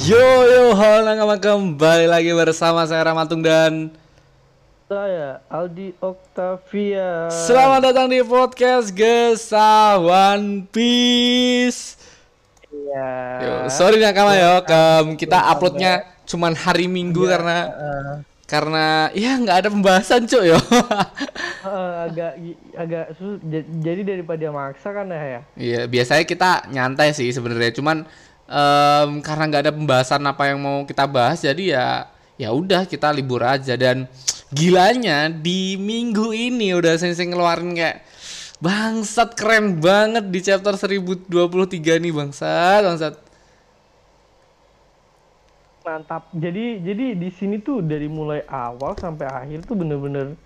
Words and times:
Yo 0.00 0.16
yo 0.48 0.72
halo 0.72 1.04
nakama 1.04 1.36
kembali 1.36 2.08
lagi 2.08 2.32
bersama 2.32 2.88
saya 2.88 3.04
Ramatung 3.04 3.44
dan 3.44 3.92
Saya 4.88 5.44
Aldi 5.52 5.92
Octavia. 6.00 7.28
selamat 7.28 7.92
datang 7.92 8.08
di 8.08 8.24
podcast 8.24 8.96
Gesa 8.96 10.00
One 10.00 10.64
Piece. 10.72 12.00
Iya. 12.72 13.12
Yo, 13.44 13.52
sorry 13.68 14.00
nakama 14.00 14.40
yo, 14.40 14.64
kem, 14.64 15.20
kita 15.20 15.36
uploadnya 15.52 16.08
cuman 16.24 16.56
hari 16.56 16.88
Minggu 16.88 17.28
karena 17.28 17.68
Eh, 17.68 18.14
karena 18.48 19.12
ya 19.12 19.36
nggak 19.36 19.56
ada 19.62 19.68
pembahasan 19.68 20.24
cuk 20.24 20.42
yo. 20.48 20.56
eh, 21.70 21.94
agak 22.08 22.32
agak 22.72 23.04
jadi 23.84 24.00
daripada 24.16 24.48
maksa 24.48 24.96
kan 24.96 25.12
ya 25.12 25.22
ya. 25.22 25.40
Iya 25.60 25.80
biasanya 25.86 26.24
kita 26.24 26.50
nyantai 26.72 27.12
sih 27.12 27.28
sebenarnya 27.30 27.76
cuman 27.76 28.08
em, 28.50 29.22
karena 29.22 29.44
nggak 29.46 29.62
ada 29.62 29.72
pembahasan 29.72 30.22
apa 30.26 30.50
yang 30.50 30.58
mau 30.58 30.82
kita 30.82 31.06
bahas 31.06 31.38
jadi 31.38 31.64
ya 31.70 31.86
ya 32.34 32.50
udah 32.50 32.82
kita 32.84 33.14
libur 33.14 33.46
aja 33.46 33.78
dan 33.78 34.10
gilanya 34.50 35.30
di 35.30 35.78
minggu 35.78 36.34
ini 36.34 36.74
udah 36.74 36.98
sensei 36.98 37.30
ngeluarin 37.30 37.70
kayak 37.72 38.02
bangsat 38.58 39.38
keren 39.38 39.78
banget 39.78 40.26
di 40.26 40.40
chapter 40.42 40.74
1023 40.74 41.30
nih 41.96 42.12
bangsat 42.12 42.82
bangsat 42.82 43.14
Mantap. 45.80 46.28
Jadi 46.36 46.84
jadi 46.84 47.16
di 47.16 47.30
sini 47.32 47.56
tuh 47.56 47.80
dari 47.80 48.04
mulai 48.04 48.44
awal 48.44 48.92
sampai 49.00 49.24
akhir 49.24 49.64
tuh 49.64 49.80
bener-bener 49.80 50.36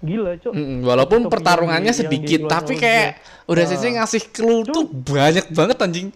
gila, 0.00 0.32
Cok. 0.40 0.52
Mm-mm, 0.56 0.80
walaupun 0.80 1.28
Untuk 1.28 1.32
pertarungannya 1.36 1.92
yang 1.92 1.92
di- 1.92 2.00
yang 2.00 2.08
sedikit 2.08 2.40
dikeluarin 2.40 2.56
tapi 2.56 2.74
kayak 2.80 3.10
udah 3.44 3.64
Nah. 3.64 3.70
sensei 3.70 3.90
ngasih 3.94 4.22
clue 4.32 4.64
tuh 4.64 4.84
banyak 4.88 5.46
banget 5.52 5.76
anjing 5.84 6.08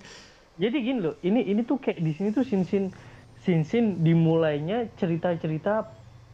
Jadi 0.55 0.77
gini 0.78 0.98
loh, 1.00 1.14
ini 1.20 1.41
ini 1.42 1.61
tuh 1.62 1.77
kayak 1.77 1.98
di 1.98 2.12
sini 2.12 2.28
tuh 2.31 2.45
sin-sin 2.45 2.92
sin-sin 3.41 4.00
dimulainya 4.00 4.86
cerita-cerita 4.94 5.89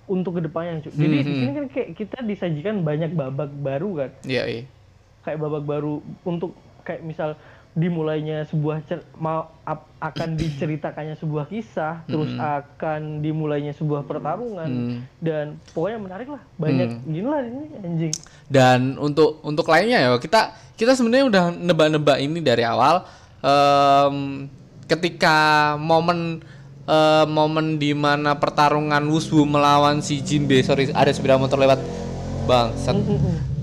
untuk 0.05 0.36
ke 0.36 0.44
depannya, 0.44 0.83
Cok. 0.83 0.92
Jadi 0.92 1.14
di 1.14 1.22
Hmm, 1.22 1.38
sini 1.38 1.50
kan 1.52 1.66
kayak 1.69 1.88
kita 1.94 2.19
disajikan 2.22 2.83
banyak 2.83 3.12
babak 3.12 3.52
baru 3.55 3.91
kan. 3.97 4.10
iya 4.25 4.44
iya 4.44 4.62
kayak 5.19 5.38
babak 5.38 5.60
baru 5.62 6.00
untuk 6.25 6.56
kayak 6.83 7.05
misal 7.05 7.36
dimulainya 7.77 8.48
sebuah 8.48 8.80
cer 8.83 9.05
mau 9.14 9.52
ap- 9.62 9.92
akan 10.00 10.34
diceritakannya 10.34 11.14
sebuah 11.14 11.44
kisah 11.47 12.00
terus 12.08 12.32
akan 12.34 13.20
dimulainya 13.20 13.77
sebuah 13.77 14.03
pertarungan 14.03 14.70
Hmm. 14.88 15.00
dan 15.20 15.44
pokoknya 15.69 15.98
menarik 16.00 16.28
lah 16.28 16.41
banyak 16.56 16.88
gini 17.05 17.28
lah 17.28 17.44
ini 17.44 17.64
anjing 17.78 18.14
Dan 18.48 18.97
untuk 18.97 19.44
untuk 19.44 19.69
lainnya 19.69 20.00
ya 20.00 20.10
kita 20.16 20.41
kita 20.75 20.97
sebenarnya 20.97 21.28
udah 21.28 21.44
nebak-nebak 21.53 22.19
ini 22.19 22.41
dari 22.41 22.64
awal. 22.64 23.05
Em, 23.39 24.47
ketika 24.91 25.36
momen 25.78 26.42
eh, 26.89 27.25
momen 27.28 27.78
di 27.78 27.94
mana 27.94 28.34
pertarungan 28.34 29.05
Wushu 29.06 29.47
melawan 29.47 30.03
si 30.03 30.19
Jinbe, 30.25 30.58
sorry 30.67 30.91
ada 30.91 31.12
sepeda 31.14 31.39
motor 31.39 31.61
lewat, 31.61 31.78
bang. 32.48 32.69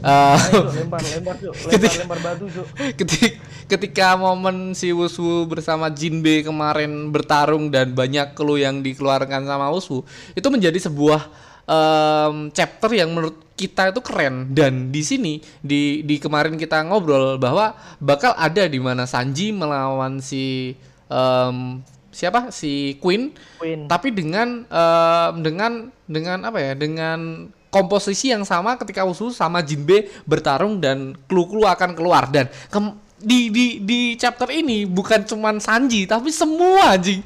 Ayo, 0.05 0.37
Cuk, 0.53 0.69
lempar 0.77 1.01
lempar 1.01 1.35
Cuk. 1.41 1.53
lempar 1.65 1.93
lempar 1.97 2.19
batu 2.21 2.45
Cuk. 2.45 2.67
ketika, 2.93 3.27
ketika 3.65 4.07
momen 4.13 4.77
si 4.77 4.93
Wushu 4.93 5.49
bersama 5.49 5.89
Jinbe 5.89 6.45
kemarin 6.45 7.09
bertarung 7.09 7.73
dan 7.73 7.97
banyak 7.97 8.37
clue 8.37 8.61
yang 8.61 8.85
dikeluarkan 8.85 9.49
sama 9.49 9.73
Wushu 9.73 10.05
itu 10.37 10.47
menjadi 10.53 10.77
sebuah 10.77 11.25
em, 11.65 12.49
chapter 12.53 12.89
yang 12.93 13.13
menurut 13.13 13.41
kita 13.57 13.91
itu 13.91 14.01
keren. 14.01 14.53
Dan 14.53 14.89
di 14.93 15.01
sini 15.01 15.41
di 15.61 16.01
di 16.05 16.15
kemarin 16.17 16.57
kita 16.57 16.85
ngobrol 16.85 17.37
bahwa 17.41 17.73
bakal 17.99 18.33
ada 18.37 18.65
di 18.65 18.79
mana 18.79 19.05
Sanji 19.05 19.51
melawan 19.51 20.21
si 20.21 20.73
em, 21.09 21.81
siapa? 22.09 22.49
Si 22.53 22.95
Queen. 23.01 23.33
Queen. 23.61 23.89
Tapi 23.89 24.09
dengan 24.13 24.65
em, 24.65 25.33
dengan 25.43 25.71
dengan 26.05 26.39
apa 26.47 26.59
ya? 26.61 26.73
Dengan 26.77 27.49
komposisi 27.73 28.31
yang 28.31 28.47
sama 28.47 28.79
ketika 28.79 29.03
Usu 29.03 29.35
sama 29.35 29.59
Jinbe 29.59 30.07
bertarung 30.23 30.79
dan 30.79 31.11
clue-clue 31.27 31.67
akan 31.67 31.91
keluar. 31.91 32.31
Dan 32.31 32.47
kem- 32.71 33.03
di 33.15 33.47
di 33.47 33.79
di 33.79 33.99
chapter 34.19 34.51
ini 34.51 34.83
bukan 34.83 35.23
cuman 35.23 35.63
Sanji 35.63 36.03
tapi 36.03 36.29
semua 36.35 36.99
anjing. 36.99 37.23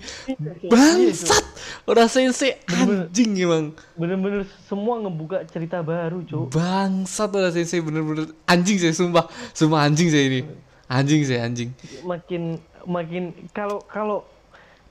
Bangsat. 0.69 1.45
Udah 1.89 2.05
sensei 2.05 2.61
anjing 2.69 3.33
emang. 3.41 3.73
Bener-bener 3.97 4.45
semua 4.69 5.01
ngebuka 5.01 5.49
cerita 5.49 5.81
baru 5.81 6.21
Cuk. 6.25 6.53
bangsat 6.53 7.33
udah 7.33 7.49
sensei 7.49 7.81
bener-bener. 7.81 8.29
Anjing 8.45 8.77
saya 8.77 8.93
sumpah. 8.93 9.25
Sumpah 9.57 9.89
anjing 9.89 10.13
saya 10.13 10.29
ini. 10.29 10.41
Anjing 10.85 11.21
saya 11.25 11.45
anjing. 11.49 11.73
Makin 12.05 12.61
makin 12.85 13.33
kalau 13.53 13.81
kalau 13.89 14.25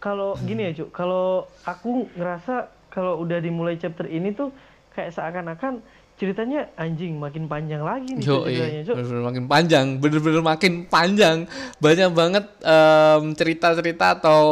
kalau 0.02 0.34
gini 0.42 0.70
ya 0.70 0.82
cuk. 0.82 0.90
Kalau 0.90 1.46
aku 1.62 2.10
ngerasa 2.18 2.74
kalau 2.90 3.22
udah 3.22 3.38
dimulai 3.38 3.78
chapter 3.78 4.10
ini 4.10 4.34
tuh 4.34 4.50
kayak 4.98 5.14
seakan-akan 5.14 5.78
ceritanya 6.18 6.66
anjing 6.74 7.14
makin 7.14 7.46
panjang 7.46 7.78
lagi 7.78 8.18
nih 8.18 8.26
Yo, 8.26 8.42
ceritanya 8.42 8.80
cuk 8.82 8.94
bener-bener 8.98 9.22
makin 9.22 9.44
panjang, 9.46 9.86
bener-bener 10.02 10.42
makin 10.42 10.72
panjang. 10.90 11.36
Banyak 11.78 12.10
banget 12.10 12.44
em, 12.66 13.22
cerita-cerita 13.38 14.18
atau 14.18 14.42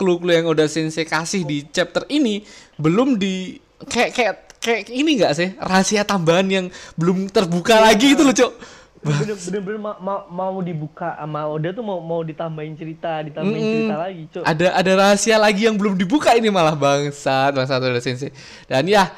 clue-clue 0.00 0.40
yang 0.40 0.48
udah 0.48 0.64
Sensei 0.64 1.04
kasih 1.04 1.44
di 1.44 1.68
chapter 1.68 2.08
ini 2.08 2.40
belum 2.80 3.20
di 3.20 3.60
kayak 3.84 4.10
kayak 4.16 4.34
kayak 4.60 4.80
ini 4.88 5.20
enggak 5.20 5.36
sih 5.36 5.48
rahasia 5.60 6.08
tambahan 6.08 6.48
yang 6.48 6.66
belum 6.96 7.28
terbuka 7.28 7.80
lagi 7.80 8.16
itu 8.16 8.24
loh, 8.24 8.32
Cok. 8.32 8.79
Bener- 9.00 9.40
bener-bener 9.40 9.80
ma- 9.80 9.96
ma- 9.96 10.26
mau 10.28 10.60
dibuka 10.60 11.16
sama 11.16 11.48
Oda 11.48 11.72
tuh 11.72 11.80
mau 11.80 11.98
mau 12.04 12.20
ditambahin 12.20 12.76
cerita 12.76 13.24
ditambahin 13.24 13.56
Mm-mm. 13.56 13.74
cerita 13.80 13.96
lagi 13.96 14.22
cuk 14.28 14.42
Ada 14.44 14.66
ada 14.76 14.92
rahasia 14.92 15.36
lagi 15.40 15.64
yang 15.64 15.76
belum 15.80 15.96
dibuka 15.96 16.36
ini 16.36 16.52
malah 16.52 16.76
bangsat, 16.76 17.56
bangsat 17.56 17.80
udah 17.80 18.02
Sensei. 18.04 18.28
Dan 18.68 18.84
ya 18.84 19.08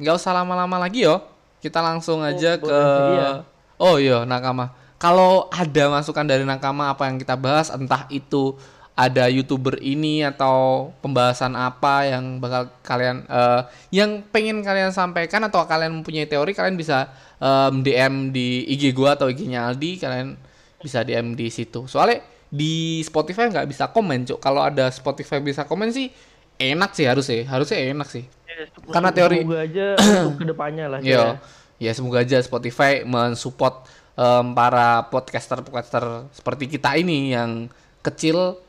nggak 0.00 0.14
usah 0.16 0.32
lama-lama 0.32 0.80
lagi 0.80 1.04
yo. 1.04 1.20
Kita 1.62 1.78
langsung 1.78 2.26
aja 2.26 2.58
boleh, 2.58 2.66
ke 2.66 2.78
iya. 3.14 3.30
Oh 3.78 3.94
iya, 3.98 4.26
Nakama. 4.26 4.74
Kalau 4.98 5.46
ada 5.50 5.84
masukan 5.90 6.26
dari 6.26 6.42
Nakama 6.42 6.90
apa 6.90 7.06
yang 7.06 7.22
kita 7.22 7.38
bahas, 7.38 7.70
entah 7.70 8.06
itu 8.10 8.58
ada 8.92 9.24
youtuber 9.26 9.80
ini 9.80 10.20
atau 10.20 10.90
pembahasan 11.00 11.56
apa 11.56 12.04
yang 12.04 12.36
bakal 12.38 12.68
kalian 12.80 13.24
eh, 13.24 13.60
yang 13.90 14.20
pengen 14.28 14.60
kalian 14.60 14.92
sampaikan 14.92 15.40
atau 15.42 15.64
kalian 15.64 15.96
mempunyai 15.96 16.28
teori 16.28 16.52
kalian 16.52 16.76
bisa 16.76 17.08
em, 17.38 17.80
DM 17.80 18.30
di 18.30 18.68
IG 18.68 18.92
gua 18.92 19.16
atau 19.16 19.32
IG-nya 19.32 19.64
Aldi 19.66 19.96
kalian 19.96 20.36
bisa 20.78 21.00
DM 21.00 21.32
di 21.32 21.48
situ. 21.48 21.88
Soalnya 21.88 22.20
di 22.52 23.00
Spotify 23.00 23.48
nggak 23.48 23.64
bisa 23.64 23.88
komen 23.88 24.28
cuk. 24.28 24.36
Kalau 24.36 24.60
ada 24.60 24.92
Spotify 24.92 25.40
bisa 25.40 25.64
komen 25.64 25.88
sih 25.88 26.12
enak 26.60 26.92
sih 26.92 27.08
harusnya. 27.08 27.48
Harusnya 27.48 27.80
enak 27.88 28.08
sih. 28.08 28.28
Ya, 28.44 28.68
karena 28.92 29.08
semoga- 29.08 29.16
teori- 29.16 29.40
semoga 29.40 29.60
aja 29.64 29.86
untuk 30.28 30.36
ke 30.36 30.44
depannya 30.44 30.84
lah 30.86 30.98
Yo, 31.00 31.16
ya. 31.16 31.40
ya 31.80 31.90
semoga 31.96 32.20
aja 32.20 32.36
Spotify 32.38 33.00
mensupport 33.02 33.88
em, 34.12 34.52
para 34.52 35.08
podcaster-podcaster 35.08 36.28
seperti 36.30 36.68
kita 36.68 36.92
ini 36.94 37.32
yang 37.32 37.72
kecil 38.04 38.60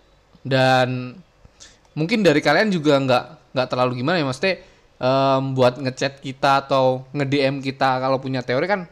dan 0.43 1.17
mungkin 1.93 2.21
dari 2.21 2.39
kalian 2.39 2.69
juga 2.69 2.99
nggak 2.99 3.25
nggak 3.53 3.67
terlalu 3.69 4.03
gimana 4.03 4.19
ya 4.19 4.25
maksudnya 4.25 4.55
em, 4.97 5.43
buat 5.53 5.79
ngechat 5.79 6.19
kita 6.19 6.67
atau 6.67 7.07
nge-DM 7.11 7.59
kita 7.59 7.99
kalau 7.99 8.17
punya 8.19 8.43
teori 8.43 8.67
kan 8.67 8.85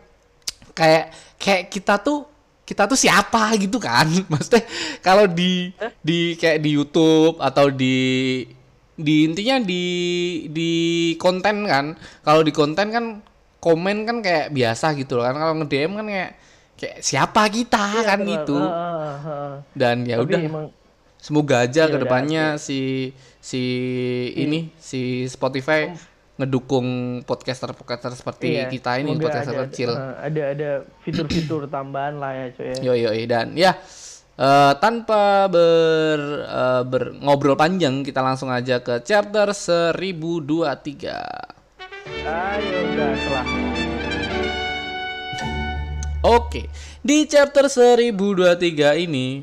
kayak 0.71 1.11
kayak 1.35 1.63
kita 1.67 1.99
tuh 1.99 2.23
kita 2.61 2.87
tuh 2.87 2.95
siapa 2.95 3.51
gitu 3.59 3.83
kan? 3.83 4.07
Maksudnya 4.31 4.63
kalau 5.03 5.27
di 5.27 5.75
di 5.99 6.39
kayak 6.39 6.63
di 6.63 6.69
YouTube 6.71 7.35
atau 7.43 7.67
di 7.67 7.99
di 8.95 9.27
intinya 9.27 9.59
di 9.59 9.83
di 10.47 10.71
konten 11.19 11.67
kan 11.67 11.99
kalau 12.23 12.39
di 12.39 12.53
konten 12.55 12.87
kan 12.87 13.05
komen 13.59 14.07
kan 14.07 14.17
kayak 14.23 14.55
biasa 14.55 14.95
gitu 14.95 15.19
loh 15.19 15.27
kan 15.27 15.35
kalau 15.35 15.53
nge 15.59 15.67
DM 15.67 15.91
kan 15.99 16.05
kayak 16.07 16.31
kayak 16.79 16.97
siapa 17.03 17.43
kita 17.51 17.83
Iya, 17.91 18.01
kan 18.07 18.19
benar. 18.23 18.31
gitu. 18.31 18.57
Dan 19.75 19.95
ya 20.07 20.15
udah. 20.23 20.39
emang 20.39 20.65
semoga 21.21 21.61
aja 21.61 21.85
Iya, 21.85 21.93
ke 21.93 21.97
depannya 22.01 22.57
si 22.57 23.13
si 23.37 23.61
ini 24.33 24.73
si 24.81 25.29
Spotify 25.29 25.93
ngedukung 26.41 27.21
podcaster-podcaster 27.29 28.17
seperti 28.17 28.57
Iya, 28.57 28.73
kita 28.73 28.97
ini 28.97 29.13
semoga 29.13 29.29
podcaster 29.29 29.53
ada, 29.53 29.69
kecil 29.69 29.93
uh, 29.93 30.17
ada 30.17 30.43
ada 30.57 30.69
fitur-fitur 31.05 31.69
tambahan 31.73 32.17
lah 32.17 32.33
ya 32.33 32.45
cuy 32.57 32.73
ya. 32.73 32.75
Yo 32.81 32.93
yo 32.97 33.13
dan 33.29 33.53
ya 33.53 33.77
eh, 34.41 34.73
tanpa 34.81 35.45
ber, 35.45 36.17
eh, 36.41 36.81
ber 36.89 37.13
ngobrol 37.21 37.53
panjang 37.53 38.01
kita 38.01 38.25
langsung 38.25 38.49
aja 38.49 38.81
ke 38.81 39.05
chapter 39.05 39.53
1023. 39.53 42.25
Ayo 42.25 42.81
gas 42.97 43.21
lah. 43.29 43.45
Oke, 46.21 46.69
di 47.01 47.25
chapter 47.25 47.65
1023 47.65 49.09
ini 49.09 49.41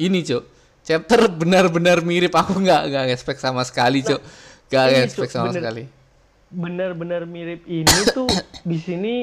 ini 0.00 0.18
Cuk. 0.20 0.44
Chapter 0.90 1.30
benar-benar 1.30 2.02
mirip 2.02 2.34
aku 2.34 2.58
nggak 2.58 2.82
nggak 2.90 3.04
expect 3.14 3.38
sama 3.38 3.62
sekali, 3.62 4.02
Cuk. 4.02 4.18
Nggak 4.66 4.84
ini, 4.90 4.98
expect 5.06 5.30
Cuk, 5.30 5.36
sama 5.38 5.48
bener. 5.54 5.62
sekali. 5.62 5.82
Benar-benar 6.50 7.22
mirip 7.30 7.62
ini 7.70 7.94
tuh 8.10 8.26
di 8.70 8.74
sini 8.82 9.14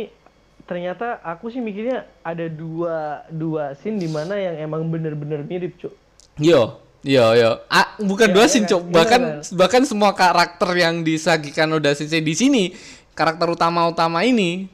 ternyata 0.63 1.19
aku 1.23 1.51
sih 1.51 1.59
mikirnya 1.59 2.07
ada 2.23 2.47
dua 2.47 3.23
dua 3.27 3.75
scene 3.79 3.99
di 3.99 4.07
mana 4.07 4.35
yang 4.35 4.67
emang 4.67 4.83
bener-bener 4.91 5.39
mirip 5.47 5.79
cuk 5.79 5.95
Yo, 6.43 6.83
Iya, 7.07 7.25
iya. 7.39 7.49
Ah, 7.71 7.95
bukan 8.03 8.27
Iya, 8.27 8.35
dua 8.35 8.45
iya 8.45 8.51
scene, 8.51 8.65
kan? 8.67 8.71
Cok. 8.75 8.81
Iya 8.83 8.93
Bahkan 8.99 9.21
kan? 9.23 9.55
bahkan 9.55 9.83
semua 9.87 10.11
karakter 10.11 10.69
yang 10.75 11.07
disajikan 11.07 11.71
Oda 11.71 11.95
Sensei 11.95 12.19
di 12.19 12.35
sini, 12.35 12.75
karakter 13.15 13.47
utama-utama 13.47 14.27
ini 14.27 14.67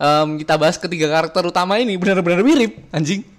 em, 0.00 0.28
kita 0.40 0.56
bahas 0.56 0.80
ketiga 0.80 1.08
karakter 1.12 1.44
utama 1.44 1.76
ini 1.76 2.00
benar-benar 2.00 2.40
mirip, 2.40 2.80
anjing. 2.92 3.35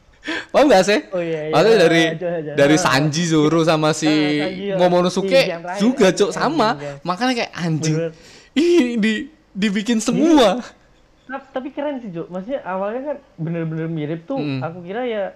Paham 0.51 0.67
gak 0.67 0.83
sih? 0.83 0.99
Oh, 1.09 1.23
iya, 1.23 1.47
iya. 1.47 1.53
Maksudnya 1.55 1.77
dari 1.79 2.01
Aja, 2.03 2.27
aja. 2.29 2.51
dari. 2.53 2.75
Sanji, 2.77 3.23
Zoro 3.25 3.63
sama 3.63 3.95
si 3.95 4.07
Sanji, 4.07 4.71
ya. 4.71 4.75
Momonosuke 4.75 5.31
Si 5.31 5.79
juga, 5.79 6.11
anjing, 6.11 6.19
Cok, 6.19 6.31
sama. 6.31 6.75
anjing, 6.75 6.83
ya. 6.83 6.93
Makanya 7.01 7.33
kayak 7.33 7.51
anjing. 7.55 7.95
Ih, 8.53 8.99
di 8.99 9.13
dibikin 9.53 9.97
semua. 9.97 10.59
Nah, 11.27 11.39
tapi 11.47 11.71
keren 11.71 11.99
sih, 11.99 12.11
Jo. 12.11 12.27
Maksudnya 12.27 12.59
awalnya 12.63 13.01
kan 13.05 13.17
bener-bener 13.35 13.87
mirip 13.87 14.23
tuh. 14.23 14.39
Mm. 14.39 14.59
Aku 14.63 14.79
kira 14.81 15.03
ya 15.03 15.35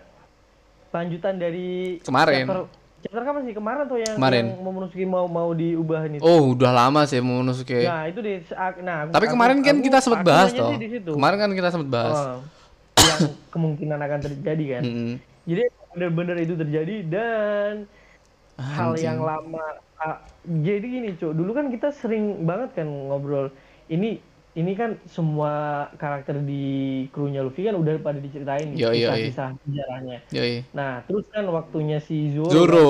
lanjutan 0.92 1.36
dari 1.36 2.00
Kemarin. 2.00 2.44
Chapter, 2.48 2.60
chapter 3.02 3.22
kapan 3.24 3.42
sih? 3.44 3.54
Kemarin 3.56 3.84
tuh 3.88 3.98
yang, 4.00 4.16
Kemarin. 4.16 4.44
yang 4.46 4.60
Momonosuke 4.62 5.06
mau 5.06 5.26
mau 5.28 5.52
diubahin 5.52 6.12
itu. 6.16 6.24
Oh, 6.24 6.52
udah 6.52 6.72
lama 6.72 7.08
sih 7.08 7.20
Momonosuke. 7.20 7.80
Nah, 7.84 8.08
itu 8.08 8.20
di 8.20 8.44
nah, 8.84 9.08
aku- 9.08 9.14
Tapi 9.16 9.26
aku- 9.28 9.34
kemarin 9.36 9.58
kan 9.60 9.76
aku- 9.76 9.86
kita 9.88 9.98
sempat 10.00 10.20
aku 10.20 10.28
bahas 10.28 10.50
toh. 10.52 10.70
Kemarin 11.16 11.38
kan 11.40 11.50
kita 11.52 11.70
sempat 11.72 11.90
bahas. 11.90 12.18
Oh, 12.18 12.40
yang 13.12 13.22
kemungkinan 13.54 14.00
akan 14.00 14.20
terjadi 14.24 14.66
kan. 14.80 14.84
Mm-mm. 14.88 15.16
Jadi 15.44 15.64
bener-bener 15.92 16.38
itu 16.40 16.56
terjadi 16.56 16.96
dan 17.04 17.74
hal 18.62 18.96
Anjing. 18.96 19.06
yang 19.12 19.20
lama 19.20 19.68
ah, 20.00 20.18
jadi 20.46 20.86
gini 20.86 21.10
cuy 21.20 21.34
dulu 21.36 21.52
kan 21.52 21.68
kita 21.74 21.92
sering 21.92 22.48
banget 22.48 22.82
kan 22.82 22.88
ngobrol 22.88 23.52
ini 23.92 24.22
ini 24.52 24.76
kan 24.76 25.00
semua 25.08 25.88
karakter 25.96 26.44
di 26.44 27.08
krunya 27.16 27.40
Luffy 27.40 27.64
kan 27.64 27.76
udah 27.80 27.96
pada 28.04 28.20
diceritain 28.20 28.76
Yo, 28.76 28.92
yo, 28.92 29.12
kisah-kisah 29.12 29.50
sejarahnya 29.64 30.18
nah 30.76 31.04
terus 31.08 31.28
kan 31.32 31.48
waktunya 31.50 32.00
si 32.04 32.36
Zoro, 32.36 32.52
Zoro. 32.52 32.88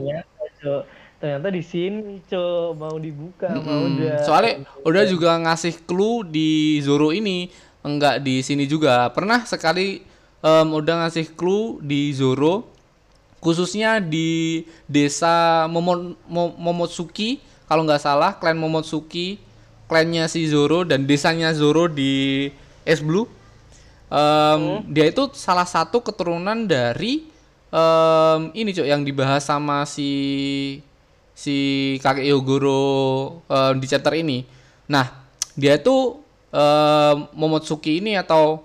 Nah, 0.00 0.24
ternyata 0.24 0.76
ternyata 1.22 1.48
di 1.54 1.62
sini 1.62 2.18
cuy 2.26 2.74
mau 2.74 2.96
dibuka 2.98 3.48
mau 3.54 3.62
Mm-mm. 3.62 3.96
udah 3.96 4.16
Soalnya 4.26 4.54
udah 4.82 5.02
juga 5.06 5.38
ngasih 5.38 5.86
clue 5.86 6.26
di 6.26 6.82
Zoro 6.82 7.14
ini 7.14 7.46
enggak 7.82 8.22
di 8.22 8.40
sini 8.42 8.64
juga. 8.66 9.10
Pernah 9.10 9.44
sekali 9.46 10.02
em, 10.42 10.68
udah 10.72 11.06
ngasih 11.06 11.34
clue 11.34 11.78
di 11.82 12.10
Zoro 12.14 12.70
khususnya 13.42 13.98
di 13.98 14.62
desa 14.86 15.66
Momon, 15.66 16.14
Mo- 16.30 16.54
Momotsuki 16.54 17.42
kalau 17.66 17.82
nggak 17.82 18.02
salah 18.02 18.38
klan 18.38 18.54
Momotsuki 18.54 19.42
klannya 19.90 20.30
si 20.30 20.46
Zoro 20.46 20.86
dan 20.86 21.04
desanya 21.10 21.50
Zoro 21.50 21.90
di 21.90 22.48
Es 22.86 23.02
Blue 23.02 23.26
Em, 24.12 24.84
dia 24.92 25.08
itu 25.08 25.32
salah 25.32 25.64
satu 25.64 26.04
keturunan 26.04 26.68
dari 26.68 27.24
em, 27.72 28.40
ini 28.52 28.76
cok 28.76 28.84
yang 28.84 29.08
dibahas 29.08 29.48
sama 29.48 29.88
si 29.88 30.84
si 31.32 31.56
kakek 32.04 32.28
Yogoro 32.28 33.40
em, 33.48 33.80
di 33.80 33.86
chapter 33.88 34.12
ini. 34.12 34.44
Nah, 34.84 35.08
dia 35.56 35.80
itu 35.80 36.20
em, 36.52 37.16
Momotsuki 37.32 37.98
ini 37.98 38.14
atau 38.14 38.62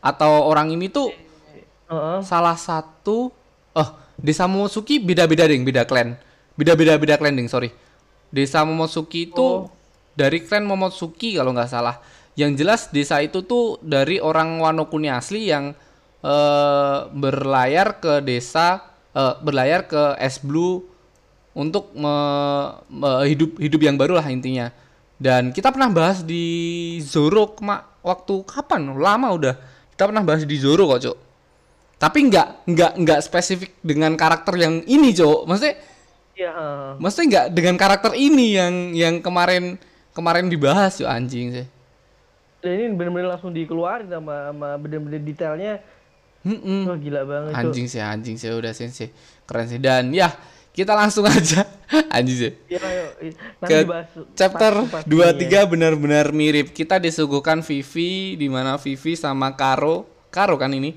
atau 0.00 0.48
orang 0.48 0.72
ini 0.72 0.88
tuh 0.88 1.12
Heeh. 1.90 2.20
salah 2.24 2.56
satu 2.56 3.32
oh 3.74 3.88
desa 4.16 4.44
Momotsuki 4.48 5.00
beda-beda 5.00 5.48
ding 5.48 5.64
beda 5.64 5.84
klan. 5.88 6.16
Beda-beda 6.56 6.96
beda 7.00 7.16
klan 7.16 7.36
ding 7.36 7.48
sorry. 7.48 7.72
Desa 8.30 8.62
Momotsuki 8.62 9.32
itu 9.32 9.66
dari 10.14 10.44
klan 10.44 10.62
Momotsuki 10.68 11.34
kalau 11.40 11.50
nggak 11.56 11.70
salah. 11.72 11.98
Yang 12.38 12.50
jelas 12.62 12.80
desa 12.94 13.18
itu 13.20 13.42
tuh 13.42 13.76
dari 13.82 14.22
orang 14.22 14.62
Wano 14.62 14.86
Kuni 14.86 15.10
asli 15.10 15.50
yang 15.50 15.74
eh, 16.22 16.98
berlayar 17.10 17.98
ke 17.98 18.20
desa 18.22 18.84
eh, 19.16 19.34
berlayar 19.42 19.88
ke 19.90 20.14
Es 20.20 20.38
Blue 20.40 20.84
untuk 21.52 21.90
me- 21.98 22.78
me- 22.86 23.26
hidup 23.26 23.58
hidup 23.58 23.80
yang 23.82 23.98
baru 23.98 24.14
lah 24.22 24.26
intinya 24.30 24.70
dan 25.20 25.52
kita 25.52 25.68
pernah 25.68 25.92
bahas 25.92 26.24
di 26.24 26.44
Zoro 27.04 27.52
kema- 27.52 27.84
waktu 28.00 28.40
kapan? 28.48 28.96
Lama 28.96 29.28
udah. 29.36 29.54
Kita 29.92 30.08
pernah 30.08 30.24
bahas 30.24 30.48
di 30.48 30.56
Zoro 30.56 30.88
kok 30.96 31.00
cok 31.04 31.18
tapi 32.00 32.32
nggak 32.32 32.64
nggak 32.64 32.92
nggak 33.04 33.20
spesifik 33.20 33.76
dengan 33.84 34.16
karakter 34.16 34.56
yang 34.56 34.80
ini 34.88 35.12
cok 35.12 35.44
maksudnya 35.44 35.76
Iya, 36.32 36.52
maksudnya 36.96 37.26
nggak 37.28 37.46
dengan 37.52 37.76
karakter 37.76 38.16
ini 38.16 38.56
yang 38.56 38.96
yang 38.96 39.14
kemarin 39.20 39.76
kemarin 40.16 40.48
dibahas 40.48 40.96
cok 40.96 41.04
anjing 41.04 41.52
sih. 41.52 41.66
Dan 42.64 42.70
ini 42.80 42.84
bener-bener 42.96 43.36
langsung 43.36 43.52
dikeluarin 43.52 44.08
sama 44.08 44.48
sama 44.48 44.68
bener-bener 44.80 45.20
detailnya. 45.20 45.84
Mm-mm. 46.40 46.88
wah 46.88 46.96
gila 46.96 47.20
banget 47.28 47.52
anjing 47.52 47.84
sih 47.84 48.00
anjing 48.00 48.40
sih. 48.40 48.48
Udah 48.48 48.72
sensei 48.72 49.12
keren 49.44 49.68
sih. 49.68 49.76
Dan 49.76 50.16
ya 50.16 50.32
kita 50.70 50.94
langsung 50.94 51.26
aja 51.26 51.66
anjing 52.14 52.38
sih 52.38 52.52
Ya, 52.66 52.78
ke 53.60 53.82
chapter 54.32 54.86
pas- 54.86 55.02
pas 55.02 55.04
23 55.04 55.10
ini 55.36 55.44
ya. 55.50 55.62
benar-benar 55.66 56.30
mirip. 56.30 56.70
Kita 56.70 56.96
disuguhkan 56.96 57.60
Vivi 57.60 58.34
di 58.34 58.46
mana 58.46 58.78
Vivi 58.78 59.14
sama 59.14 59.52
Karo. 59.52 60.06
Karo 60.30 60.54
kan 60.54 60.70
ini? 60.70 60.94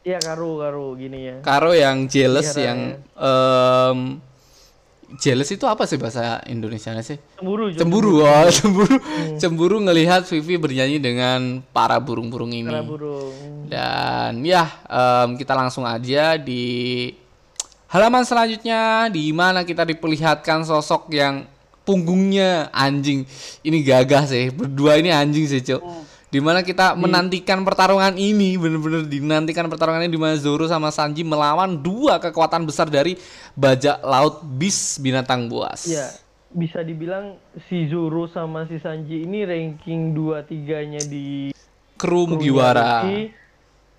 Iya 0.00 0.20
karu 0.20 0.60
karu 0.60 0.86
gini 0.94 1.18
ya. 1.22 1.36
Karo 1.40 1.72
yang 1.72 2.04
jealous 2.06 2.52
Iya, 2.52 2.70
yang 2.70 2.78
em, 3.12 3.98
jealous 5.16 5.48
itu 5.48 5.64
apa 5.64 5.84
sih 5.84 5.96
bahasa 5.96 6.44
Indonesianya 6.44 7.00
sih? 7.00 7.16
Cemburu. 7.34 7.72
Cuk. 7.72 7.80
Cemburu, 7.80 8.12
oh, 8.22 8.48
cemburu. 8.48 8.96
Hmm. 8.96 9.36
Cemburu 9.36 9.76
ngelihat 9.80 10.28
Vivi 10.28 10.56
bernyanyi 10.56 10.96
dengan 10.96 11.40
para 11.66 11.96
burung-burung 11.96 12.52
ini. 12.52 12.68
Para 12.68 12.84
burung. 12.84 13.32
Dan 13.66 14.44
ya, 14.44 14.64
em, 14.84 15.36
kita 15.36 15.52
langsung 15.52 15.84
aja 15.84 16.36
di 16.36 17.08
halaman 17.88 18.22
selanjutnya 18.22 19.08
di 19.08 19.32
mana 19.32 19.64
kita 19.64 19.82
diperlihatkan 19.88 20.68
sosok 20.68 21.08
yang 21.12 21.48
punggungnya 21.88 22.68
anjing. 22.68 23.24
Ini 23.64 23.78
gagah 23.80 24.28
sih, 24.28 24.52
berdua 24.52 25.00
ini 25.00 25.08
anjing 25.08 25.48
sih, 25.48 25.64
Cuk. 25.64 25.80
Di 26.28 26.44
mana 26.44 26.60
kita 26.60 26.92
menantikan 26.92 27.64
pertarungan 27.64 28.12
ini, 28.20 28.60
bener-bener 28.60 29.08
dinantikan 29.08 29.64
pertarungan 29.72 30.04
ini 30.04 30.12
di 30.12 30.20
mana 30.20 30.36
Zoro 30.36 30.68
sama 30.68 30.92
Sanji 30.92 31.24
melawan 31.24 31.80
dua 31.80 32.20
kekuatan 32.20 32.68
besar 32.68 32.92
dari 32.92 33.16
bajak 33.56 34.04
laut 34.04 34.44
bis 34.44 35.00
binatang 35.00 35.48
buas. 35.48 35.88
Iya. 35.88 36.12
Bisa 36.52 36.84
dibilang 36.84 37.40
si 37.68 37.88
Zoro 37.88 38.28
sama 38.28 38.68
si 38.68 38.76
Sanji 38.76 39.24
ini 39.24 39.48
ranking 39.48 40.12
2 40.12 40.48
tiganya 40.48 41.00
di 41.00 41.56
Kru 41.96 42.28
Mugiwara. 42.28 43.08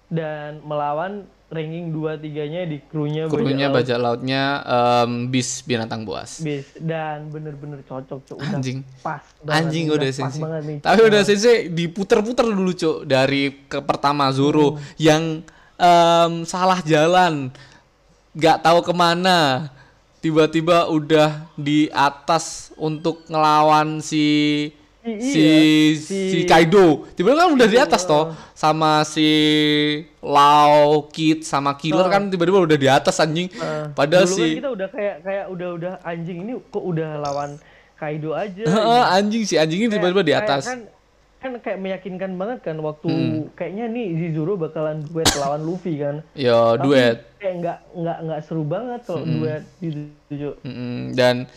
Dan 0.09 0.61
melawan 0.61 1.25
ranking 1.49 1.89
2 1.89 2.21
tiganya 2.21 2.61
di 2.63 2.77
krunya 2.85 3.25
Krunya 3.25 3.73
Bajak 3.73 3.97
bajak 3.97 3.97
lautnya 3.97 4.43
em, 4.61 5.33
bis 5.33 5.65
binatang 5.65 6.05
buas. 6.05 6.37
Laut 6.39 6.45
Beast. 6.45 6.77
dan 6.77 7.25
bener-bener 7.33 7.81
cocok 7.83 8.19
cuk 8.21 8.37
udah 8.37 8.61
Anjing. 8.61 8.85
pas 9.01 9.25
banget 9.41 9.57
Anjing 9.57 9.85
udah 9.89 10.09
pas 10.09 10.17
sensei. 10.21 10.41
banget 10.45 10.61
nih 10.63 10.77
Tapi 10.85 10.99
udah 11.09 11.21
sensei 11.25 11.57
diputer-puter 11.73 12.45
dulu 12.45 12.71
cuk 12.71 12.97
dari 13.09 13.65
ke 13.65 13.81
pertama 13.81 14.29
Zoro 14.29 14.77
yang 15.01 15.41
em, 15.75 16.33
salah 16.45 16.85
jalan, 16.85 17.49
nggak 18.37 18.57
tahu 18.61 18.79
ke 18.85 18.93
mana, 18.93 19.71
tiba-tiba 20.19 20.85
udah 20.91 21.49
di 21.55 21.89
atas 21.89 22.69
untuk 22.77 23.25
ngelawan 23.25 24.03
si 24.03 24.69
si, 25.01 25.39
iya, 25.39 25.95
si 25.95 26.17
si- 26.33 26.45
Kaido. 26.45 27.07
Tiba-tiba 27.11 27.39
kan 27.39 27.51
udah 27.51 27.67
di 27.67 27.77
atas 27.77 28.03
toh 28.03 28.23
sama 28.53 29.01
si 29.03 29.27
Lau, 30.19 31.07
Kid 31.07 31.41
sama 31.41 31.73
Killer 31.73 32.07
kan 32.07 32.27
tiba-tiba 32.27 32.59
udah 32.59 32.75
di 32.75 32.87
atas 32.87 33.17
anjing. 33.17 33.47
Eh, 33.49 33.85
Padahal 33.89 34.25
dulu 34.25 34.35
si 34.35 34.43
kan 34.43 34.57
kita 34.57 34.69
udah 34.71 34.87
kayak 34.89 35.15
kayak 35.21 35.45
udah 35.47 35.69
udah 35.73 35.93
anjing 36.01 36.37
ini 36.41 36.53
kok 36.63 36.83
udah 36.83 37.09
lawan 37.17 37.55
Kaido 37.95 38.31
aja 38.31 38.63
Heeh, 38.63 39.03
anjing 39.13 39.43
si 39.43 39.55
anjing 39.55 39.79
ini 39.81 39.89
tiba-tiba 39.89 40.21
di 40.21 40.31
kayak 40.31 40.43
atas. 40.45 40.63
kan 40.65 40.79
kan 41.39 41.55
kayak 41.57 41.79
meyakinkan 41.79 42.35
banget 42.35 42.59
kan 42.61 42.75
waktu 42.79 43.07
kayaknya 43.53 43.87
nih 43.87 44.07
Zoro 44.29 44.55
bakalan 44.55 44.99
duet 45.01 45.23
lawan 45.37 45.63
Luffy 45.63 45.95
kan 45.95 46.19
Yo 46.33 46.75
Tapi 46.75 46.83
duet. 46.83 47.15
kayak 47.37 47.55
nggak 47.57 47.77
nggak 47.95 48.17
nggak 48.21 48.39
seru 48.43 48.63
banget 48.63 48.99
kalau 49.03 49.23
duet 49.23 49.63
gitu. 49.79 50.59
Mm-mm, 50.61 51.11
dan 51.13 51.47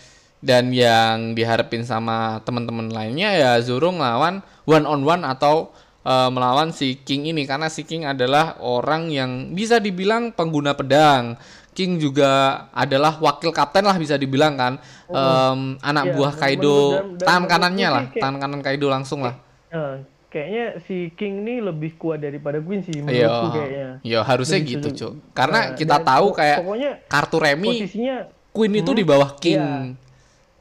dan 0.43 0.75
yang 0.75 1.33
diharapin 1.33 1.87
sama 1.87 2.43
teman-teman 2.43 2.91
lainnya 2.91 3.31
ya 3.31 3.53
Zoro 3.63 3.89
ngelawan 3.89 4.43
one 4.65 4.85
on 4.85 5.01
one 5.01 5.23
atau 5.23 5.71
eh, 6.03 6.29
melawan 6.29 6.75
si 6.75 6.99
King 6.99 7.31
ini 7.31 7.47
karena 7.47 7.71
si 7.71 7.83
King 7.83 8.05
adalah 8.05 8.59
orang 8.59 9.07
yang 9.09 9.31
bisa 9.51 9.79
dibilang 9.79 10.35
pengguna 10.35 10.75
pedang. 10.75 11.39
King 11.73 11.97
juga 11.97 12.29
adalah 12.69 13.17
wakil 13.17 13.49
kapten 13.49 13.81
lah 13.81 13.97
bisa 13.97 14.21
dibilang 14.21 14.61
kan. 14.61 14.77
Em, 15.09 15.81
anak 15.81 16.05
Iya, 16.05 16.13
buah 16.13 16.33
Kaido 16.37 16.77
dan- 16.93 17.17
dan 17.17 17.25
tangan 17.25 17.49
kanannya 17.49 17.89
lah, 17.89 18.03
kayak- 18.05 18.21
tangan 18.21 18.39
kanan 18.39 18.61
Kaido 18.61 18.87
langsung 18.93 19.25
lah. 19.25 19.41
Eh, 19.71 19.95
kayaknya 20.29 20.65
si 20.85 21.09
King 21.17 21.41
nih 21.41 21.65
lebih 21.65 21.97
kuat 21.97 22.21
daripada 22.21 22.61
Queen 22.61 22.85
sih 22.85 22.93
Iya, 22.93 23.01
menurutku 23.01 23.47
kayaknya 23.53 23.89
iya 24.03 24.21
harusnya 24.21 24.59
Lebih 24.59 24.73
gitu 24.75 24.89
cuy. 24.93 25.13
Karena 25.33 25.61
Nah, 25.63 25.73
kita 25.73 25.97
tahu 25.99 26.27
kayak 26.35 26.59
pokoknya 26.61 26.91
kartu 27.07 27.37
remi 27.39 27.69
posisinya 27.73 28.17
Queen 28.53 28.73
itu 28.75 28.91
di 28.93 29.05
bawah 29.07 29.31
King. 29.35 29.57
Iya. 29.57 30.02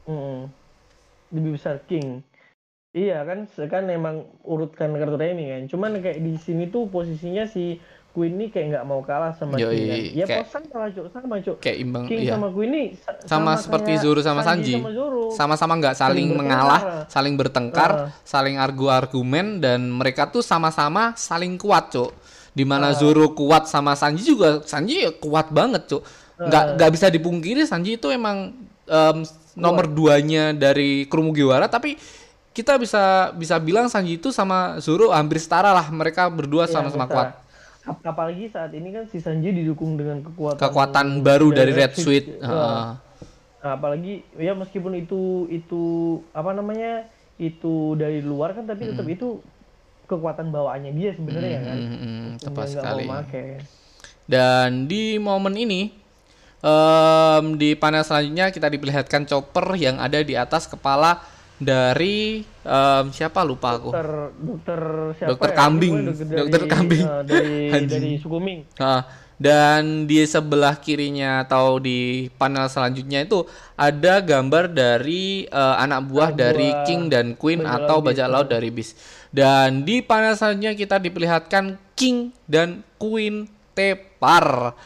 Mm, 0.04 0.38
lebih 1.32 1.50
besar 1.54 1.80
King 1.84 2.20
iya 2.92 3.24
kan 3.24 3.48
kan 3.48 3.84
emang 3.88 4.28
urutkan 4.42 4.92
kartu 4.92 5.16
remi 5.16 5.48
kan 5.48 5.62
cuman 5.66 5.98
kayak 5.98 6.18
di 6.18 6.36
sini 6.36 6.68
tuh 6.68 6.86
posisinya 6.86 7.44
si 7.44 7.80
Queen 8.12 8.36
ini 8.36 8.52
kayak 8.52 8.66
nggak 8.68 8.84
mau 8.84 9.00
kalah 9.00 9.32
sama 9.32 9.56
Yoi, 9.56 9.72
King 9.72 9.88
kan. 9.88 10.00
Ya 10.12 10.24
kayak- 10.28 10.44
bosan 10.44 10.62
kalah 10.68 10.88
cuk 10.92 11.06
sama 11.08 11.36
cuk. 11.40 11.56
kayak 11.58 11.78
imbang 11.80 12.04
King 12.04 12.20
iya 12.20 12.36
sama 12.36 12.48
Queen 12.52 12.68
ini 12.68 12.84
sa- 12.94 13.16
sama 13.24 13.52
seperti 13.56 13.90
kayak 13.90 14.02
Zoro 14.04 14.20
sama 14.20 14.42
Sanji 14.44 14.76
sama 14.76 14.90
sama-sama 15.32 15.72
nggak 15.80 15.96
saling, 15.96 16.28
Saling 16.28 16.36
mengalah 16.36 16.80
saling 17.08 17.34
bertengkar 17.34 17.90
Ah. 17.90 18.08
saling 18.22 18.60
argu 18.60 18.92
argumen 18.92 19.64
dan 19.64 19.88
mereka 19.88 20.28
tuh 20.28 20.44
sama-sama 20.44 21.16
saling 21.16 21.56
kuat 21.56 21.88
cuk 21.88 22.12
di 22.52 22.68
mana 22.68 22.92
Ah. 22.92 22.94
Zoro 22.94 23.32
kuat 23.32 23.64
sama 23.64 23.96
Sanji 23.96 24.28
juga 24.28 24.60
Sanji 24.60 25.00
ya 25.00 25.16
kuat 25.16 25.48
banget 25.48 25.88
cuk 25.88 26.04
nggak 26.36 26.64
Ah. 26.68 26.72
nggak 26.76 26.90
bisa 26.92 27.08
dipungkiri 27.08 27.64
Sanji 27.64 27.96
itu 27.96 28.12
emang 28.12 28.52
em, 28.84 29.24
nomor 29.54 29.84
duanya 29.88 30.52
dari 30.52 31.04
kru 31.06 31.20
Mugiwara 31.22 31.68
tapi 31.68 31.96
kita 32.52 32.76
bisa 32.76 33.32
bisa 33.32 33.56
bilang 33.56 33.88
Sanji 33.88 34.20
itu 34.20 34.28
sama 34.28 34.76
Zoro 34.84 35.08
hampir 35.12 35.40
setara 35.40 35.72
lah 35.72 35.88
mereka 35.88 36.28
berdua 36.28 36.68
Iya, 36.68 36.72
sama-sama 36.72 37.08
kuat 37.08 37.28
Ap- 37.82 38.04
Apalagi 38.06 38.46
saat 38.46 38.70
ini 38.70 38.94
kan 38.94 39.10
si 39.10 39.18
Sanji 39.18 39.50
didukung 39.50 39.98
dengan 39.98 40.22
kekuatan 40.22 40.60
kekuatan 40.60 41.06
baru 41.26 41.50
dari 41.50 41.74
Red 41.74 41.98
Wah. 41.98 42.06
Heeh. 42.38 42.86
Nah, 43.62 43.72
apalagi 43.78 44.22
ya 44.38 44.54
meskipun 44.54 44.94
itu 44.98 45.46
itu 45.50 45.82
apa 46.30 46.54
namanya 46.54 47.06
itu 47.38 47.98
dari 47.98 48.22
luar 48.22 48.54
kan 48.54 48.70
tapi 48.70 48.86
tetap 48.90 49.06
itu 49.10 49.42
kekuatan 50.06 50.54
bawaannya 50.54 50.92
dia 50.94 51.10
sebenarnya 51.14 51.58
kan. 51.62 51.78
Hmm, 51.78 51.98
hmm, 51.98 52.26
Yang 52.38 52.42
tepat 52.46 52.66
sekali. 52.70 53.04
Mau 53.06 53.18
make. 53.18 53.44
Dan 54.30 54.86
di 54.86 55.18
momen 55.18 55.54
ini 55.58 55.90
em, 56.62 57.44
di 57.58 57.74
panel 57.74 58.06
selanjutnya 58.06 58.54
kita 58.54 58.70
diperlihatkan 58.70 59.26
chopper 59.26 59.74
yang 59.74 59.98
ada 59.98 60.22
di 60.22 60.38
atas 60.38 60.70
kepala 60.70 61.18
dari 61.58 62.42
em, 62.62 63.04
siapa 63.10 63.42
lupa 63.42 63.76
aku. 63.78 63.90
Dokter 63.90 64.10
dokter 64.38 64.80
siapa? 65.18 65.28
Dokter 65.34 65.50
ya? 65.50 65.56
kambing. 65.58 65.94
Pokoknya 66.06 66.38
Dokter 66.38 66.62
kambing. 66.70 67.04
eh, 67.04 67.22
dari 67.26 67.54
dari 67.92 68.10
suku 68.18 68.38
Ming. 68.38 68.60
Nah, 68.78 69.02
dan 69.42 70.06
di 70.06 70.22
sebelah 70.22 70.78
kirinya 70.78 71.42
atau 71.42 71.82
di 71.82 72.30
panel 72.38 72.70
selanjutnya 72.70 73.26
itu 73.26 73.42
ada 73.74 74.22
gambar 74.22 74.70
dari 74.70 75.50
eh, 75.50 75.76
anak 75.82 76.06
buah 76.06 76.30
dari 76.30 76.70
buah 76.70 76.86
King 76.86 77.10
dan 77.10 77.34
Queen 77.34 77.66
atau 77.66 77.98
bajak 77.98 78.26
Beast. 78.26 78.34
laut 78.38 78.46
dari 78.46 78.70
Beast. 78.70 78.94
Dan 79.32 79.82
di 79.82 79.98
panel 79.98 80.38
selanjutnya 80.38 80.78
kita 80.78 81.02
diperlihatkan 81.02 81.74
King 81.98 82.30
dan 82.46 82.86
Queen 83.00 83.50
tepar 83.72 84.76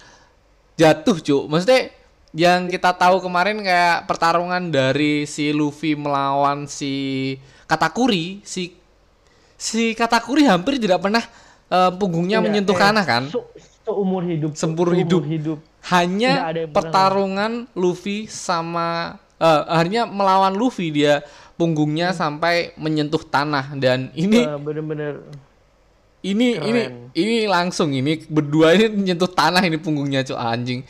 jatuh 0.77 1.17
cuk 1.19 1.45
maksudnya 1.49 1.91
yang 2.37 2.69
kita 2.69 2.93
tahu 2.93 3.25
kemarin 3.25 3.65
kayak 3.65 4.05
pertarungan 4.05 4.69
dari 4.69 5.25
si 5.25 5.49
Luffy 5.57 5.97
melawan 5.97 6.69
si 6.69 7.35
Katakuri 7.65 8.45
si 8.45 8.77
si 9.57 9.97
Katakuri 9.97 10.45
hampir 10.45 10.77
tidak 10.77 11.01
pernah 11.01 11.25
eh, 11.73 11.91
punggungnya 11.97 12.39
Enggak, 12.45 12.53
menyentuh 12.53 12.77
eh, 12.77 12.83
tanah 12.85 13.05
kan 13.09 13.23
se- 13.33 13.49
seumur 13.87 14.23
hidup. 14.27 14.51
Seumur 14.53 14.93
hidup. 14.93 15.23
hidup. 15.25 15.59
Hanya 15.87 16.51
pernah 16.51 16.69
pertarungan 16.75 17.53
Luffy 17.73 18.27
sama 18.27 19.17
eh 19.39 19.63
hanya 19.73 20.05
melawan 20.05 20.53
Luffy 20.53 20.93
dia 20.93 21.23
punggungnya 21.57 22.13
sampai 22.13 22.77
menyentuh 22.77 23.23
tanah 23.25 23.73
dan 23.81 24.13
ini 24.13 24.45
Eh, 24.45 24.59
bener-bener 24.61 25.25
ini 26.27 26.49
keren. 26.53 26.67
ini 26.67 26.83
ini 27.15 27.37
langsung 27.47 27.91
ini 27.91 28.19
berdua 28.23 28.73
ini 28.73 28.91
menyentuh 28.91 29.29
tanah 29.29 29.61
ini 29.61 29.77
punggungnya 29.77 30.23
cuy 30.23 30.35
anjing 30.35 30.81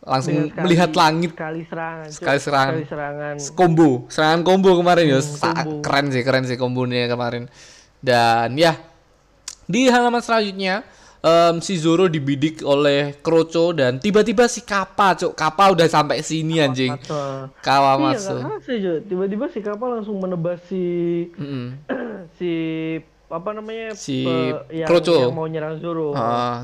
langsung 0.00 0.32
dengan 0.32 0.48
sekali- 0.48 0.64
melihat 0.64 0.90
langit 0.94 1.30
sekali 1.30 1.62
serangan. 1.62 2.06
Sekali 2.08 2.38
serangan. 2.38 2.72
Sekali 2.72 2.86
serangan. 2.86 3.34
combo 3.52 3.88
serangan 4.06 4.40
combo 4.40 4.70
kemarin 4.74 5.04
ya 5.08 5.18
Hmm, 5.18 5.36
combo. 5.36 5.78
keren 5.80 6.06
sih 6.08 6.22
keren 6.22 6.44
sih 6.44 6.56
kombonya 6.56 7.04
kemarin 7.06 7.44
dan 7.98 8.54
ya 8.54 8.80
di 9.64 9.86
halaman 9.86 10.18
selanjutnya 10.18 10.82
em, 11.20 11.60
si 11.60 11.76
Zoro 11.76 12.08
dibidik 12.08 12.64
oleh 12.64 13.12
Kroco 13.14 13.70
dan 13.70 13.98
tiba-tiba 13.98 14.48
si 14.48 14.62
Kappa 14.62 15.12
cuk 15.14 15.36
Kappa 15.36 15.68
udah 15.68 15.84
sampai 15.86 16.24
sini 16.24 16.58
anjing 16.58 16.96
Atau- 16.96 17.52
Kawamatsu 17.60 18.40
Iya. 18.66 18.94
Tiba-tiba 19.02 19.46
si 19.46 19.60
kapal 19.60 20.00
langsung 20.00 20.16
menebas 20.16 20.64
si 20.64 20.80
Mm-mm. 21.30 21.76
si 22.38 22.50
apa 23.30 23.54
namanya 23.54 23.94
Si 23.94 24.26
pe- 24.26 24.74
yang, 24.74 24.90
Kroco. 24.90 25.14
yang 25.22 25.32
mau 25.32 25.46
nyerang 25.46 25.78
Zoro. 25.78 26.10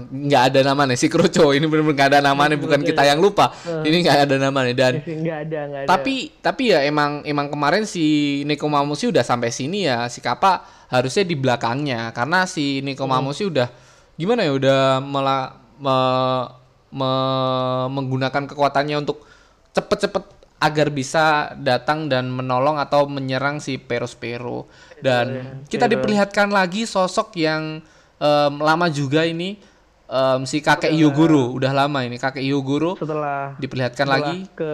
Nggak 0.03 0.43
ada 0.51 0.61
namanya 0.67 0.99
si 0.99 1.07
Kroco 1.07 1.55
ini 1.55 1.63
benar-benar 1.65 1.95
nggak 1.95 2.09
ada 2.11 2.21
namanya 2.21 2.59
bukan 2.59 2.83
kita 2.83 3.07
yang 3.07 3.23
lupa. 3.23 3.55
Ini 3.65 3.97
nggak 4.03 4.19
ada 4.27 4.35
namanya 4.37 4.75
dan. 4.75 4.99
Nggak 4.99 5.39
ada, 5.47 5.61
nggak 5.65 5.81
ada. 5.83 5.89
tapi 5.89 6.35
tapi 6.37 6.75
ya 6.75 6.83
emang 6.83 7.23
emang 7.23 7.47
kemarin 7.47 7.87
si 7.87 8.03
Nekomamushi 8.45 9.09
udah 9.09 9.23
sampai 9.23 9.49
sini 9.49 9.87
ya. 9.87 10.11
Si 10.11 10.19
Kappa 10.19 10.61
harusnya 10.91 11.23
di 11.23 11.39
belakangnya. 11.39 12.11
Karena 12.11 12.45
si 12.45 12.83
Nekomamushi 12.83 13.47
udah 13.47 13.71
gimana 14.15 14.43
ya 14.43 14.53
udah 14.53 14.81
mela, 14.99 15.39
me- 15.79 16.47
me- 16.91 17.89
menggunakan 17.93 18.43
kekuatannya 18.45 18.99
untuk 18.99 19.23
cepet-cepet 19.71 20.25
agar 20.59 20.89
bisa 20.89 21.25
datang 21.55 22.07
dan 22.07 22.27
menolong 22.27 22.77
atau 22.77 23.05
menyerang 23.05 23.59
si 23.59 23.77
Perospero 23.77 24.65
dan 24.99 25.37
kita 25.67 25.85
diperlihatkan 25.87 26.49
lagi 26.49 26.85
sosok 26.85 27.37
yang 27.37 27.85
em, 28.17 28.53
lama 28.57 28.89
juga 28.89 29.23
ini 29.23 29.61
em, 30.07 30.41
si 30.43 30.59
kakek 30.59 30.97
Yogoro 30.97 31.53
udah 31.53 31.77
lama 31.77 32.01
ini 32.01 32.17
kakek 32.17 32.41
Yogoro 32.43 32.97
setelah 32.97 33.53
diperlihatkan 33.57 34.07
setelah 34.07 34.33
lagi 34.33 34.49
ke 34.51 34.71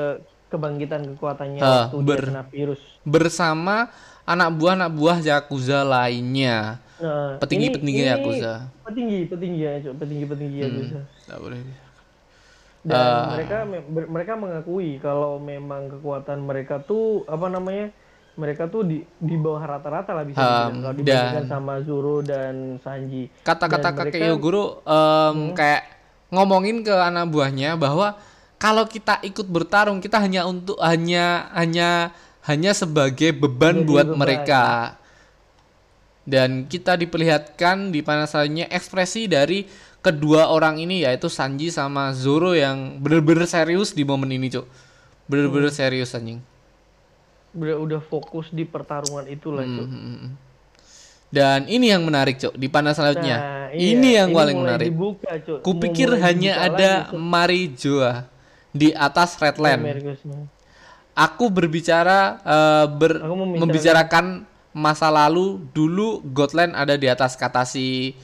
kebangkitan 0.48 1.02
kekuatannya 1.08 1.60
waktu 1.60 1.96
ber- 1.98 2.30
virus. 2.48 2.80
bersama 3.02 3.90
anak 4.22 4.54
buah 4.54 4.76
anak 4.76 4.92
buah 4.92 5.18
Yakuza 5.18 5.82
lainnya. 5.82 6.78
Nah, 7.02 7.34
Petinggi-petinggi 7.42 7.90
ini- 7.98 8.06
ini 8.06 8.14
Yakuza. 8.14 8.70
Petinggi, 8.86 9.18
petinggi 9.26 9.60
ya, 9.60 9.72
Cuk. 9.82 9.94
petinggi-petinggi 9.98 10.56
Hmm. 10.56 10.66
Yakuza. 10.68 11.00
Boleh. 11.34 11.58
Dan 12.82 12.98
Ah. 12.98 13.30
mereka 13.30 13.62
mereka 13.86 14.32
mengakui 14.34 14.98
kalau 14.98 15.38
memang 15.38 15.86
kekuatan 15.88 16.42
mereka 16.42 16.78
tuh 16.78 17.22
apa 17.24 17.46
namanya? 17.46 17.94
Mereka 18.32 18.66
tuh 18.66 18.82
di 18.82 18.98
di 19.14 19.36
bawah 19.36 19.60
rata-rata 19.60 20.10
lah 20.10 20.24
bisa 20.24 20.40
Um, 20.40 20.82
kalau 20.82 20.94
dibandingkan 20.94 21.46
sama 21.46 21.78
Zoro 21.80 22.20
dan 22.20 22.80
Sanji. 22.80 23.28
Kata-kata 23.40 23.92
kakek 23.92 24.18
mereka- 24.18 24.28
Yogoro 24.28 24.64
em, 24.82 25.52
kayak 25.52 25.82
ngomongin 26.28 26.80
ke 26.80 26.90
anak 26.90 27.28
buahnya 27.28 27.76
bahwa 27.76 28.16
kalau 28.56 28.82
kita 28.84 29.20
ikut 29.20 29.44
bertarung 29.44 30.00
kita 30.00 30.16
hanya 30.16 30.42
untuk 30.42 30.80
hanya 30.80 31.50
hanya 31.52 32.10
hanya 32.42 32.72
sebagai 32.72 33.30
beban 33.30 33.78
Jadi 33.78 33.86
buat 33.86 34.06
beban. 34.08 34.18
mereka. 34.18 34.64
Dan 36.22 36.64
kita 36.64 36.94
diperlihatkan 36.94 37.90
di 37.90 38.00
panel 38.00 38.24
selanjutnya 38.24 38.66
ekspresi 38.68 39.26
dari 39.26 39.66
kedua 40.02 40.50
orang 40.50 40.76
ini 40.76 41.02
yaitu 41.02 41.30
Sanji 41.30 41.70
sama 41.70 42.10
Zoro 42.12 42.52
yang 42.52 42.98
bener-bener 42.98 43.46
serius 43.46 43.94
di 43.94 44.02
momen 44.02 44.28
ini, 44.28 44.50
Cuk. 44.50 44.66
Bener-bener 45.24 45.70
Hmm. 45.70 45.78
serius 45.78 46.12
anjing. 46.12 46.42
udah 47.52 47.76
udah 47.76 48.00
fokus 48.00 48.48
di 48.48 48.64
pertarungan 48.64 49.28
itu 49.28 49.52
lah, 49.52 49.62
Cuk. 49.62 49.84
Hmm. 49.84 50.32
Dan 51.28 51.64
ini 51.64 51.88
yang 51.88 52.00
menarik, 52.02 52.36
Cok. 52.36 52.56
Di 52.56 52.64
panel 52.66 52.92
selanjutnya. 52.92 53.36
Nah, 53.36 53.68
iya, 53.70 53.92
ini 53.92 54.08
yang 54.16 54.32
paling 54.32 54.56
mulai 54.56 54.68
menarik. 54.72 54.88
Dibuka, 54.88 55.30
Cuk. 55.38 55.58
Kupikir 55.60 56.08
mulai 56.10 56.22
hanya 56.26 56.52
ada 56.58 56.90
lagi, 57.04 57.08
Cuk. 57.08 57.20
Marijoa 57.20 58.12
di 58.70 58.88
atas 58.90 59.36
Redland. 59.36 59.84
Aku 61.12 61.52
berbicara 61.52 62.40
eh, 62.40 62.86
ber- 62.88 63.20
Aku 63.20 63.36
membicarakan- 63.36 63.60
membicarakan 63.60 64.26
masa 64.72 65.12
lalu 65.12 65.60
dulu 65.70 66.24
Gotland 66.24 66.72
ada 66.72 66.96
di 66.96 67.04
atas 67.04 67.36
kata 67.36 67.68
si 67.68 68.16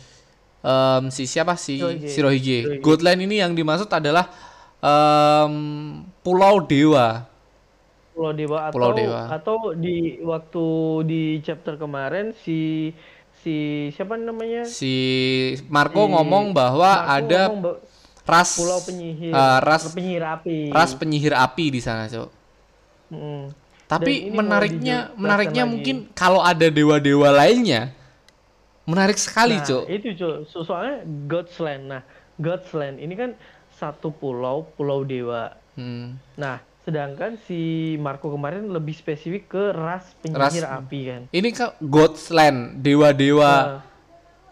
em, 0.61 1.05
si 1.09 1.25
siapa 1.25 1.55
si 1.55 1.79
Shirohige. 1.79 2.09
Shirohige. 2.09 2.59
Shirohige. 2.83 3.19
Ini 3.19 3.43
yang 3.43 3.53
dimaksud 3.53 3.89
adalah 3.89 4.29
em, 4.79 5.55
Pulau 6.21 6.63
Dewa. 6.63 7.25
Pulau 8.13 8.35
Dewa 8.35 8.59
atau 8.67 8.75
Pulau 8.75 8.91
Dewa. 8.93 9.23
atau 9.31 9.57
di 9.75 10.19
waktu 10.21 10.67
di 11.07 11.23
chapter 11.39 11.79
kemarin 11.79 12.35
si 12.35 12.91
si 13.39 13.57
siapa 13.95 14.19
namanya? 14.19 14.67
Si 14.67 14.95
Marco 15.71 16.03
Si 16.03 16.11
ngomong 16.11 16.51
bahwa 16.51 16.91
Marco 17.07 17.15
ada 17.15 17.41
ngomong 17.47 17.63
ba- 17.63 17.79
ras 18.29 18.51
pulau 18.59 18.83
penyihir, 18.83 19.33
eh, 19.33 19.59
ras 19.65 19.85
penyihir 19.89 20.25
api. 20.27 20.59
ras 20.69 20.93
penyihir 20.93 21.33
api 21.33 21.65
di 21.71 21.81
sana, 21.81 22.11
Cok. 22.11 22.29
Mm. 23.09 23.45
Tapi 23.89 24.29
menariknya 24.29 25.17
menariknya 25.17 25.65
lagi. 25.65 25.73
mungkin 25.73 25.97
kalau 26.13 26.45
ada 26.45 26.69
dewa-dewa 26.69 27.33
lainnya 27.33 27.97
menarik 28.89 29.15
sekali, 29.15 29.55
Nah, 29.55 29.67
Cok. 29.69 29.85
itu 29.87 30.09
Cuk. 30.17 30.35
So- 30.49 30.65
soalnya 30.65 31.05
God's 31.29 31.53
Land. 31.61 31.85
Nah, 31.87 32.03
God's 32.35 32.73
Land 32.73 32.97
ini 32.97 33.13
kan 33.13 33.37
satu 33.71 34.11
pulau, 34.11 34.67
Pulau 34.75 35.05
Dewa. 35.05 35.55
Hmm. 35.77 36.17
Nah, 36.35 36.59
sedangkan 36.83 37.37
si 37.39 37.95
Marco 37.95 38.27
kemarin 38.29 38.67
lebih 38.67 38.91
spesifik 38.91 39.47
ke 39.47 39.63
ras 39.71 40.17
penyihir 40.19 40.65
Ras- 40.65 40.75
api 40.75 41.01
kan. 41.05 41.21
Ini 41.29 41.49
kan 41.53 41.77
God's 41.79 42.33
Land, 42.33 42.81
dewa-dewa, 42.81 43.53
Nah, 43.53 43.81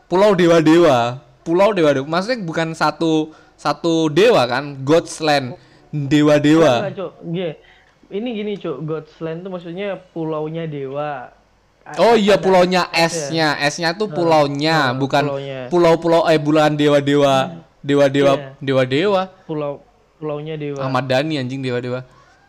pulau 0.07 0.37
dewa-dewa, 0.37 1.19
pulau 1.43 1.73
dewa-dewa. 1.73 2.07
Maksudnya 2.07 2.45
bukan 2.45 2.71
satu 2.73 3.33
satu 3.57 4.07
dewa 4.07 4.45
kan, 4.45 4.85
God's 4.85 5.17
Land, 5.19 5.57
dewa-dewa. 5.91 6.87
Enggak, 6.87 6.95
Cuk. 6.95 7.13
Iya. 7.33 7.51
Ini 8.07 8.29
gini, 8.31 8.53
Cuk. 8.55 8.77
God's 8.85 9.15
Land 9.19 9.43
itu 9.43 9.49
maksudnya 9.49 9.89
pulaunya 10.13 10.69
dewa. 10.69 11.33
Oh 11.95 12.19
iya 12.19 12.35
pulaunya 12.35 12.91
S-nya. 12.91 13.55
S-nya, 13.71 13.95
tuh 13.95 14.11
pulaunya, 14.11 14.91
oh, 14.91 14.99
bukan 14.99 15.23
pulau-pulau 15.71 16.27
eh 16.27 16.35
bulan 16.43 16.75
dewa-dewa, 16.75 17.63
dewa-dewa, 17.79 18.33
Iya. 18.35 18.49
dewa-dewa. 18.59 19.23
pulau 19.47 19.79
pulaunya 20.19 20.59
dewa 20.59 20.83
Ahmad 20.83 21.07
Dhani 21.07 21.39
anjing 21.39 21.63
dewa-dewa. 21.63 22.03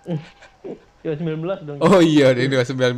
dewa 1.06 1.14
19 1.14 1.68
dong 1.70 1.78
Oh 1.78 2.02
iya, 2.02 2.34
dewa 2.34 2.66
19. 2.66 2.98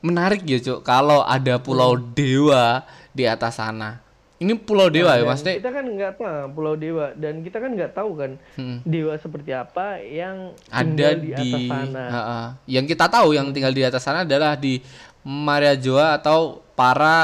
Menarik 0.00 0.48
ya, 0.48 0.56
Cuk, 0.64 0.80
kalau 0.80 1.20
ada 1.20 1.60
pulau 1.60 1.92
Hmm. 1.92 2.08
dewa 2.16 2.64
di 3.12 3.28
atas 3.28 3.60
sana. 3.60 4.00
Ini 4.40 4.56
pulau 4.56 4.88
dewa 4.88 5.12
ya, 5.12 5.20
Dan 5.20 5.28
maksudnya? 5.28 5.54
kita 5.60 5.70
kan 5.70 5.84
nggak 5.86 6.12
tahu 6.16 6.32
pulau 6.50 6.72
dewa 6.74 7.06
dan 7.12 7.44
kita 7.44 7.56
kan 7.56 7.70
nggak 7.70 7.92
tahu 7.92 8.10
kan 8.16 8.30
Hmm. 8.56 8.80
dewa 8.82 9.12
seperti 9.14 9.52
apa 9.52 10.00
yang 10.00 10.56
ada 10.66 10.80
tinggal 10.80 11.12
di, 11.14 11.28
di 11.28 11.32
atas 11.46 11.62
sana 11.68 12.04
Ha-ha. 12.08 12.40
yang 12.64 12.84
kita 12.84 13.04
tahu 13.06 13.28
yang 13.32 13.52
tinggal 13.52 13.70
di 13.70 13.82
atas 13.82 14.00
sana 14.00 14.24
adalah 14.24 14.56
di 14.56 14.80
Maria 15.20 15.76
Joa 15.76 16.16
atau 16.16 16.64
para 16.72 17.16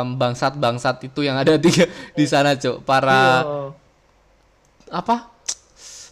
em, 0.00 0.16
bangsat-bangsat 0.16 1.04
itu 1.04 1.20
yang 1.20 1.36
ada 1.36 1.60
di 1.60 1.68
di 2.10 2.24
sana 2.24 2.56
cuk 2.56 2.80
para 2.80 3.44
Iya. 3.44 3.68
apa 4.90 5.16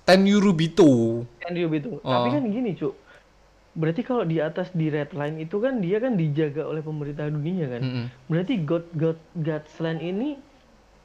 Tenyurubito 0.03 0.85
gitu. 1.71 1.91
Oh. 2.03 2.11
Tapi 2.13 2.29
kan 2.29 2.43
gini, 2.45 2.75
Cuk. 2.75 2.93
Berarti 3.73 4.01
kalau 4.01 4.23
di 4.23 4.37
atas 4.37 4.69
di 4.71 4.87
red 4.87 5.11
line 5.11 5.41
itu 5.41 5.57
kan 5.57 5.81
dia 5.81 5.97
kan 5.97 6.13
dijaga 6.13 6.63
oleh 6.63 6.81
pemerintah 6.81 7.25
dunia 7.27 7.67
kan. 7.69 7.81
Mm-mm. 7.81 8.05
Berarti 8.27 8.55
God 8.61 8.85
God 8.93 9.17
God's 9.35 9.73
land 9.79 9.99
ini 9.99 10.37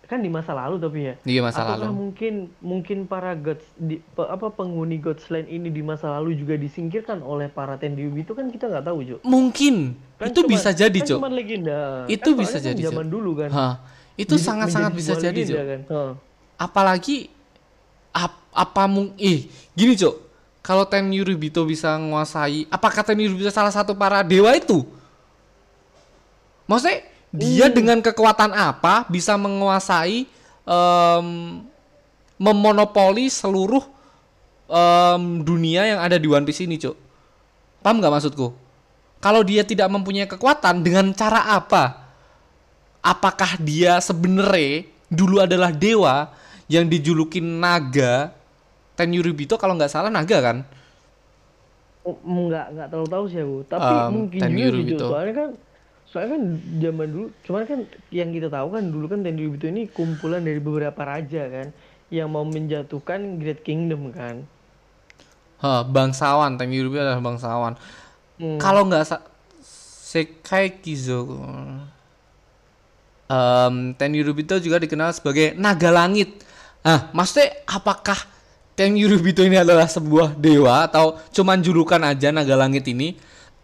kan 0.03 0.19
di 0.19 0.27
masa 0.27 0.51
lalu 0.51 0.75
tapi 0.77 0.99
ya. 1.01 1.15
Iya, 1.21 1.41
masa 1.41 1.63
Apakah 1.63 1.83
lalu. 1.83 1.95
mungkin 1.97 2.33
mungkin 2.59 2.97
para 3.03 3.35
gods 3.35 3.63
di, 3.73 3.99
pe- 3.99 4.23
apa 4.25 4.47
penghuni 4.49 4.95
God's 4.97 5.27
land 5.27 5.47
ini 5.47 5.67
di 5.67 5.79
masa 5.79 6.07
lalu 6.09 6.31
juga 6.33 6.55
disingkirkan 6.55 7.19
oleh 7.19 7.47
para 7.47 7.75
Tenryubi 7.75 8.23
itu 8.23 8.31
kan 8.31 8.47
kita 8.47 8.67
nggak 8.67 8.83
tahu, 8.83 8.99
Cuk. 9.05 9.19
mungkin 9.21 9.99
Kan 10.15 10.27
itu 10.27 10.39
cuman- 10.41 10.47
bisa 10.49 10.69
jadi 10.71 10.95
kan 10.97 11.07
cuk 11.07 11.17
cuman 11.17 11.33
legenda. 11.33 11.79
Itu 12.05 12.29
Kan 12.29 12.39
bisa 12.39 12.57
kan 12.57 12.65
jadi, 12.65 12.81
Cuk. 12.81 12.87
zaman 12.89 13.07
dulu 13.07 13.31
kan. 13.37 13.49
Hah, 13.49 13.73
itu 14.15 14.33
Jadi 14.33 14.43
sangat-sangat 14.43 14.91
menjadi 14.91 14.99
bisa 15.05 15.13
jadi 15.21 15.41
cuk 15.45 15.59
kan. 15.61 15.79
Apalagi 16.57 17.17
ap- 18.11 18.47
apa 18.49 18.83
mung 18.85 19.11
ih 19.15 19.45
gini 19.71 19.93
cuk 19.93 20.15
kalau 20.67 20.83
Tenyurubito 20.83 21.63
bisa 21.63 21.95
menguasai 21.95 22.67
apakah 22.67 22.99
Tenyurubito 22.99 23.47
salah 23.47 23.71
satu 23.71 23.95
para 23.95 24.19
dewa 24.19 24.51
itu? 24.51 24.83
Maksudnya 26.67 27.07
dia 27.31 27.71
dengan 27.71 28.03
kekuatan 28.03 28.51
apa 28.51 29.07
bisa 29.07 29.39
menguasai 29.39 30.27
em, 30.67 31.27
memonopoli 32.35 33.31
seluruh 33.31 33.79
em, 34.67 35.39
dunia 35.39 35.87
yang 35.87 35.99
ada 36.03 36.19
di 36.19 36.27
One 36.27 36.43
Piece 36.43 36.67
ini 36.67 36.75
cuk? 36.75 36.99
Paham 37.79 38.03
nggak 38.03 38.19
maksudku? 38.19 38.51
Kalau 39.23 39.47
dia 39.47 39.63
tidak 39.63 39.87
mempunyai 39.87 40.27
kekuatan 40.27 40.83
dengan 40.83 41.15
cara 41.15 41.47
apa? 41.47 42.11
Apakah 42.99 43.55
dia 43.55 44.03
sebenarnya 44.03 44.83
dulu 45.07 45.39
adalah 45.39 45.71
dewa 45.71 46.27
yang 46.67 46.83
dijulukin 46.91 47.63
naga 47.63 48.35
Tenyurubito 48.97 49.55
kalau 49.55 49.77
nggak 49.77 49.87
salah 49.87 50.09
naga 50.09 50.41
kan? 50.41 50.57
Oh, 52.01 52.17
nggak 52.17 52.65
nggak 52.73 52.87
terlalu 52.89 53.09
tahu 53.09 53.25
sih 53.27 53.39
aku. 53.39 53.57
Tapi 53.63 53.93
Um, 53.93 54.09
mungkin 54.11 54.39
Tenryubito. 54.41 54.73
juga 54.73 54.97
sih 54.97 55.07
soalnya 55.07 55.33
kan 55.35 55.49
soalnya 56.07 56.29
kan 56.33 56.43
zaman 56.79 57.07
dulu 57.11 57.25
cuman 57.43 57.61
kan 57.63 57.79
yang 58.09 58.29
kita 58.31 58.47
tahu 58.47 58.67
kan 58.71 58.83
dulu 58.87 59.05
kan 59.07 59.19
Tenryubito 59.21 59.67
ini 59.67 59.85
kumpulan 59.87 60.39
dari 60.39 60.57
beberapa 60.57 60.97
raja 60.97 61.43
kan 61.45 61.67
yang 62.07 62.27
mau 62.27 62.41
menjatuhkan 62.41 63.37
Great 63.37 63.61
Kingdom 63.61 64.09
kan. 64.09 64.47
Hah, 65.57 65.83
bangsawan. 65.83 66.55
Tenyurubito 66.55 67.01
adalah 67.01 67.19
bangsawan. 67.19 67.73
Hmm. 68.37 68.57
kalau 68.57 68.85
nggak 68.85 69.03
sa- 69.03 69.25
Sekai 70.07 70.79
Kizo. 70.79 71.25
Um, 73.27 73.91
Tenyurubito 73.93 74.55
juga 74.55 74.79
dikenal 74.79 75.11
sebagai 75.11 75.51
naga 75.53 75.91
langit. 75.91 76.47
Ah 76.79 77.11
maksudnya 77.11 77.51
apakah 77.67 78.15
Tenyurubito 78.77 79.41
ini 79.41 79.57
adalah 79.57 79.89
sebuah 79.89 80.37
dewa 80.37 80.85
atau 80.85 81.17
cuman 81.33 81.57
julukan 81.65 81.97
aja 81.97 82.29
naga 82.29 82.53
langit 82.53 82.85
ini. 82.85 83.17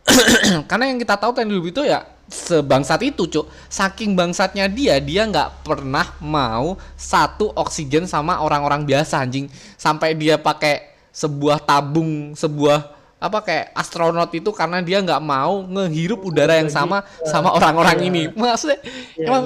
Karena 0.69 0.89
yang 0.89 0.97
kita 0.97 1.21
tahu 1.21 1.38
Tenyurubito 1.38 1.86
ya 1.86 2.02
sebangsat 2.34 2.97
itu 3.06 3.30
cuk. 3.30 3.45
Saking 3.69 4.17
bangsatnya 4.17 4.65
dia 4.65 4.97
dia 4.97 5.30
nggak 5.30 5.69
pernah 5.69 6.17
mau 6.17 6.82
satu 6.97 7.54
oksigen 7.54 8.10
sama 8.10 8.41
orang-orang 8.41 8.89
biasa 8.89 9.21
anjing. 9.21 9.45
Sampai 9.78 10.17
dia 10.17 10.41
pakai 10.41 10.89
sebuah 11.13 11.62
tabung 11.62 12.34
sebuah 12.34 12.89
apa 13.21 13.39
kayak 13.45 13.69
astronot 13.78 14.34
itu 14.34 14.49
karena 14.49 14.82
dia 14.82 14.97
nggak 14.97 15.21
mau 15.21 15.62
ngehirup 15.62 16.26
udara 16.26 16.58
yang 16.58 16.73
sama 16.73 17.06
sama 17.30 17.54
orang-orang 17.54 18.02
ini. 18.10 18.23
Maksudnya 18.34 18.82
ya 19.13 19.30
emang 19.30 19.43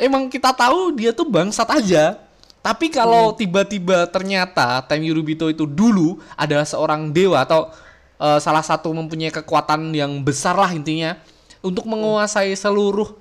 emang 0.00 0.22
kita 0.32 0.56
tahu 0.56 0.96
dia 0.96 1.12
tuh 1.12 1.28
bangsat 1.28 1.68
aja. 1.68 2.29
Tapi 2.60 2.92
kalau 2.92 3.32
tiba-tiba 3.32 4.04
ternyata 4.12 4.84
Tenyurubito 4.84 5.48
itu 5.48 5.64
dulu 5.64 6.20
adalah 6.36 6.68
seorang 6.68 7.08
dewa 7.08 7.40
atau 7.40 7.72
eh, 8.20 8.38
salah 8.40 8.60
satu 8.60 8.92
mempunyai 8.92 9.32
kekuatan 9.32 9.96
yang 9.96 10.20
besar 10.20 10.52
lah 10.56 10.68
intinya 10.68 11.16
untuk 11.64 11.88
menguasai 11.88 12.52
seluruh 12.56 13.12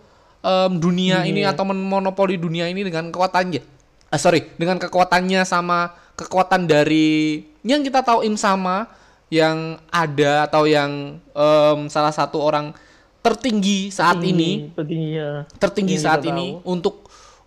em, 0.43 0.71
dunia 0.79 1.23
ini 1.27 1.43
atau 1.43 1.67
memonopoli 1.67 2.39
dunia 2.39 2.67
ini 2.71 2.83
dengan 2.83 3.11
kekuatannya. 3.11 3.61
Ah, 4.09 4.17
sorry, 4.17 4.47
dengan 4.57 4.81
kekuatannya 4.81 5.43
sama 5.45 5.93
kekuatan 6.17 6.65
dari 6.65 7.43
yang 7.61 7.83
kita 7.83 8.01
tahu 8.01 8.25
Im 8.25 8.35
sama 8.39 8.89
yang 9.29 9.77
ada 9.93 10.49
atau 10.49 10.65
yang 10.65 11.21
em, 11.21 11.79
salah 11.91 12.11
satu 12.15 12.41
orang 12.41 12.73
tertinggi 13.19 13.91
saat 13.91 14.23
ini 14.23 14.71
petingginya 14.71 15.43
tertinggi 15.59 15.99
Yang 15.99 16.05
saat 16.07 16.19
kita 16.23 16.31
ini 16.31 16.47
tahu. 16.55 16.63
untuk 16.71 16.95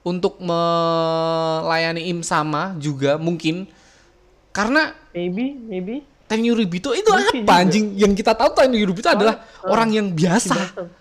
untuk 0.02 0.38
melayani 0.38 2.06
im 2.06 2.20
sama 2.20 2.74
juga 2.76 3.16
mungkin. 3.16 3.66
Karena 4.50 4.92
maybe 5.10 5.56
maybe. 5.56 5.96
Tenyurubito 6.24 6.90
itu 6.92 7.06
Mungkin 7.06 7.44
apa 7.44 7.52
juga. 7.52 7.60
anjing? 7.60 7.86
Yang 7.94 8.12
kita 8.18 8.32
tahu 8.32 8.50
Tenyurubito 8.52 9.04
adalah 9.06 9.36
orang 9.62 9.92
yang 9.92 10.06
biasa. 10.08 10.56
Sebatas- 10.56 11.00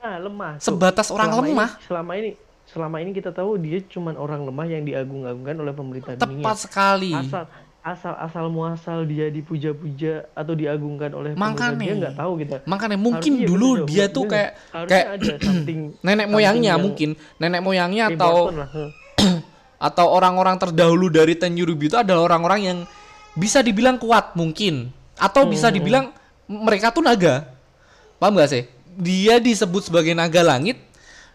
ah 0.00 0.16
lemah 0.16 0.52
Cuk. 0.56 0.64
sebatas 0.64 1.06
orang 1.08 1.28
Selama 1.28 1.36
ini- 1.38 1.52
lemah. 1.52 1.70
selama 1.84 2.12
ini 2.16 2.30
selama 2.64 2.96
ini 2.98 3.10
kita 3.12 3.30
tahu 3.30 3.50
dia 3.56 3.78
cuman 3.84 4.14
orang 4.16 4.40
lemah 4.42 4.64
yang 4.64 4.82
diagung-agungkan 4.82 5.56
oleh 5.58 5.74
pemerintah 5.74 6.12
dunia. 6.16 6.40
tepat 6.40 6.56
sekali. 6.56 7.12
Asal 7.12 7.44
asal 7.90 8.14
asal 8.16 8.46
muasal 8.48 9.02
dia 9.02 9.26
dipuja-puja 9.28 10.30
atau 10.32 10.54
diagungkan 10.54 11.10
oleh 11.10 11.30
Makanya. 11.34 11.78
dia 11.80 11.92
nggak 11.96 12.14
tahu 12.14 12.32
kita 12.38 12.56
makanya 12.64 12.96
mungkin 12.96 13.32
Harusnya 13.36 13.48
dulu 13.48 13.68
bener, 13.74 13.86
dia 13.86 14.04
bener. 14.06 14.14
tuh 14.14 14.24
kayak 14.26 14.50
kayak 14.86 15.06
ada 15.18 15.32
something 15.40 15.80
nenek 16.06 16.26
moyangnya 16.26 16.68
yang 16.74 16.82
mungkin 16.82 17.10
nenek 17.36 17.60
moyangnya 17.60 18.04
atau 18.12 18.34
atau 19.90 20.06
orang-orang 20.08 20.60
terdahulu 20.60 21.08
dari 21.08 21.34
Tenyurubito 21.34 21.96
adalah 21.96 22.28
orang-orang 22.28 22.60
yang 22.60 22.78
bisa 23.32 23.60
dibilang 23.60 23.96
kuat 23.96 24.36
mungkin 24.36 24.92
atau 25.16 25.44
bisa 25.44 25.68
Hmm. 25.68 25.76
dibilang 25.76 26.04
mereka 26.44 26.90
tuh 26.90 27.00
naga 27.00 27.46
paham 28.16 28.36
gak 28.36 28.50
sih 28.50 28.62
dia 28.92 29.38
disebut 29.38 29.86
sebagai 29.86 30.12
naga 30.12 30.42
langit 30.42 30.76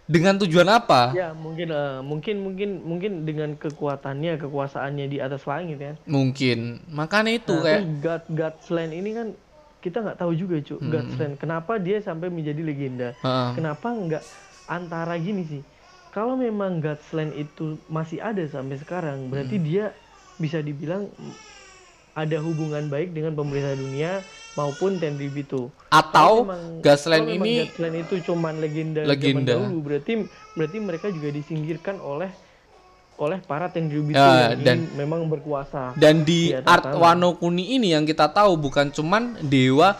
dengan 0.05 0.37
tujuan 0.37 0.69
apa 0.69 1.09
ya 1.11 1.33
mungkin 1.33 1.67
eh, 1.67 1.99
mungkin 1.99 2.35
mungkin 2.39 2.69
mungkin 2.79 3.11
dengan 3.23 3.57
kekuatannya 3.57 4.37
kekuasaannya 4.37 5.05
di 5.09 5.17
atas 5.17 5.41
langit 5.43 5.77
ya 5.77 5.93
mungkin 6.05 6.77
makanya 6.87 7.33
itu 7.33 7.51
Nah, 7.51 7.63
kayak 7.63 7.83
God 7.99 8.23
Godsland 8.29 8.93
ini 8.93 9.09
kan 9.11 9.27
kita 9.81 10.01
nggak 10.01 10.17
tahu 10.17 10.33
juga 10.33 10.61
cuy 10.61 10.77
Hmm. 10.77 10.91
Godsland 10.91 11.33
kenapa 11.35 11.77
dia 11.77 11.97
sampai 11.99 12.29
menjadi 12.29 12.61
legenda 12.61 13.17
Heeh. 13.17 13.49
kenapa 13.53 13.87
nggak 13.89 14.23
antara 14.67 15.17
gini 15.17 15.41
sih 15.43 15.61
kalau 16.09 16.37
memang 16.37 16.79
Godsland 16.79 17.33
itu 17.33 17.81
masih 17.85 18.21
ada 18.21 18.45
sampai 18.45 18.77
sekarang 18.77 19.25
berarti 19.27 19.57
Hmm. 19.57 19.65
dia 19.65 19.85
bisa 20.37 20.61
dibilang 20.61 21.09
ada 22.13 22.37
hubungan 22.39 22.85
baik 22.85 23.11
dengan 23.11 23.33
pemerintah 23.33 23.73
dunia 23.73 24.21
maupun 24.55 24.95
Tenryubito. 24.95 25.69
atau 25.87 26.43
Kalau 26.43 26.49
memang- 26.49 26.79
Gasland 26.79 27.23
memang 27.25 27.37
ini 27.37 27.53
Godsland 27.61 27.95
itu 27.97 28.15
cuman 28.25 28.53
legenda, 28.57 29.01
zaman 29.01 29.11
Legenda. 29.13 29.51
dahulu 29.53 29.77
berarti 29.81 30.13
berarti 30.51 30.77
mereka 30.79 31.07
juga 31.07 31.29
disingkirkan 31.29 31.99
oleh 31.99 32.31
oleh 33.15 33.39
para 33.39 33.67
Tenryubito 33.67 34.15
Ya, 34.17 34.51
yang 34.51 34.59
dan- 34.59 34.91
memang 34.93 35.23
berkuasa. 35.25 35.95
dan 35.95 36.23
di 36.23 36.51
atas 36.51 36.67
art. 36.67 36.95
Wano 36.95 37.35
Kuni 37.35 37.71
ini 37.73 37.91
yang 37.91 38.03
kita 38.03 38.27
tahu 38.27 38.55
bukan 38.57 38.91
cuman 38.91 39.39
dewa 39.41 39.95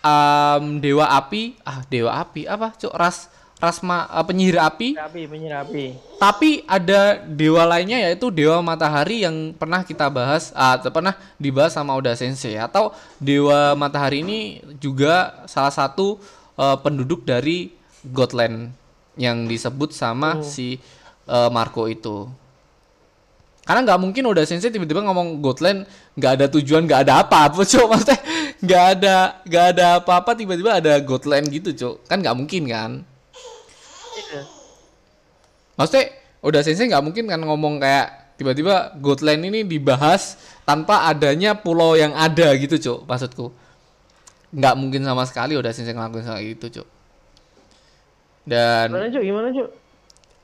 um, 0.00 0.78
dewa 0.78 1.06
api 1.08 1.54
ah 1.60 1.82
dewa 1.84 2.14
api 2.16 2.46
apa 2.46 2.70
cuk 2.72 2.90
ras 2.92 3.30
rasma 3.58 4.06
uh, 4.06 4.22
penyihir 4.22 4.58
api. 4.62 4.94
Api, 4.94 5.22
penyihir 5.26 5.54
api. 5.58 5.84
Tapi 6.18 6.62
ada 6.66 7.18
dewa 7.26 7.66
lainnya 7.66 7.98
yaitu 7.98 8.30
dewa 8.30 8.62
matahari 8.62 9.26
yang 9.26 9.54
pernah 9.54 9.82
kita 9.82 10.06
bahas 10.10 10.54
atau 10.54 10.90
pernah 10.94 11.14
dibahas 11.38 11.74
sama 11.74 11.94
Oda 11.94 12.14
Sensei. 12.14 12.54
Atau 12.54 12.94
dewa 13.18 13.74
matahari 13.74 14.22
ini 14.22 14.62
juga 14.78 15.42
salah 15.50 15.74
satu 15.74 16.18
eh, 16.58 16.78
penduduk 16.82 17.26
dari 17.26 17.74
Godland 18.06 18.70
yang 19.18 19.50
disebut 19.50 19.90
sama 19.90 20.42
si 20.46 20.78
eh, 21.26 21.50
Marco 21.50 21.90
itu. 21.90 22.30
Karena 23.66 23.84
nggak 23.84 24.00
mungkin 24.00 24.22
Oda 24.30 24.46
Sensei 24.46 24.70
tiba-tiba 24.70 25.02
ngomong 25.02 25.42
Godland 25.42 25.82
nggak 26.14 26.32
ada 26.40 26.46
tujuan 26.46 26.86
nggak 26.86 27.10
ada 27.10 27.26
apa 27.26 27.50
apa 27.50 27.66
cok. 27.74 27.86
Maksudnya 27.90 28.18
nggak 28.58 28.84
ada 28.96 29.14
nggak 29.42 29.64
ada 29.74 29.86
apa-apa 29.98 30.30
tiba-tiba 30.38 30.78
ada 30.78 30.94
Godland 31.02 31.50
gitu 31.50 31.74
cok. 31.74 32.06
Kan 32.06 32.22
nggak 32.22 32.38
mungkin 32.38 32.64
kan 32.70 32.92
Iya. 34.18 34.42
maksudnya 35.78 36.04
udah 36.42 36.60
sensei 36.62 36.90
nggak 36.90 37.04
mungkin 37.04 37.24
kan 37.30 37.40
ngomong 37.42 37.78
kayak 37.78 38.34
tiba-tiba 38.38 38.94
Godland 39.02 39.42
ini 39.46 39.66
dibahas 39.66 40.38
tanpa 40.62 41.10
adanya 41.10 41.58
pulau 41.58 41.98
yang 41.98 42.14
ada 42.14 42.54
gitu 42.54 42.78
cok 42.78 42.98
maksudku 43.06 43.50
nggak 44.54 44.74
mungkin 44.78 45.02
sama 45.04 45.26
sekali 45.26 45.54
udah 45.58 45.70
sensei 45.74 45.94
ngelakuin 45.94 46.26
hal 46.26 46.38
itu 46.42 46.66
cok 46.70 46.88
dan 48.48 48.88
Gimana 48.88 49.08
cuk? 49.12 49.22
Gimana 49.22 49.48
cuk? 49.52 49.68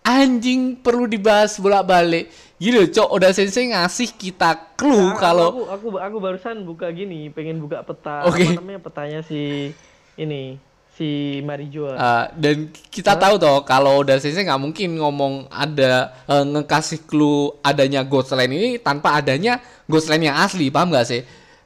anjing 0.04 0.76
perlu 0.84 1.08
dibahas 1.08 1.56
bolak-balik 1.56 2.28
gitu 2.60 2.84
cok 2.92 3.08
udah 3.08 3.30
sensei 3.32 3.72
ngasih 3.72 4.12
kita 4.12 4.76
clue 4.76 5.16
Nah, 5.16 5.16
kalau 5.16 5.48
aku, 5.48 5.62
aku 5.72 5.88
aku 5.96 6.16
barusan 6.20 6.68
buka 6.68 6.92
gini, 6.92 7.32
pengen 7.32 7.64
buka 7.64 7.80
peta 7.80 8.28
Oke. 8.28 8.44
apa 8.44 8.60
namanya 8.60 8.80
petanya 8.84 9.20
si 9.24 9.72
ini 10.20 10.60
si 10.94 11.08
Marijoa. 11.42 11.92
Uh, 11.92 12.24
dan 12.38 12.56
kita 12.88 13.14
tahu 13.14 13.34
toh 13.34 13.62
kalau 13.62 14.00
udah 14.00 14.14
sensei 14.16 14.46
nggak 14.46 14.62
mungkin 14.62 14.94
ngomong 14.94 15.50
ada 15.50 16.14
uh, 16.24 16.46
ngekasih 16.46 17.02
clue 17.02 17.58
adanya 17.60 18.00
Ghostland 18.00 18.48
ini 18.48 18.78
tanpa 18.78 19.18
adanya 19.18 19.58
Ghostland 19.84 20.22
yang 20.22 20.38
asli 20.38 20.70
paham 20.70 20.94
nggak 20.94 21.04
sih 21.04 21.22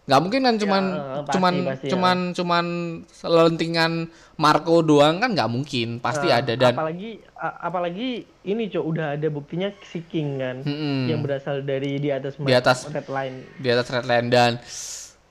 nggak 0.08 0.20
mungkin 0.24 0.40
kan 0.40 0.56
cuman 0.56 0.84
eh, 0.88 0.96
pasti, 1.20 1.32
cuman 1.36 1.54
pasti 1.60 1.84
ya. 1.84 1.90
cuman 1.92 2.18
cuman 2.32 2.66
selentingan 3.12 3.92
Marco 4.40 4.80
doang 4.80 5.20
kan 5.20 5.36
nggak 5.36 5.50
mungkin 5.52 5.88
pasti 6.00 6.32
Nah, 6.32 6.40
ada 6.40 6.52
dan 6.56 6.72
apalagi 6.72 7.20
apalagi 7.36 8.08
ini 8.42 8.72
cok 8.72 8.84
udah 8.88 9.06
ada 9.14 9.28
buktinya 9.28 9.68
si 9.84 10.00
King 10.00 10.40
kan 10.40 10.56
Mm-mm. 10.64 11.12
yang 11.12 11.20
berasal 11.20 11.60
dari 11.60 12.00
di 12.00 12.08
atas 12.08 12.40
Di 12.40 12.54
atas- 12.56 12.88
red 12.88 13.04
line. 13.04 13.36
di 13.60 13.68
atas 13.68 13.86
Redland 13.92 14.26
dan 14.32 14.50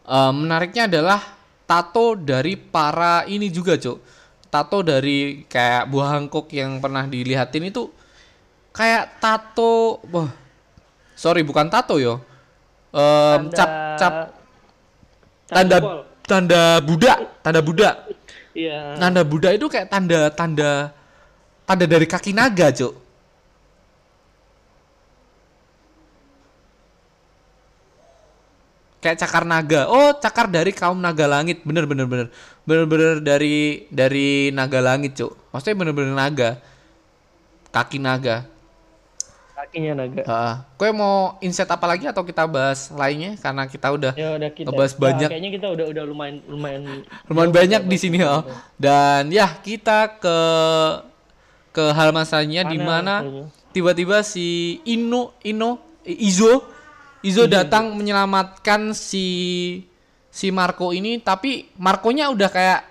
uh, 0.05 0.29
menariknya 0.29 0.85
adalah 0.85 1.36
tato 1.67 2.15
dari 2.15 2.55
para 2.55 3.27
ini 3.27 3.51
juga 3.51 3.75
cuk 3.75 3.99
tato 4.47 4.79
dari 4.79 5.43
kayak 5.45 5.91
buah 5.91 6.15
Hancock 6.15 6.47
yang 6.55 6.79
pernah 6.79 7.03
dilihatin 7.03 7.67
itu 7.67 7.91
kayak 8.71 9.19
tato 9.19 9.99
wah 10.07 10.31
sorry 11.13 11.43
bukan 11.43 11.67
tato 11.67 11.99
yo 11.99 12.23
Em, 12.87 13.51
cap 13.51 13.69
cap 13.99 14.13
tanda 15.45 15.77
jempol. 15.77 15.99
tanda 16.23 16.61
Buddha 16.81 17.13
tanda 17.43 17.59
Buddha 17.61 17.91
Iya. 18.57 18.95
tanda 18.97 19.21
Buddha 19.21 19.49
itu 19.53 19.67
kayak 19.67 19.91
tanda 19.91 20.31
tanda 20.33 20.95
tanda 21.67 21.85
dari 21.85 22.07
kaki 22.07 22.31
naga 22.31 22.71
cuk 22.71 22.95
kayak 29.07 29.23
cakar 29.23 29.47
naga 29.47 29.87
oh 29.87 30.11
cakar 30.19 30.51
dari 30.51 30.75
kaum 30.75 30.99
naga 30.99 31.23
langit 31.23 31.63
bener 31.63 31.87
bener 31.87 32.03
bener 32.03 32.27
bener 32.67 32.83
bener 32.83 33.13
dari 33.23 33.87
dari 33.87 34.51
naga 34.51 34.83
langit 34.83 35.15
cuk 35.15 35.31
maksudnya 35.55 35.79
bener 35.79 35.93
bener 35.95 36.11
naga 36.11 36.49
kaki 37.71 38.03
naga 38.03 38.43
Kakinya 39.57 40.05
naga. 40.05 40.21
Heeh. 40.21 40.55
Kue 40.77 40.89
mau 40.93 41.33
insight 41.41 41.65
apa 41.65 41.81
lagi 41.89 42.05
atau 42.05 42.21
kita 42.21 42.45
bahas 42.45 42.93
lainnya 42.93 43.33
karena 43.41 43.65
kita 43.65 43.89
udah 43.89 44.13
Ya 44.13 44.37
udah 44.37 44.53
kita. 44.53 44.69
Ngebahas 44.69 44.93
Wah, 44.93 45.01
banyak. 45.09 45.29
kayaknya 45.33 45.51
kita 45.57 45.67
udah 45.73 45.85
udah 45.89 46.03
lumayan 46.05 46.35
lumayan 46.45 46.81
lumayan 47.25 47.49
banyak 47.49 47.81
di 47.89 47.97
bahas 47.97 48.01
sini 48.05 48.17
oh. 48.21 48.45
Dan 48.77 49.33
ya 49.33 49.49
kita 49.57 50.21
ke 50.21 50.37
ke 51.73 51.83
halaman 51.89 52.21
selanjutnya 52.21 52.69
di 52.69 52.77
mana 52.77 53.25
tiba-tiba 53.73 54.21
si 54.21 54.77
Ino 54.85 55.33
Ino 55.41 55.81
Izo 56.05 56.76
Izo 57.27 57.43
datang 57.45 57.91
menyelamatkan 57.91 58.95
si 58.95 59.25
si 60.29 60.47
Marco 60.49 60.89
ini 60.89 61.19
tapi 61.19 61.67
Marconya 61.75 62.29
udah 62.29 62.47
kayak 62.47 62.81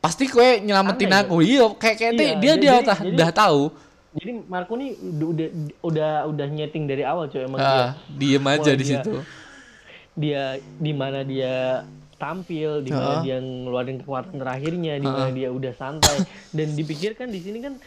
pasti 0.00 0.24
kue 0.26 0.64
nyelamatin 0.64 1.12
Aneh, 1.12 1.20
aku. 1.20 1.44
iya. 1.44 1.66
Kayak 1.76 1.96
kayak 1.98 2.12
Iya, 2.12 2.16
dia 2.16 2.32
jadi- 2.32 2.56
dia 2.58 2.72
udah, 2.80 2.98
udah 3.04 3.30
tahu. 3.30 3.62
Jadi 4.10 4.30
Marco 4.44 4.72
nih 4.74 4.90
udah 4.98 5.48
udah 5.82 6.10
udah, 6.26 6.46
nyeting 6.48 6.84
dari 6.84 7.04
awal 7.04 7.28
coy 7.28 7.44
emang 7.44 7.60
Ah, 7.60 7.94
diem 8.10 8.42
aja 8.42 8.72
di 8.72 8.82
dia- 8.82 8.98
situ. 8.98 9.12
dia 10.16 10.42
di 10.58 10.92
mana 10.92 11.20
dia 11.22 11.84
tampil, 12.16 12.82
di 12.82 12.90
mana 12.90 13.22
dia 13.22 13.38
ngeluarin 13.38 13.96
kekuatan 13.96 14.36
terakhirnya, 14.36 14.96
di 14.96 15.06
mana 15.06 15.30
dia 15.30 15.48
udah 15.48 15.72
santai. 15.72 16.20
Dan 16.50 16.74
dipikirkan 16.74 17.28
di 17.28 17.40
sini 17.40 17.58
kan 17.60 17.78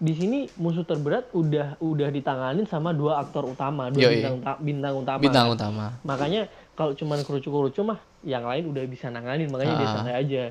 di 0.00 0.12
sini 0.12 0.38
musuh 0.56 0.82
terberat 0.82 1.28
udah 1.30 1.76
udah 1.78 2.08
ditanganin 2.08 2.64
sama 2.64 2.90
dua 2.90 3.20
aktor 3.20 3.44
utama, 3.46 3.86
dua 3.86 4.00
Yoi. 4.02 4.16
bintang 4.16 4.34
bintang 4.58 4.94
utama. 4.96 5.20
bintang 5.20 5.46
utama 5.46 5.86
Makanya 6.02 6.42
kalau 6.72 6.92
cuman 6.92 7.20
kerucu-kerucu 7.20 7.84
mah 7.84 7.96
yang 8.22 8.40
lain 8.42 8.64
udah 8.66 8.80
bisa 8.84 9.06
nanganin, 9.06 9.46
makanya 9.46 9.74
dia 9.74 9.84
Ah. 9.84 9.94
santai 9.94 10.14
aja. 10.16 10.44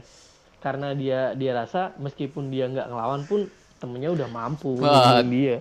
Karena 0.59 0.93
dia 0.93 1.33
dia 1.33 1.51
rasa 1.55 1.97
meskipun 1.97 2.47
dia 2.47 2.67
nggak 2.67 2.87
ngelawan 2.87 3.21
pun 3.23 3.49
temennya 3.75 4.11
udah 4.11 4.27
mampu 4.27 4.77
dia. 5.25 5.57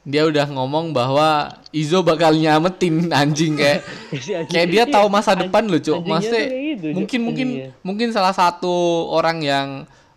dia 0.00 0.22
udah 0.24 0.46
ngomong 0.48 0.90
bahwa 0.90 1.28
Izo 1.68 2.00
bakal 2.00 2.32
nyametin 2.32 3.12
anjing 3.12 3.54
kayak 3.54 3.84
Si 4.16 4.32
anjing- 4.32 4.48
kayak 4.48 4.68
dia 4.68 4.84
tahu 4.84 5.06
masa 5.06 5.36
An- 5.36 5.44
depan 5.44 5.62
loh 5.62 5.76
cuk 5.76 6.00
anjingnya 6.00 6.10
maksudnya 6.10 6.40
tuh 6.40 6.48
kayak 6.48 6.64
gitu, 6.64 6.86
Cuk. 6.86 6.96
mungkin 6.96 7.20
mungkin 7.22 7.48
Anjingnya. 7.52 7.70
mungkin 7.82 8.08
salah 8.10 8.32
satu 8.32 8.74
orang 9.10 9.38
yang 9.40 9.68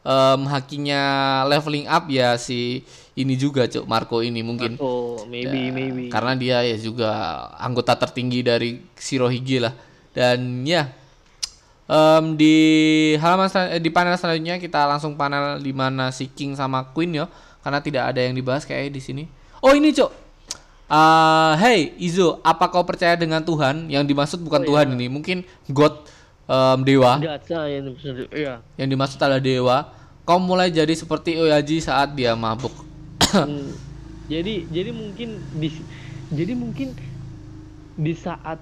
em, 0.02 0.42
hakinya 0.48 1.02
leveling 1.46 1.86
up 1.86 2.08
ya 2.08 2.34
si 2.36 2.88
ini 3.22 3.38
juga 3.38 3.70
cuk 3.70 3.86
Marco 3.86 4.20
ini 4.26 4.42
mungkin. 4.42 4.76
Oh, 4.82 5.24
maybe, 5.30 5.70
maybe. 5.70 6.10
karena 6.10 6.34
dia 6.36 6.58
ya 6.66 6.78
juga 6.78 7.10
anggota 7.58 7.94
tertinggi 7.96 8.42
dari 8.42 8.82
Shirohige 8.98 9.62
lah. 9.62 9.74
Dan 10.12 10.68
ya 10.68 10.92
em, 11.92 12.26
di 12.40 12.56
halaman 13.20 13.48
eh, 13.72 13.82
di 13.84 13.90
panel 13.92 14.16
selanjutnya 14.16 14.60
kita 14.60 14.88
langsung 14.88 15.20
panel 15.20 15.60
di 15.60 15.72
mana 15.76 16.12
si 16.12 16.32
King 16.32 16.56
sama 16.56 16.92
Queen 16.96 17.16
ya 17.20 17.26
karena 17.62 17.80
tidak 17.84 18.04
ada 18.16 18.20
yang 18.24 18.36
dibahas 18.36 18.64
kayak 18.64 18.92
di 18.96 19.02
sini. 19.04 19.24
Oh 19.62 19.76
ini 19.76 19.94
cok 19.94 20.34
Ah, 20.92 21.56
hey 21.56 21.96
Izo 22.04 22.44
apa 22.44 22.68
kau 22.68 22.84
percaya 22.84 23.16
dengan 23.16 23.40
Tuhan? 23.40 23.88
Yang 23.88 24.12
dimaksud 24.12 24.40
bukan 24.44 24.60
Tuhan 24.68 24.92
ini 24.92 25.08
mungkin 25.08 25.48
God 25.72 26.04
em, 26.52 26.84
dewa. 26.84 27.16
Yang 27.16 28.28
iya. 28.36 28.60
yang 28.76 28.90
dimaksud 28.92 29.16
adalah 29.16 29.40
dewa. 29.40 29.88
Kau 30.28 30.36
mulai 30.36 30.68
jadi 30.68 30.92
seperti 30.92 31.40
Oyaji 31.40 31.80
saat 31.80 32.12
dia 32.12 32.36
mabuk 32.36 32.91
jadi 34.32 34.54
jadi 34.68 34.92
mungkin 34.92 35.30
di 35.56 35.70
jadi 36.32 36.54
mungkin 36.56 36.96
di 37.96 38.14
saat 38.16 38.60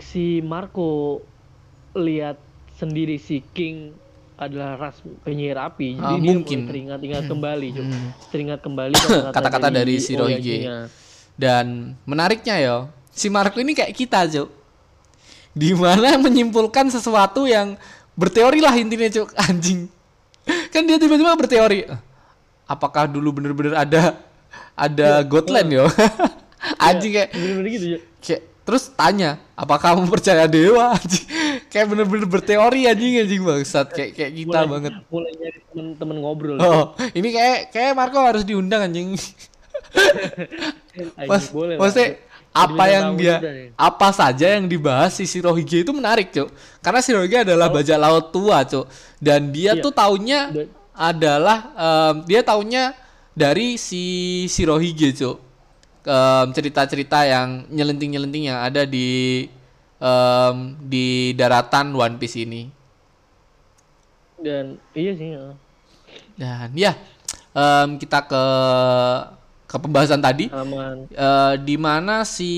si 0.00 0.40
Marco 0.40 1.20
lihat 1.92 2.38
sendiri 2.78 3.18
si 3.18 3.42
King 3.52 3.92
adalah 4.40 4.80
ras 4.80 4.96
penyihir 5.20 5.60
api 5.60 6.00
jadi 6.00 6.16
Ah, 6.16 6.16
dia 6.16 6.32
mungkin. 6.32 6.64
teringat-ingat 6.64 7.28
kembali 7.28 7.66
Cuk. 7.76 7.84
Hmm. 7.84 8.08
teringat 8.32 8.60
kembali 8.64 8.94
kata-kata, 9.36 9.68
dari 9.68 10.00
Shirohige. 10.00 10.64
Oyajinya. 10.64 10.76
Dan 11.36 11.92
menariknya 12.08 12.56
ya, 12.56 12.76
si 13.12 13.28
Marco 13.28 13.60
ini 13.60 13.76
kayak 13.76 13.92
kita, 13.92 14.24
Cuk. 14.24 14.48
Di 15.52 15.76
mana 15.76 16.16
menyimpulkan 16.16 16.88
sesuatu 16.88 17.44
yang 17.44 17.76
berteori 18.16 18.64
lah 18.64 18.72
intinya, 18.80 19.12
Cuk. 19.12 19.28
Anjing. 19.44 19.92
Kan 20.72 20.88
dia 20.88 20.96
tiba-tiba 20.96 21.36
berteori. 21.36 21.84
"Eh, 22.70 22.72
Apakah 22.72 23.04
dulu 23.04 23.34
bener-bener 23.34 23.74
ada 23.74 24.14
ada 24.72 25.20
Godland 25.22 25.68
yo? 25.68 25.84
Anjing 26.78 27.10
kayak, 27.10 27.28
bener-bener 27.32 27.68
gitu 27.68 27.86
Cuk. 27.90 28.00
kayak 28.20 28.40
terus 28.60 28.86
tanya, 28.94 29.40
apakah 29.52 29.92
kamu 29.92 30.06
percaya 30.06 30.46
dewa? 30.46 30.92
Anjing. 30.94 31.26
Kayak 31.66 31.86
bener-bener 31.88 32.26
berteori 32.26 32.80
anjing 32.84 33.12
anjing 33.18 33.40
bangsat 33.40 33.86
kayak 33.90 34.10
kayak 34.12 34.30
kita 34.32 34.58
mulai, 34.58 34.68
banget. 34.68 34.90
mulai 35.06 35.30
nyari 35.34 35.58
temen-temen 35.66 36.16
ngobrol 36.18 36.56
Oh, 36.58 36.82
ini 37.10 37.28
kayak 37.30 37.58
kayak 37.70 37.92
Marco 37.94 38.18
harus 38.18 38.42
diundang 38.42 38.84
anjing. 38.84 39.14
Mas, 41.30 41.48
boleh 41.48 41.74
maksudnya 41.74 42.20
apa 42.50 42.84
yang 42.84 43.14
dia 43.14 43.38
nih. 43.38 43.70
apa 43.78 44.10
saja 44.10 44.58
yang 44.58 44.66
dibahas 44.66 45.14
si 45.14 45.22
Shirohige 45.22 45.80
itu 45.80 45.90
menarik, 45.90 46.30
Cuk. 46.30 46.50
Karena 46.80 46.98
Shirohige 46.98 47.46
adalah 47.46 47.66
bajak 47.70 47.96
laut 47.96 48.30
tua, 48.30 48.62
Cuk. 48.62 48.84
Dan 49.16 49.50
dia 49.50 49.72
Iya. 49.72 49.80
tuh 49.80 49.90
taunya 49.90 50.40
adalah 51.00 51.58
em, 51.72 52.14
dia 52.28 52.44
taunya 52.44 52.92
dari 53.32 53.80
si 53.80 54.02
Shirohige, 54.46 55.16
Cuk. 55.16 55.40
Em, 56.04 56.46
cerita-cerita 56.52 57.24
yang 57.24 57.64
nyelenting-nyelenting 57.68 58.52
yang 58.52 58.60
ada 58.60 58.84
di 58.84 59.48
em, 59.96 60.56
di 60.84 61.32
daratan 61.32 61.96
One 61.96 62.20
Piece 62.20 62.36
ini. 62.38 62.68
dan 64.40 64.80
iya 64.96 65.12
sih 65.12 65.36
ya. 65.36 65.52
Dan 66.36 66.68
ya, 66.72 66.92
em, 67.52 67.96
kita 67.96 68.24
ke 68.24 68.44
ke 69.68 69.76
pembahasan 69.78 70.18
tadi 70.18 70.50
aman 70.50 71.06
eh, 71.06 71.54
di 71.62 71.78
mana 71.78 72.26
si 72.26 72.50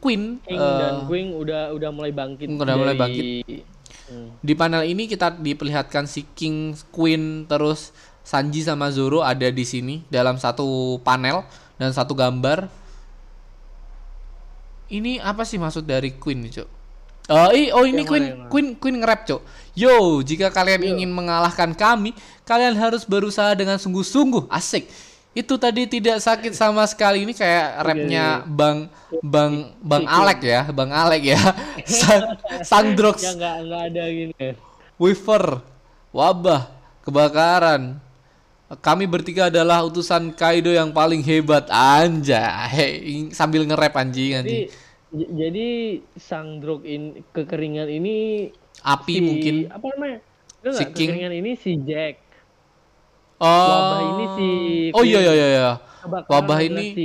Queen 0.00 0.40
King 0.40 0.56
eh, 0.56 0.78
dan 0.80 1.04
Queen 1.04 1.28
udah 1.36 1.76
udah 1.76 1.90
mulai 1.92 2.08
bangkit 2.08 2.48
Udah 2.48 2.72
mulai 2.72 2.96
dari- 2.96 3.02
bangkit. 3.44 3.62
Hmm. 4.12 4.28
di 4.44 4.52
panel 4.52 4.84
ini 4.84 5.08
kita 5.08 5.32
diperlihatkan 5.32 6.04
si 6.04 6.28
King, 6.36 6.76
Queen, 6.92 7.48
terus 7.48 7.96
Sanji 8.20 8.60
sama 8.60 8.92
Zoro 8.92 9.24
ada 9.24 9.48
di 9.48 9.64
sini 9.64 10.04
dalam 10.12 10.36
satu 10.36 11.00
panel 11.00 11.42
dan 11.80 11.96
satu 11.96 12.12
gambar. 12.12 12.68
Ini 14.92 15.24
apa 15.24 15.48
sih 15.48 15.56
maksud 15.56 15.88
dari 15.88 16.12
Queen, 16.20 16.44
nih, 16.44 16.60
Cuk? 16.60 16.68
Oh, 17.32 17.48
i- 17.54 17.72
oh 17.72 17.86
ini 17.88 18.04
Yang 18.04 18.10
Queen 18.12 18.24
mana, 18.28 18.36
mana? 18.36 18.50
Queen 18.52 18.68
Queen 18.76 18.96
nge-rap, 19.00 19.20
Cok. 19.24 19.40
Yo, 19.72 20.20
jika 20.20 20.52
kalian 20.52 20.82
Yo. 20.84 20.88
ingin 20.92 21.08
mengalahkan 21.08 21.72
kami, 21.72 22.12
kalian 22.44 22.76
harus 22.76 23.08
berusaha 23.08 23.56
dengan 23.56 23.80
sungguh-sungguh. 23.80 24.52
Asik. 24.52 24.90
Itu 25.32 25.56
tadi 25.56 25.88
tidak 25.88 26.20
sakit 26.20 26.52
sama 26.52 26.84
sekali. 26.84 27.24
Ini 27.24 27.32
kayak 27.32 27.68
rapnya 27.80 28.44
Bang 28.44 28.92
Bang 29.24 29.72
Bang 29.80 30.04
Alek 30.04 30.44
ya, 30.44 30.68
Bang 30.68 30.92
Alek 30.92 31.32
ya. 31.32 31.40
Sang, 32.68 32.92
Drugs. 32.92 33.24
Ya 33.24 33.32
nggak 33.32 33.56
nggak 33.64 33.82
ada 33.88 34.02
gini. 34.06 34.34
Weaver, 35.00 35.64
wabah, 36.10 36.68
kebakaran. 37.02 37.96
Kami 38.72 39.04
bertiga 39.04 39.48
adalah 39.48 39.84
utusan 39.84 40.32
Kaido 40.32 40.68
yang 40.68 40.92
paling 40.92 41.20
hebat 41.20 41.68
anjay. 41.68 43.04
Sambil 43.30 43.64
nge-rap 43.64 43.92
anjing 43.96 44.32
Jadi 44.32 44.38
anjing. 44.38 44.64
jadi 45.12 45.68
sang 46.16 46.56
drog 46.56 46.84
in 46.84 47.20
kekeringan 47.32 47.84
ini 47.84 48.48
Api 48.80 49.12
si- 49.12 49.20
mungkin. 49.20 49.54
apa 49.68 49.86
namanya? 49.92 50.18
Enggak, 50.62 50.72
Si 50.72 50.84
King. 50.88 51.08
kekeringan 51.12 51.32
ini 51.34 51.50
si 51.54 51.72
Jack. 51.84 52.21
Oh. 53.42 53.50
Wabah 53.50 54.00
ini 54.04 54.24
si 54.30 54.48
Oh 54.92 55.02
iya 55.02 55.18
iya 55.20 55.32
iya 55.32 55.46
iya. 55.50 55.70
Wabah 56.04 56.58
ini 56.60 56.84
si 56.88 57.04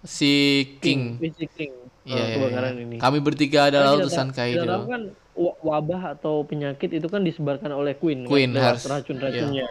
si 0.00 0.32
King. 0.78 1.18
si 1.18 1.46
King. 1.48 1.74
Iya, 2.04 2.14
Oh, 2.14 2.20
iya, 2.20 2.34
kebakaran 2.36 2.72
iya. 2.74 2.84
ini. 2.84 2.96
Kami 2.96 3.18
bertiga 3.18 3.60
Kan 3.60 3.68
adalah 3.70 3.90
kita 3.90 4.02
utusan 4.04 4.28
Kaido. 4.30 4.64
kan 4.84 5.02
wa- 5.34 5.58
wabah 5.58 6.14
atau 6.14 6.44
penyakit 6.44 6.92
itu 6.92 7.08
kan 7.08 7.20
disebarkan 7.20 7.72
oleh 7.72 7.96
Queen, 7.96 8.22
Queen 8.22 8.52
kan, 8.52 8.60
lewat 8.60 8.70
harus- 8.76 8.86
racun-racunnya. 8.86 9.66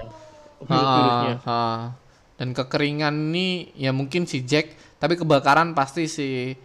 Ha, 0.63 0.81
ha. 1.39 1.63
Dan 2.33 2.51
kekeringan 2.51 3.13
ini 3.29 3.47
ya 3.73 3.93
mungkin 3.93 4.25
si 4.25 4.41
Jack, 4.41 4.71
tapi 4.97 5.13
kebakaran 5.13 5.71
pasti 5.71 6.09
si 6.09 6.57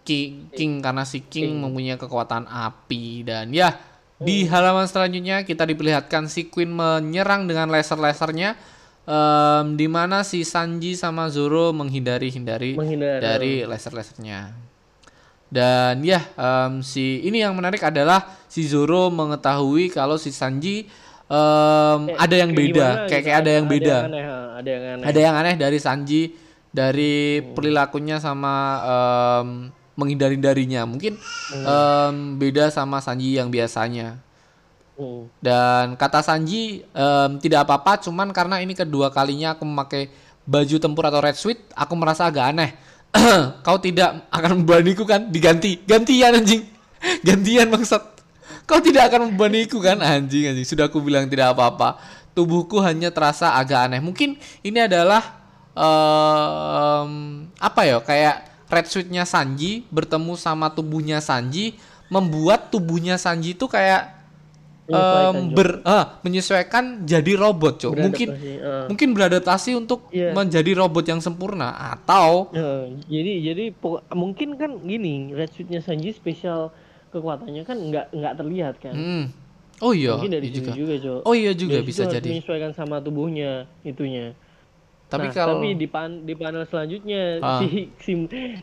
King, 0.00 0.48
King 0.50 0.72
karena 0.80 1.04
si 1.04 1.20
King, 1.22 1.60
mempunyai 1.60 1.96
kekuatan 1.96 2.44
api 2.44 3.22
dan 3.22 3.52
ya 3.52 3.76
di 4.22 4.46
halaman 4.46 4.86
selanjutnya 4.86 5.42
kita 5.42 5.66
diperlihatkan 5.66 6.30
si 6.30 6.46
Queen 6.46 6.70
menyerang 6.70 7.50
dengan 7.50 7.66
laser-lasernya 7.66 8.54
em, 9.04 9.74
di 9.74 9.86
mana 9.90 10.22
si 10.22 10.46
Sanji 10.46 10.94
sama 10.94 11.26
Zoro 11.28 11.74
menghindari-hindari 11.74 12.78
Menghindari. 12.78 13.20
dari 13.20 13.54
laser-lasernya. 13.66 14.54
Dan 15.50 16.02
ya 16.06 16.22
em, 16.38 16.80
si 16.82 17.26
ini 17.26 17.42
yang 17.42 17.54
menarik 17.58 17.82
adalah 17.82 18.26
si 18.46 18.62
Zoro 18.66 19.10
mengetahui 19.10 19.90
kalau 19.90 20.14
si 20.14 20.30
Sanji 20.30 20.86
em, 21.26 22.00
ada 22.14 22.34
yang 22.38 22.54
beda, 22.54 22.70
gimana 22.70 23.08
kayak 23.10 23.22
gitu, 23.22 23.26
kayak 23.28 23.38
ada 23.42 23.50
yang 23.50 23.66
beda. 23.66 23.96
aneh, 24.06 24.24
ada 24.30 24.68
yang 24.70 24.82
aneh. 24.86 25.04
Ada 25.10 25.18
yang 25.20 25.34
aneh 25.34 25.54
dari 25.58 25.78
Sanji 25.82 26.22
dari 26.74 27.38
perilakunya 27.54 28.18
sama 28.18 28.54
em, 29.94 29.98
menghindari-hindarinya. 29.98 30.82
Mungkin 30.84 31.14
em, 31.54 32.14
beda 32.38 32.68
sama 32.74 32.98
Sanji 32.98 33.38
yang 33.38 33.48
biasanya. 33.48 34.18
Hmm. 34.94 35.26
Dan 35.42 35.98
kata 35.98 36.22
Sanji 36.22 36.86
em, 36.94 37.30
tidak 37.38 37.66
apa-apa, 37.66 38.02
cuman 38.02 38.30
karena 38.30 38.62
ini 38.62 38.74
kedua 38.74 39.10
kalinya 39.10 39.54
aku 39.54 39.66
memakai 39.66 40.10
baju 40.44 40.76
tempur 40.76 41.04
atau 41.08 41.20
red 41.24 41.34
suit, 41.34 41.58
aku 41.74 41.94
merasa 41.98 42.28
agak 42.28 42.54
aneh. 42.54 42.70
Kau 43.66 43.78
tidak 43.78 44.26
akan 44.30 44.62
membebaniku 44.62 45.06
kan? 45.06 45.30
Diganti, 45.30 45.82
gantian 45.86 46.34
anjing, 46.34 46.62
gantian 47.26 47.70
bangsat. 47.70 48.02
Kau 48.64 48.80
tidak 48.80 49.12
akan 49.12 49.30
membebaniku 49.30 49.82
kan 49.82 50.00
anjing 50.00 50.54
anjing. 50.54 50.66
Sudah 50.66 50.88
aku 50.88 51.02
bilang 51.02 51.26
tidak 51.28 51.52
apa-apa. 51.52 52.00
Tubuhku 52.34 52.82
hanya 52.82 53.14
terasa 53.14 53.54
agak 53.54 53.90
aneh. 53.90 54.02
Mungkin 54.02 54.38
ini 54.66 54.78
adalah 54.78 55.22
em, 55.74 57.10
apa 57.58 57.80
ya? 57.86 57.98
Kayak 58.02 58.53
red 58.74 58.90
suitnya 58.90 59.22
Sanji 59.24 59.86
bertemu 59.88 60.34
sama 60.34 60.68
tubuhnya 60.68 61.22
Sanji 61.22 61.78
membuat 62.10 62.68
tubuhnya 62.74 63.16
Sanji 63.16 63.54
itu 63.54 63.64
kayak 63.64 64.12
Cok. 64.84 65.56
ber 65.56 65.80
ah, 65.88 66.20
menyesuaikan 66.20 67.08
jadi 67.08 67.40
robot, 67.40 67.80
Cok. 67.80 67.96
Mungkin 67.96 68.28
eh. 68.36 68.84
mungkin 68.84 69.16
beradaptasi 69.16 69.72
untuk 69.72 70.12
Iya. 70.12 70.36
menjadi 70.36 70.76
robot 70.76 71.08
yang 71.08 71.24
sempurna 71.24 71.72
atau 71.96 72.52
Ya, 72.52 72.92
jadi 73.08 73.32
jadi 73.48 73.64
mungkin 74.12 74.60
kan 74.60 74.84
gini, 74.84 75.32
red 75.32 75.48
suitnya 75.56 75.80
Sanji 75.80 76.12
spesial 76.12 76.68
kekuatannya 77.16 77.64
kan 77.64 77.80
nggak 77.80 78.12
nggak 78.12 78.34
terlihat 78.36 78.74
kan. 78.84 78.92
hmm. 78.92 79.24
Oh 79.82 79.90
iya, 79.90 80.14
Mungkin 80.14 80.30
dari 80.30 80.52
iya 80.52 80.54
juga. 80.54 80.70
juga, 80.70 80.94
Cok. 81.00 81.20
Oh 81.24 81.34
iya 81.34 81.50
juga 81.50 81.80
Dari 81.80 81.88
bisa 81.88 82.02
jadi. 82.06 82.28
menyesuaikan 82.30 82.72
sama 82.76 83.00
tubuhnya 83.00 83.64
itunya. 83.82 84.36
Tapi 85.14 85.26
Nah, 85.30 85.34
kalau 85.34 85.62
tapi 85.62 85.78
di 85.78 85.86
pan 85.86 86.10
di 86.26 86.34
panel 86.34 86.66
selanjutnya 86.66 87.38
Ah. 87.38 87.62
si, 87.62 87.88
si 88.02 88.12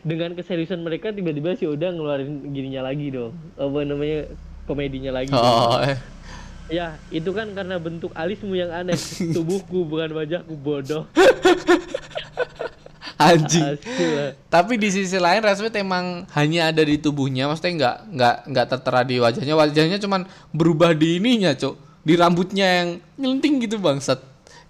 dengan 0.04 0.36
keseriusan 0.36 0.84
mereka 0.84 1.08
tiba-tiba 1.10 1.56
si 1.56 1.64
Oda 1.64 1.88
ngeluarin 1.88 2.52
gininya 2.52 2.84
lagi 2.92 3.08
dong. 3.08 3.32
Apa 3.56 3.88
namanya? 3.88 4.28
komedinya 4.62 5.10
lagi. 5.10 5.32
dong. 5.32 5.42
oh, 5.42 5.82
eh. 5.82 5.98
Ya, 6.70 6.96
itu 7.10 7.34
kan 7.34 7.50
karena 7.52 7.76
bentuk 7.76 8.14
alismu 8.14 8.54
yang 8.54 8.70
aneh. 8.70 8.94
Tubuhku 9.34 9.84
bukan 9.84 10.14
wajahku 10.14 10.54
bodoh. 10.54 11.04
anjing. 13.22 13.64
Asli. 13.78 14.34
Tapi 14.50 14.74
di 14.78 14.88
sisi 14.90 15.16
lain 15.18 15.42
Resmith 15.42 15.74
emang 15.78 16.26
hanya 16.34 16.74
ada 16.74 16.82
di 16.82 16.98
tubuhnya, 16.98 17.46
maksudnya 17.46 17.72
nggak 17.78 17.96
nggak 18.18 18.36
nggak 18.50 18.66
tertera 18.66 19.00
di 19.06 19.16
wajahnya. 19.22 19.54
Wajahnya 19.54 19.98
cuman 20.02 20.26
berubah 20.50 20.92
di 20.96 21.22
ininya, 21.22 21.54
cok. 21.54 21.74
Di 22.02 22.18
rambutnya 22.18 22.66
yang 22.82 22.88
nyelenting 23.14 23.62
gitu 23.62 23.78
bangsat, 23.78 24.18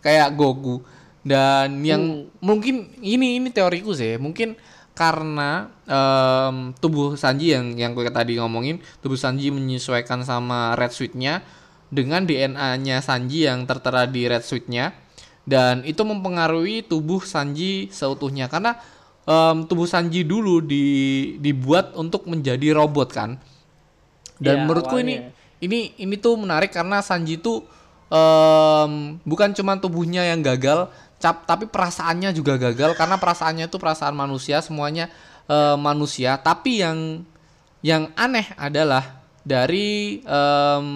kayak 0.05 0.37
Goku. 0.37 0.85
Dan 1.23 1.87
yang 1.87 2.27
mungkin 2.43 2.91
ini 2.99 3.39
ini 3.39 3.49
teoriku 3.55 3.95
sih, 3.95 4.19
mungkin 4.19 4.59
karena 4.93 5.73
em, 5.87 6.77
tubuh 6.77 7.17
Sanji 7.17 7.55
yang 7.55 7.79
yang 7.79 7.95
gue 7.97 8.05
tadi 8.11 8.37
ngomongin, 8.37 8.83
tubuh 9.01 9.17
Sanji 9.17 9.49
menyesuaikan 9.55 10.27
sama 10.27 10.75
Red 10.75 10.93
Suit-nya 10.93 11.41
dengan 11.89 12.27
DNA-nya 12.27 13.01
Sanji 13.01 13.47
yang 13.47 13.65
tertera 13.65 14.05
di 14.05 14.27
Red 14.27 14.45
Suit-nya 14.45 14.93
dan 15.43 15.83
itu 15.83 16.03
mempengaruhi 16.07 16.87
tubuh 16.87 17.23
Sanji 17.23 17.91
seutuhnya. 17.91 18.47
Karena 18.47 18.79
em, 19.27 19.67
tubuh 19.67 19.87
Sanji 19.87 20.23
dulu 20.23 20.63
di, 20.63 20.85
dibuat 21.39 21.95
untuk 21.99 22.27
menjadi 22.31 22.75
robot 22.75 23.09
kan. 23.11 23.31
Dan 24.43 24.55
Iya, 24.59 24.65
menurutku 24.67 24.99
awalnya. 24.99 25.31
ini 25.31 25.41
ini 25.63 25.81
ini 26.03 26.15
tuh 26.19 26.35
menarik 26.35 26.75
karena 26.75 26.99
Sanji 27.03 27.39
tuh 27.39 27.63
em, 28.11 29.19
bukan 29.23 29.51
cuma 29.55 29.79
tubuhnya 29.79 30.27
yang 30.27 30.43
gagal 30.43 30.91
cap 31.23 31.47
tapi 31.47 31.71
perasaannya 31.71 32.35
juga 32.35 32.59
gagal 32.59 32.99
karena 32.99 33.15
perasaannya 33.15 33.71
itu 33.71 33.79
perasaan 33.79 34.19
manusia 34.19 34.59
semuanya 34.59 35.07
eh, 35.47 35.79
manusia 35.79 36.35
tapi 36.43 36.83
yang 36.83 37.23
yang 37.83 38.11
aneh 38.19 38.51
adalah 38.59 39.23
dari 39.43 40.23
em, 40.23 40.87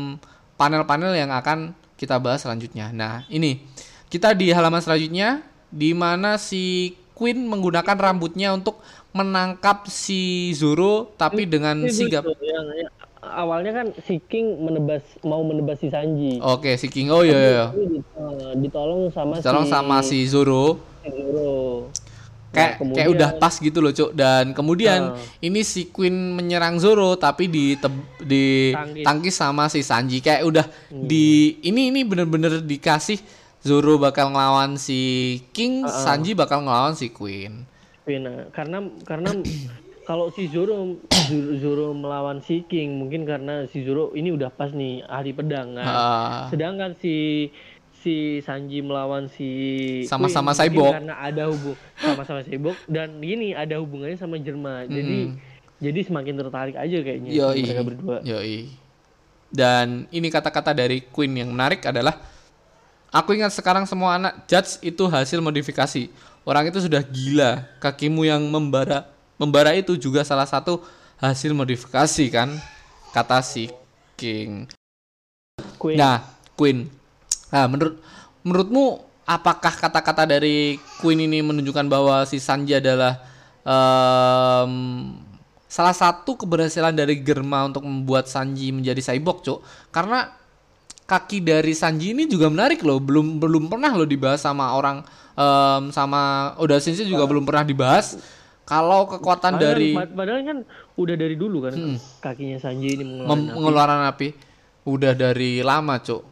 panel-panel 0.55 1.12
yang 1.19 1.35
akan 1.35 1.75
kita 1.99 2.17
bahas 2.23 2.47
selanjutnya. 2.47 2.95
Nah, 2.95 3.27
ini 3.27 3.67
kita 4.07 4.33
di 4.33 4.55
halaman 4.55 4.81
selanjutnya 4.81 5.43
di 5.69 5.91
mana 5.93 6.39
si 6.39 6.95
Queen 7.17 7.43
menggunakan 7.49 7.97
rambutnya 7.99 8.55
untuk 8.55 8.81
menangkap 9.17 9.89
si 9.89 10.53
Zoro 10.53 11.11
tapi 11.17 11.49
dengan 11.49 11.81
Ini 11.81 11.91
sigap. 11.91 12.29
yang, 12.39 12.67
yang 12.77 12.93
awalnya 13.29 13.73
kan 13.73 13.87
si 14.01 14.19
King 14.21 14.61
menebas 14.61 15.03
mau 15.21 15.43
menebas 15.43 15.79
si 15.79 15.89
Sanji. 15.89 16.39
Oke, 16.39 16.75
si 16.75 16.87
King. 16.87 17.09
Oh 17.09 17.21
iya 17.21 17.35
iya. 17.35 17.67
Eh, 17.71 18.53
ditolong 18.59 19.11
sama 19.11 19.39
Tolong 19.39 19.65
si 19.65 19.71
sama 19.71 19.97
si 20.01 20.19
Zoro. 20.25 20.79
si 21.01 21.11
Zoro. 21.11 21.91
Kayak 22.47 22.73
Nah, 22.79 22.95
kayak 22.95 23.09
udah 23.11 23.31
pas 23.37 23.55
gitu 23.55 23.79
loh, 23.79 23.93
Cuk. 23.93 24.11
Dan 24.12 24.51
kemudian 24.51 25.12
Ah. 25.12 25.19
ini 25.39 25.61
si 25.61 25.87
Queen 25.87 26.33
menyerang 26.33 26.79
Zoro 26.79 27.12
tapi 27.15 27.47
di 27.47 27.77
di 28.19 28.73
Tangkis. 28.73 29.05
tangkis 29.05 29.35
sama 29.35 29.69
si 29.69 29.83
Sanji. 29.83 30.19
Kayak 30.21 30.43
udah 30.47 30.67
di 30.89 31.59
ini 31.61 31.91
ini 31.91 32.01
bener-bener 32.01 32.61
dikasih 32.61 33.21
Zoro 33.61 33.99
bakal 33.99 34.31
ngelawan 34.31 34.79
si 34.79 35.01
King, 35.51 35.85
Sanji 35.85 36.33
bakal 36.33 36.62
ngelawan 36.62 36.95
si 36.95 37.11
Queen. 37.11 37.67
Queen, 38.07 38.23
karena 38.51 38.79
karena 39.03 39.35
kalau 40.07 40.31
si 40.31 40.47
Zoro, 40.47 41.03
Zoro 41.27 41.51
Zoro 41.59 41.87
melawan 41.90 42.38
si 42.38 42.62
King 42.62 42.95
mungkin 43.03 43.27
karena 43.27 43.66
si 43.66 43.83
Zoro 43.83 44.14
ini 44.14 44.31
udah 44.31 44.55
pas 44.55 44.71
nih 44.71 45.03
ahli 45.11 45.35
pedang 45.35 45.75
kan. 45.75 45.87
Ah. 45.87 46.47
Sedangkan 46.47 46.95
si 46.95 47.51
si 47.90 48.38
Sanji 48.47 48.87
melawan 48.87 49.27
si 49.27 49.51
Sama-sama 50.07 50.55
cyborg. 50.55 50.95
karena 50.95 51.19
ada 51.19 51.51
hubung 51.51 51.75
sama-sama 51.99 52.47
cyborg 52.47 52.79
dan 52.87 53.19
gini 53.19 53.51
ada 53.51 53.83
hubungannya 53.83 54.14
sama 54.14 54.38
Jerman. 54.38 54.87
Jadi 54.87 55.19
jadi 55.83 56.01
semakin 56.07 56.35
tertarik 56.38 56.77
aja 56.79 56.99
kayaknya 57.03 57.31
Yoi. 57.35 57.66
mereka 57.66 57.83
berdua. 57.83 58.16
Yoi. 58.23 58.71
Dan 59.51 60.07
ini 60.14 60.31
kata-kata 60.31 60.71
dari 60.71 61.03
Queen 61.03 61.35
yang 61.35 61.51
menarik 61.51 61.83
adalah 61.83 62.14
Aku 63.14 63.33
ingat 63.33 63.55
sekarang 63.55 63.88
semua 63.88 64.19
anak 64.19 64.45
judge 64.45 64.77
itu 64.85 65.09
hasil 65.09 65.40
modifikasi. 65.40 66.11
Orang 66.45 66.69
itu 66.69 66.85
sudah 66.85 67.01
gila. 67.01 67.64
Kakimu 67.81 68.29
yang 68.29 68.45
membara 68.45 69.16
membara 69.37 69.72
itu 69.77 69.96
juga 69.96 70.25
salah 70.25 70.49
satu 70.49 70.81
hasil 71.20 71.53
modifikasi 71.57 72.25
kan? 72.29 72.57
Kata 73.12 73.40
si 73.40 73.72
King. 74.16 74.68
Queen. 75.77 75.96
Nah, 75.96 76.25
Queen. 76.57 76.88
Nah, 77.53 77.64
menurut 77.68 77.96
menurutmu 78.44 78.85
apakah 79.27 79.75
kata-kata 79.75 80.25
dari 80.25 80.79
Queen 81.03 81.27
ini 81.27 81.42
menunjukkan 81.42 81.87
bahwa 81.90 82.22
si 82.25 82.38
Sanji 82.38 82.79
adalah 82.79 83.20
em, 83.66 84.72
salah 85.66 85.92
satu 85.92 86.38
keberhasilan 86.38 86.94
dari 86.94 87.18
Germa 87.20 87.66
untuk 87.66 87.85
membuat 87.85 88.31
Sanji 88.31 88.70
menjadi 88.70 89.03
cyborg, 89.12 89.42
Cuk. 89.42 89.59
Karena 89.90 90.31
kaki 91.07 91.42
dari 91.42 91.75
Sanji 91.75 92.14
ini 92.14 92.31
juga 92.31 92.46
menarik 92.51 92.83
loh, 92.87 93.03
belum 93.03 93.42
belum 93.42 93.70
pernah 93.70 93.94
loh 93.94 94.07
dibahas 94.07 94.42
sama 94.42 94.72
orang 94.72 95.03
em, 95.35 95.90
sama 95.90 96.55
Oda 96.62 96.79
Sensei 96.79 97.05
juga 97.05 97.27
belum 97.27 97.42
pernah 97.42 97.66
dibahas. 97.66 98.16
Kalau 98.67 99.07
kekuatan 99.07 99.55
Padahal, 99.55 99.63
dari 99.73 99.91
pad- 99.95 100.11
padahal 100.13 100.41
kan 100.43 100.59
udah 100.97 101.15
dari 101.15 101.35
dulu 101.35 101.59
kan 101.63 101.75
kakinya 102.19 102.59
Sanji 102.59 102.93
ini 102.93 103.05
mengeluarkan 103.07 103.31
mem- 103.39 103.51
pengeluaran 103.55 104.01
api. 104.05 104.29
Udah 104.85 105.13
dari 105.15 105.63
lama 105.63 105.95
cuk. 105.97 106.23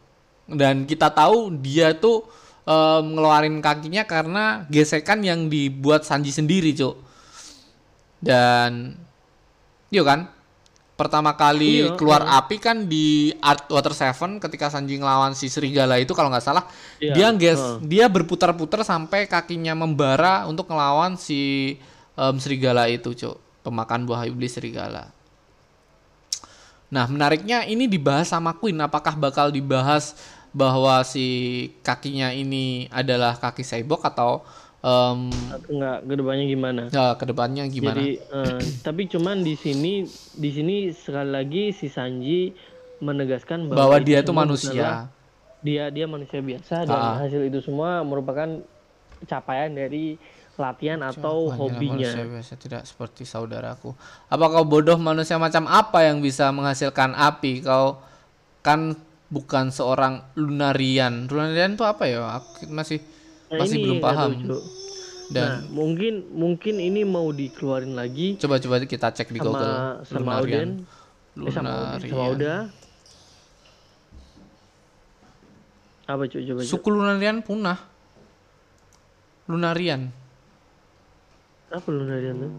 Dan 0.45 0.83
kita 0.83 1.09
tahu 1.09 1.55
dia 1.55 1.95
tuh 1.95 2.27
em, 2.61 3.15
ngeluarin 3.15 3.57
kakinya 3.59 4.03
karena 4.03 4.43
gesekan 4.67 5.19
yang 5.19 5.47
dibuat 5.47 6.03
Sanji 6.03 6.29
sendiri 6.29 6.71
cuk. 6.71 6.95
Dan 8.17 8.95
yuk 9.89 10.03
kan? 10.03 10.27
Pertama 10.95 11.35
kali 11.35 11.83
Iya, 11.83 11.95
keluar 11.95 12.23
api 12.25 12.55
kan 12.55 12.87
di 12.87 13.27
Art 13.39 13.67
Water 13.67 13.91
Seven 13.91 14.39
ketika 14.39 14.67
Sanji 14.67 14.95
ngelawan 14.95 15.35
si 15.35 15.47
serigala 15.47 15.99
itu 15.99 16.11
kalau 16.11 16.27
nggak 16.27 16.39
salah 16.41 16.63
Iya, 16.97 17.11
dia 17.11 17.27
ges 17.35 17.59
heeh. 17.59 17.77
dia 17.83 18.05
berputar-putar 18.07 18.79
sampai 18.81 19.23
kakinya 19.25 19.75
membara 19.75 20.47
untuk 20.47 20.67
ngelawan 20.67 21.15
si 21.15 21.75
em, 22.15 22.35
serigala 22.39 22.87
itu 22.87 23.11
cuk 23.13 23.35
pemakan 23.61 24.03
buah 24.03 24.25
iblis 24.25 24.55
serigala 24.55 25.11
Nah, 26.85 27.09
menariknya 27.09 27.65
ini 27.65 27.89
dibahas 27.89 28.29
sama 28.29 28.53
Queen. 28.55 28.77
Apakah 28.77 29.17
bakal 29.17 29.49
dibahas 29.49 30.13
bahwa 30.55 31.01
si 31.03 31.25
kakinya 31.81 32.31
ini 32.31 32.87
adalah 32.93 33.35
kaki 33.35 33.65
cyborg 33.65 34.05
atau 34.05 34.45
em, 34.79 35.27
atau 35.51 35.69
enggak 35.73 35.97
ke 36.05 36.13
depannya 36.15 36.45
gimana 36.45 36.81
ya, 36.93 37.17
ke 37.17 37.25
depannya 37.25 37.63
gimana? 37.67 37.97
Jadi 37.99 38.09
eh, 38.21 38.59
tapi 38.85 39.01
cuman 39.09 39.41
di 39.41 39.57
sini 39.57 40.05
di 40.37 40.49
sini 40.53 40.75
sekali 40.93 41.29
lagi 41.33 41.63
si 41.73 41.89
Sanji 41.89 42.53
menegaskan 43.01 43.67
bahwa, 43.67 43.91
bahwa 43.91 43.97
dia 43.99 44.23
itu 44.23 44.31
manusia. 44.31 45.09
dia 45.65 45.89
dia 45.89 46.05
manusia 46.05 46.39
biasa 46.39 46.85
dan 46.85 46.95
Ah. 46.95 47.17
hasil 47.25 47.49
itu 47.49 47.59
semua 47.59 48.05
merupakan 48.05 48.61
capaian 49.25 49.73
dari 49.73 50.21
latihan 50.55 50.99
atau 51.03 51.51
Hanyalah 51.51 51.59
hobinya. 51.59 52.11
Biasa 52.39 52.53
tidak 52.55 52.81
seperti 52.87 53.27
saudaraku. 53.27 53.91
Apa 54.31 54.45
kau 54.51 54.65
bodoh 54.67 54.95
manusia 54.95 55.35
macam 55.35 55.67
apa 55.67 56.07
yang 56.07 56.23
bisa 56.23 56.49
menghasilkan 56.51 57.11
api? 57.15 57.63
Kau 57.63 57.99
kan 58.63 58.95
bukan 59.27 59.69
seorang 59.69 60.23
lunarian. 60.39 61.27
Lunarian 61.27 61.75
itu 61.75 61.83
apa 61.83 62.07
ya? 62.07 62.39
Aku 62.39 62.71
masih 62.71 63.03
Nah, 63.45 63.61
masih 63.61 63.77
belum 63.77 63.97
paham. 64.01 64.31
Cuk. 64.41 64.63
Dan 65.25 65.41
Nah, 65.45 65.57
mungkin 65.73 66.13
mungkin 66.33 66.75
ini 66.77 67.01
mau 67.01 67.33
dikeluarin 67.33 67.97
lagi 67.97 68.37
coba-coba 68.37 68.81
kita 68.85 69.09
cek 69.09 69.33
di 69.33 69.41
Google. 69.41 70.05
sama 70.05 70.05
sama 70.05 70.31
Oden, 70.41 70.85
eh, 71.41 71.53
sama 71.53 71.97
sama. 71.97 72.25
Apa 76.05 76.23
cuy 76.29 76.45
coba 76.45 76.59
Cuk? 76.61 76.69
Suku 76.69 76.87
Lunarian 76.93 77.41
punah. 77.41 77.79
Lunarian. 79.49 80.13
Apa 81.75 81.91
lu 81.91 82.07
Narian 82.07 82.35
tuh? 82.39 82.51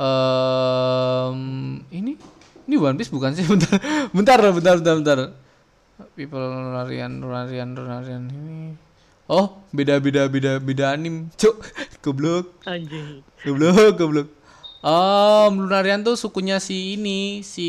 Ehm, 0.00 1.84
ini 1.92 2.16
ini 2.64 2.74
One 2.80 2.96
Piece 2.96 3.12
bukan 3.12 3.36
sih? 3.36 3.44
Bentar, 4.16 4.40
bentar, 4.40 4.40
bentar, 4.40 4.74
bentar, 4.80 4.94
bentar. 4.96 5.18
People 6.16 6.40
Lunarian, 6.40 7.20
Lunarian, 7.20 7.76
Lunarian 7.76 8.22
ini. 8.32 8.72
Oh, 9.28 9.60
beda, 9.76 10.00
beda, 10.00 10.24
beda, 10.32 10.56
beda 10.56 10.96
anim. 10.96 11.28
Cuk, 11.36 11.60
goblok, 12.04 12.48
Anjing. 12.64 13.20
goblok, 13.44 13.92
goblok. 14.00 14.28
Um, 14.80 15.68
Lunarian 15.68 16.00
tuh 16.00 16.16
sukunya 16.16 16.56
si 16.64 16.96
ini, 16.96 17.44
si 17.44 17.68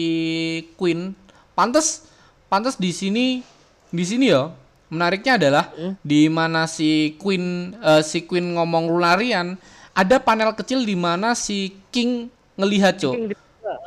Queen. 0.80 1.12
Pantes, 1.52 2.08
pantes 2.48 2.80
di 2.80 2.96
sini, 2.96 3.44
di 3.92 4.04
sini 4.08 4.32
ya. 4.32 4.56
Menariknya 4.86 5.42
adalah 5.42 5.74
di 6.06 6.30
mana 6.30 6.70
si 6.70 7.18
Queen, 7.18 7.74
eh, 7.82 8.02
si 8.06 8.22
Queen 8.30 8.54
ngomong 8.54 8.86
Lunarian, 8.86 9.58
ada 9.98 10.22
panel 10.22 10.54
kecil 10.54 10.86
di 10.86 10.94
mana 10.94 11.34
si 11.34 11.74
King 11.90 12.30
ngelihat 12.60 13.02
cok. 13.02 13.16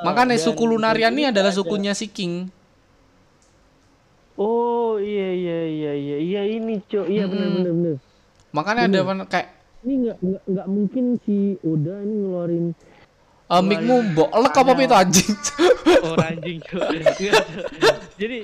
Makanya 0.02 0.34
suku 0.38 0.66
Lunarian 0.66 1.14
ini 1.14 1.30
adalah 1.30 1.54
sukunya 1.54 1.94
si 1.94 2.10
King. 2.10 2.50
Oh 4.38 4.98
iya 5.02 5.34
iya 5.34 5.58
iya 5.66 5.92
iya 5.98 6.16
iya 6.22 6.42
ini 6.46 6.78
cok 6.78 7.06
iya 7.10 7.26
benar 7.26 7.48
benar 7.58 7.72
benar. 7.74 7.96
Makanya 8.54 8.82
ada 8.86 9.00
pan- 9.02 9.26
kayak 9.26 9.48
Ini 9.78 9.94
nggak 10.02 10.16
nggak 10.18 10.42
nggak 10.46 10.66
mungkin 10.66 11.04
si 11.22 11.54
Oda 11.62 12.02
ini 12.02 12.14
ngeluarin 12.22 12.66
eh, 13.50 13.62
mikmu 13.62 13.94
mbok 14.14 14.30
elek 14.34 14.54
apa 14.58 14.70
itu 14.78 14.94
anjing. 14.94 15.32
oh 16.02 16.14
anjing 16.18 16.58
Cok. 16.62 16.88
jadi 18.20 18.36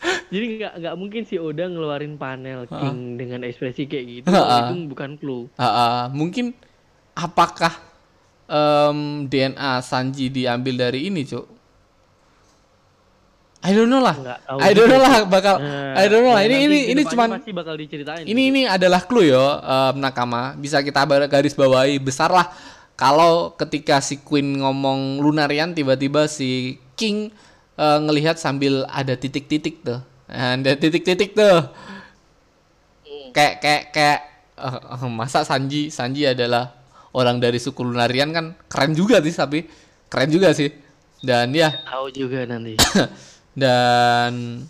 jadi 0.32 0.44
nggak 0.56 0.72
nggak 0.80 0.94
mungkin 0.96 1.22
si 1.28 1.36
Oda 1.36 1.68
ngeluarin 1.68 2.16
panel 2.16 2.64
King 2.66 3.20
dengan 3.20 3.44
ekspresi 3.44 3.84
kayak 3.84 4.04
gitu. 4.08 4.28
Ha-ha. 4.32 4.72
itu 4.72 4.88
bukan 4.88 5.10
clue. 5.20 5.46
Ah, 5.60 5.64
ah, 5.64 5.98
mungkin 6.08 6.56
apakah 7.12 7.76
em, 8.48 9.28
DNA 9.28 9.72
Sanji 9.84 10.32
diambil 10.32 10.88
dari 10.88 11.12
ini, 11.12 11.22
Cuk? 11.28 11.46
I 13.60 13.76
don't 13.76 13.92
know 13.92 14.00
lah. 14.00 14.16
I 14.56 14.72
don't 14.72 14.88
know 14.88 14.96
lah 14.96 15.28
bakal 15.28 15.60
Nah, 15.60 15.92
I 15.92 16.08
don't 16.08 16.24
know 16.24 16.32
lah. 16.32 16.40
ya 16.40 16.48
Ini 16.48 16.56
nanti 16.56 16.64
ini 16.64 16.78
ini 16.96 17.02
cuman 17.04 17.28
pasti 17.36 17.52
bakal 17.52 17.76
diceritain. 17.76 18.24
ini 18.24 18.48
ini 18.48 18.62
adalah 18.64 19.04
clue 19.04 19.28
yo 19.28 19.44
em, 19.60 20.00
nakama. 20.00 20.56
Bisa 20.56 20.80
kita 20.80 21.04
garis 21.28 21.52
bawahi 21.52 22.00
besar 22.00 22.32
lah 22.32 22.48
kalau 22.96 23.52
ketika 23.56 24.00
si 24.00 24.20
Queen 24.20 24.64
ngomong 24.64 25.20
Lunarian 25.20 25.76
tiba-tiba 25.76 26.24
si 26.24 26.80
King 26.96 27.28
eh, 27.80 27.98
ngelihat 28.04 28.36
sambil 28.36 28.84
ada 28.92 29.16
titik-titik 29.16 29.80
tuh. 29.80 30.04
Ada 30.28 30.76
titik-titik 30.76 31.32
tuh. 31.32 31.72
Kayak 33.32 33.54
kayak 33.64 33.82
kayak 33.96 34.20
eh, 34.60 35.08
masa 35.08 35.42
Sanji 35.48 35.88
Sanji 35.88 36.28
adalah 36.28 36.76
orang 37.16 37.40
dari 37.40 37.56
suku 37.56 37.82
Lunarian 37.82 38.30
kan 38.30 38.54
keren 38.70 38.92
juga 38.92 39.18
sih 39.24 39.32
tapi 39.32 39.64
keren 40.12 40.28
juga 40.28 40.52
sih. 40.52 40.68
Dan 41.24 41.56
ya 41.56 41.72
tahu 41.88 42.12
juga 42.12 42.44
nanti. 42.44 42.76
dan 43.60 44.64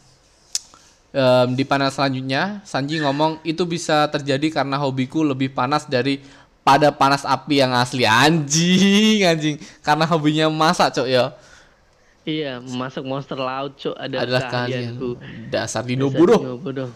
em, 1.13 1.49
di 1.55 1.65
panel 1.69 1.93
selanjutnya 1.93 2.65
Sanji 2.65 2.99
ngomong 2.99 3.45
itu 3.45 3.63
bisa 3.69 4.09
terjadi 4.09 4.63
karena 4.63 4.81
hobiku 4.81 5.23
lebih 5.23 5.53
panas 5.53 5.87
dari 5.87 6.19
pada 6.61 6.93
panas 6.93 7.25
api 7.25 7.65
yang 7.65 7.73
asli 7.73 8.05
anjing 8.05 9.25
anjing 9.25 9.57
karena 9.81 10.05
hobinya 10.05 10.47
masak 10.53 10.93
cok 10.93 11.09
ya 11.09 11.33
iya, 12.25 12.61
masuk 12.61 13.05
monster 13.05 13.37
laut 13.37 13.77
cok 13.77 13.97
ada 13.97 14.17
adalah 14.25 14.43
kalian. 14.49 14.95
Dasar 15.51 15.83
dino 15.83 16.09
Dasar 16.09 16.89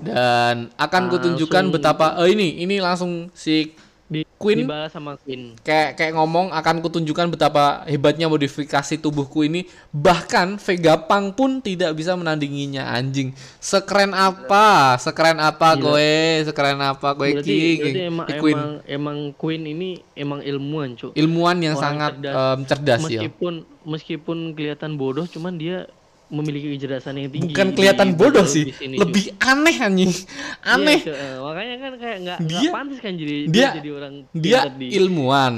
dan 0.00 0.72
akan 0.80 1.02
kutunjukkan 1.12 1.68
betapa 1.68 2.16
eh 2.24 2.32
ini 2.32 2.64
ini 2.64 2.80
langsung 2.80 3.28
si 3.36 3.76
Di, 4.08 4.24
Queen 4.40 4.64
dibalas 4.64 4.88
sama 4.88 5.20
Queen. 5.20 5.52
kayak 5.60 5.92
kayak 5.92 6.16
ngomong 6.16 6.48
akan 6.48 6.80
kutunjukkan 6.80 7.28
betapa 7.28 7.84
hebatnya 7.84 8.24
modifikasi 8.24 8.96
tubuhku 8.96 9.44
ini. 9.44 9.68
Bahkan 9.92 10.56
Vegapunk 10.56 11.36
pun 11.36 11.60
tidak 11.60 11.92
bisa 11.92 12.16
menandinginya 12.16 12.88
anjing. 12.88 13.36
Sekeren 13.60 14.16
apa? 14.16 14.96
Sekeren 14.96 15.36
apa 15.36 15.76
gue 15.76 16.40
sekeren 16.40 16.80
apa 16.80 17.12
gue 17.12 17.36
Berarti, 17.36 17.52
King? 17.52 17.78
berarti 17.84 18.00
emang. 18.08 18.26
Queen 18.40 18.56
emang 18.56 18.72
emang 18.88 19.18
Queen 19.36 19.62
ini 19.68 19.90
emang 20.16 20.40
ilmuwan 20.40 20.96
cuk. 20.96 21.12
ilmuwan 21.12 21.60
yang 21.60 21.76
Orang 21.76 21.84
sangat 21.84 22.12
cerdas. 22.16 22.32
em, 22.32 22.58
cerdas 22.64 23.00
ya 23.04 23.20
meskipun 23.28 23.54
meskipun 23.88 24.52
kelihatan 24.52 25.00
bodoh, 25.00 25.24
cuman 25.24 25.56
dia 25.56 25.88
memiliki 26.28 26.76
kecerdasan 26.76 27.16
yang 27.16 27.32
tinggi. 27.32 27.56
bukan 27.56 27.72
kelihatan 27.72 28.12
di 28.12 28.16
bodoh 28.20 28.44
sih 28.44 28.68
lebih 28.84 29.32
aneh 29.40 29.76
anjing. 29.80 30.12
Iya, 30.12 30.76
aneh. 30.76 31.00
Eh, 31.08 31.36
makanya 31.40 31.76
kan 31.80 31.92
kayak 31.96 32.18
nggak 32.20 32.38
Dia- 32.44 32.52
nggak 32.52 32.72
pantas 32.76 32.98
kan 33.00 33.12
jadi 33.16 33.36
dia- 33.48 33.72
jadi 33.72 33.90
orang 33.96 34.14
dia 34.36 34.60
di 34.68 34.86
ilmuwan. 34.92 35.54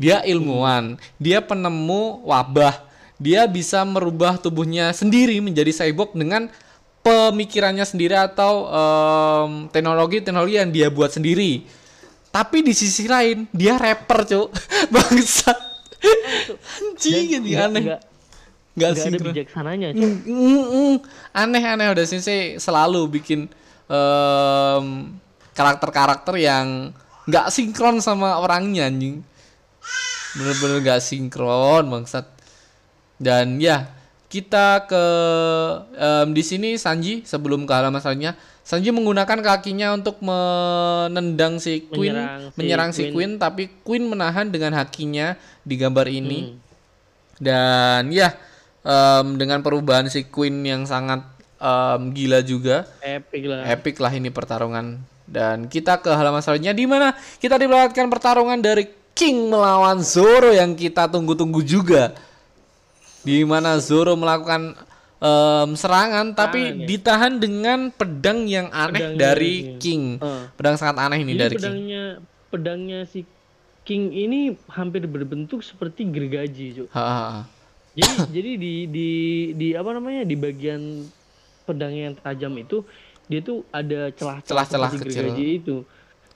Dia 0.00 0.24
ilmuwan. 0.24 0.96
Dia 1.20 1.44
penemu 1.44 2.24
wabah. 2.24 2.88
Dia 3.20 3.44
bisa 3.44 3.84
merubah 3.84 4.40
tubuhnya 4.40 4.94
sendiri 4.94 5.42
menjadi 5.44 5.74
cyborg 5.74 6.14
dengan 6.16 6.48
pemikirannya 7.04 7.84
sendiri 7.84 8.14
atau 8.16 8.64
em, 8.64 9.50
teknologi 9.68 10.24
teknologi 10.24 10.56
yang 10.56 10.70
dia 10.72 10.88
buat 10.88 11.12
sendiri. 11.12 11.66
Tapi 12.30 12.62
di 12.62 12.72
sisi 12.72 13.04
lain 13.10 13.44
dia 13.52 13.76
rapper 13.76 14.24
cuk. 14.24 14.48
Bangsat 14.94 15.58
anjing 16.00 17.42
nggak- 17.42 17.68
aneh. 17.68 17.82
nggak 17.84 18.00
nggak 18.00 18.00
nggak 18.78 18.88
ada 18.94 19.02
sinkron 19.02 19.32
bijaksananya. 19.34 19.88
Mm, 19.90 20.16
mm, 20.22 20.64
mm. 20.70 20.96
aneh 21.34 21.62
aneh. 21.66 21.86
Udah 21.90 22.04
sih 22.06 22.22
selalu 22.62 23.00
bikin 23.18 23.50
em, 23.90 24.84
karakter-karakter 25.50 26.38
yang 26.38 26.94
nggak 27.26 27.50
sinkron 27.50 27.98
sama 27.98 28.38
orangnya 28.38 28.86
anjing. 28.86 29.26
Bener-bener 30.38 30.78
nggak 30.86 31.02
sinkron 31.02 31.90
bangsat. 31.90 32.30
Dan 33.18 33.58
ya 33.58 33.90
kita 34.30 34.86
ke 34.86 35.04
em, 35.98 36.28
di 36.30 36.42
sini 36.46 36.78
Sanji 36.78 37.26
sebelum 37.26 37.66
ke 37.66 37.72
halaman 37.74 37.98
selanjutnya 37.98 38.38
Sanji 38.68 38.92
menggunakan 38.92 39.40
kakinya 39.40 39.96
untuk 39.96 40.20
menendang 40.20 41.56
si 41.56 41.88
Queen, 41.88 42.12
Menyerang 42.12 42.52
si 42.52 42.56
menyerang 42.60 42.90
si 42.92 43.02
Queen. 43.08 43.12
Queen, 43.16 43.32
tapi 43.40 43.62
Queen 43.80 44.04
menahan 44.04 44.52
dengan 44.52 44.76
hakinya 44.76 45.40
di 45.64 45.80
gambar 45.80 46.04
ini. 46.04 46.52
Hmm. 46.52 46.60
Dan 47.40 48.12
ya, 48.12 48.36
em, 48.84 49.40
dengan 49.40 49.64
perubahan 49.64 50.12
si 50.12 50.28
Queen 50.28 50.60
yang 50.68 50.84
sangat 50.84 51.24
em, 51.56 52.12
gila 52.12 52.44
juga, 52.44 52.84
Epic 53.00 53.48
lah. 53.48 53.64
epic 53.72 53.96
lah 54.04 54.12
ini 54.12 54.28
pertarungan. 54.28 55.00
Dan 55.24 55.72
kita 55.72 56.04
ke 56.04 56.12
halaman 56.12 56.44
selanjutnya 56.44 56.76
di 56.76 56.84
mana 56.84 57.16
kita 57.40 57.56
diperlihatkan 57.56 58.04
pertarungan 58.12 58.60
dari 58.60 58.84
King 59.16 59.48
melawan 59.48 60.04
Zoro 60.04 60.52
yang 60.52 60.76
kita 60.76 61.08
tunggu-tunggu 61.08 61.64
juga. 61.64 62.12
Di 63.24 63.40
mana 63.48 63.80
Zoro 63.80 64.12
melakukan 64.12 64.76
em, 65.18 65.68
serangan 65.72 66.26
tapi 66.30 66.60
ya. 66.64 66.86
ditahan 66.86 67.36
dengan 67.36 67.90
pedang 67.90 68.44
yang 68.44 68.70
aneh 68.70 68.94
Pedang 68.94 69.14
dari 69.16 69.54
yang- 69.64 69.78
King. 69.78 70.02
Eh. 70.16 70.42
Pedang 70.54 70.74
sangat 70.74 70.96
aneh 71.00 71.18
ini 71.20 71.32
Jadi 71.32 71.40
dari 71.40 71.50
King. 71.50 71.60
pedangnya 71.60 72.04
pedangnya 72.48 73.00
si 73.04 73.20
King 73.82 74.04
ini 74.10 74.40
hampir 74.68 75.04
berbentuk 75.04 75.60
seperti 75.60 76.04
gergaji, 76.04 76.66
Cuk. 76.76 76.88
Jadi 77.90 78.04
jadi 78.36 78.50
di 78.54 78.74
di 78.86 79.08
di 79.54 79.68
apa 79.72 79.90
namanya 79.90 80.22
di 80.22 80.36
bagian 80.36 81.08
pedang 81.64 81.90
yang 81.90 82.14
tajam 82.14 82.52
itu 82.54 82.84
dia 83.26 83.40
tuh 83.40 83.64
ada 83.68 84.08
celah-celah 84.10 84.64
seperti 84.64 84.96
kecil. 85.04 85.20
gergaji 85.24 85.44
itu. 85.54 85.76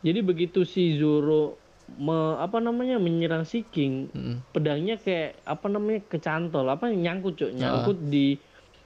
Jadi 0.01 0.19
begitu 0.21 0.61
si 0.63 0.97
Zoro 0.97 1.57
me- 1.95 2.37
apa 2.37 2.59
namanya 2.59 2.97
menyerang 2.97 3.45
si 3.45 3.63
King, 3.63 4.09
Mm-mm. 4.09 4.43
pedangnya 4.51 4.97
kayak 4.97 5.39
apa 5.43 5.67
namanya 5.69 6.01
kecantol, 6.05 6.67
apa 6.67 6.89
nyangkut 6.89 7.37
cok, 7.37 7.53
nyangkut 7.53 7.99
di 8.03 8.37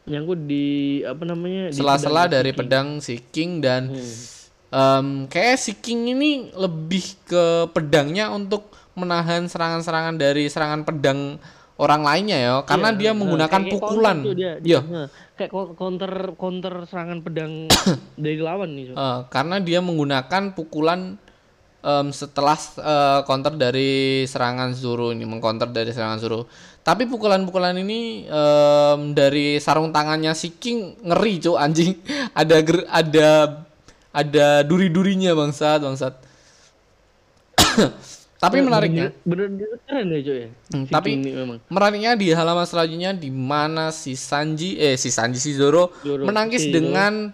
nyangkut 0.06 0.40
di 0.40 0.66
apa 1.02 1.22
namanya 1.22 1.70
Sela-sela 1.70 2.24
si 2.24 2.30
dari 2.30 2.50
King. 2.50 2.58
pedang 2.58 2.88
si 2.98 3.14
King 3.20 3.50
dan 3.58 3.82
Hmm. 3.90 4.14
em, 4.68 5.06
kayak 5.26 5.56
si 5.56 5.72
King 5.74 6.12
ini 6.12 6.30
lebih 6.52 7.02
ke 7.22 7.44
pedangnya 7.70 8.30
untuk 8.30 8.66
menahan 8.92 9.44
serangan-serangan 9.44 10.14
dari 10.14 10.46
serangan 10.46 10.82
pedang 10.82 11.36
orang 11.76 12.00
lainnya 12.00 12.38
ya 12.38 12.54
karena 12.62 12.88
Iya, 12.88 12.96
dia 12.96 13.10
nah, 13.10 13.18
menggunakan 13.18 13.60
kayak- 13.60 13.72
pukulan. 13.76 14.16
dia, 14.32 14.52
Iya. 14.58 14.80
Nah, 14.80 15.06
kayak 15.34 15.50
co- 15.50 15.74
counter 15.74 16.12
counter 16.32 16.74
serangan 16.84 17.20
pedang 17.20 17.68
dari 18.16 18.38
lawan 18.38 18.72
nih. 18.72 18.84
Cok. 18.88 18.96
Eh, 18.96 19.18
karena 19.28 19.56
dia 19.60 19.80
menggunakan 19.80 20.42
pukulan 20.52 21.20
em, 21.86 22.10
setelah 22.10 22.58
eh, 22.58 23.20
counter 23.22 23.54
dari 23.54 23.92
serangan 24.24 24.74
Zoro 24.74 25.14
ini 25.14 25.22
mengcounter 25.22 25.70
dari 25.70 25.94
serangan 25.94 26.18
Zoro. 26.18 26.50
Tapi 26.82 27.06
pukulan-pukulan 27.06 27.74
ini 27.76 28.26
em, 28.26 29.00
dari 29.12 29.56
sarung 29.56 29.90
tangannya 29.90 30.34
si 30.34 30.50
King 30.52 30.98
ngeri 31.00 31.38
cuk 31.40 31.56
anjing. 31.56 31.94
ada 32.40 32.56
ger- 32.60 32.88
ada 32.88 33.28
ada 34.10 34.46
duri-durinya 34.62 35.30
bangsat 35.32 35.78
bangsat. 35.80 36.14
Tapi 38.36 38.60
menariknya 38.60 39.16
bener-bener 39.24 39.80
keren 39.82 40.12
ya 40.12 40.20
cuy 40.20 40.36
ya. 40.36 40.48
Hmm, 40.68 40.84
Si 40.84 40.92
tapi- 40.92 41.16
memang. 41.16 41.58
menariknya 41.72 42.12
di 42.14 42.26
halaman 42.30 42.68
selanjutnya 42.68 43.16
di 43.16 43.32
mana 43.32 43.88
si 43.88 44.12
Sanji 44.12 44.76
eh 44.76 44.94
si 44.94 45.08
Sanji 45.08 45.40
si 45.40 45.56
Zoro, 45.56 45.88
Zoro, 46.04 46.28
menangkis 46.28 46.68
si 46.68 46.70
dengan 46.70 47.32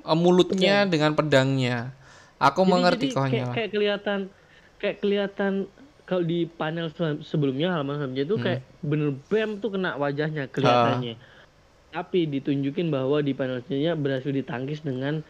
eh, 0.00 0.16
mulutnya 0.16 0.88
dengan 0.88 1.12
pedangnya. 1.12 1.92
Aku 2.40 2.64
Jadi- 2.64 2.72
mengerti 2.72 3.06
jadi 3.06 3.14
kau 3.14 3.22
kayak, 3.22 3.48
kayak 3.52 3.70
kelihatan 3.70 4.18
kayak 4.80 4.96
kelihatan 4.98 5.52
kalau 6.02 6.24
di 6.24 6.48
panel 6.48 6.88
se- 6.88 7.22
sebelumnya 7.22 7.70
halaman 7.70 8.00
sebelumnya 8.00 8.24
Hmm. 8.24 8.26
itu 8.26 8.36
kayak 8.36 8.60
bener 8.80 9.10
bam 9.28 9.50
tuh 9.60 9.70
kena 9.70 9.94
wajahnya 9.94 10.48
kelihatannya. 10.48 11.14
Tapi 11.90 12.20
ditunjukin 12.24 12.88
bahwa 12.88 13.18
di 13.18 13.30
panel 13.30 13.60
selanjutnya 13.60 13.94
berhasil 13.94 14.30
ditangkis 14.30 14.80
dengan 14.80 15.22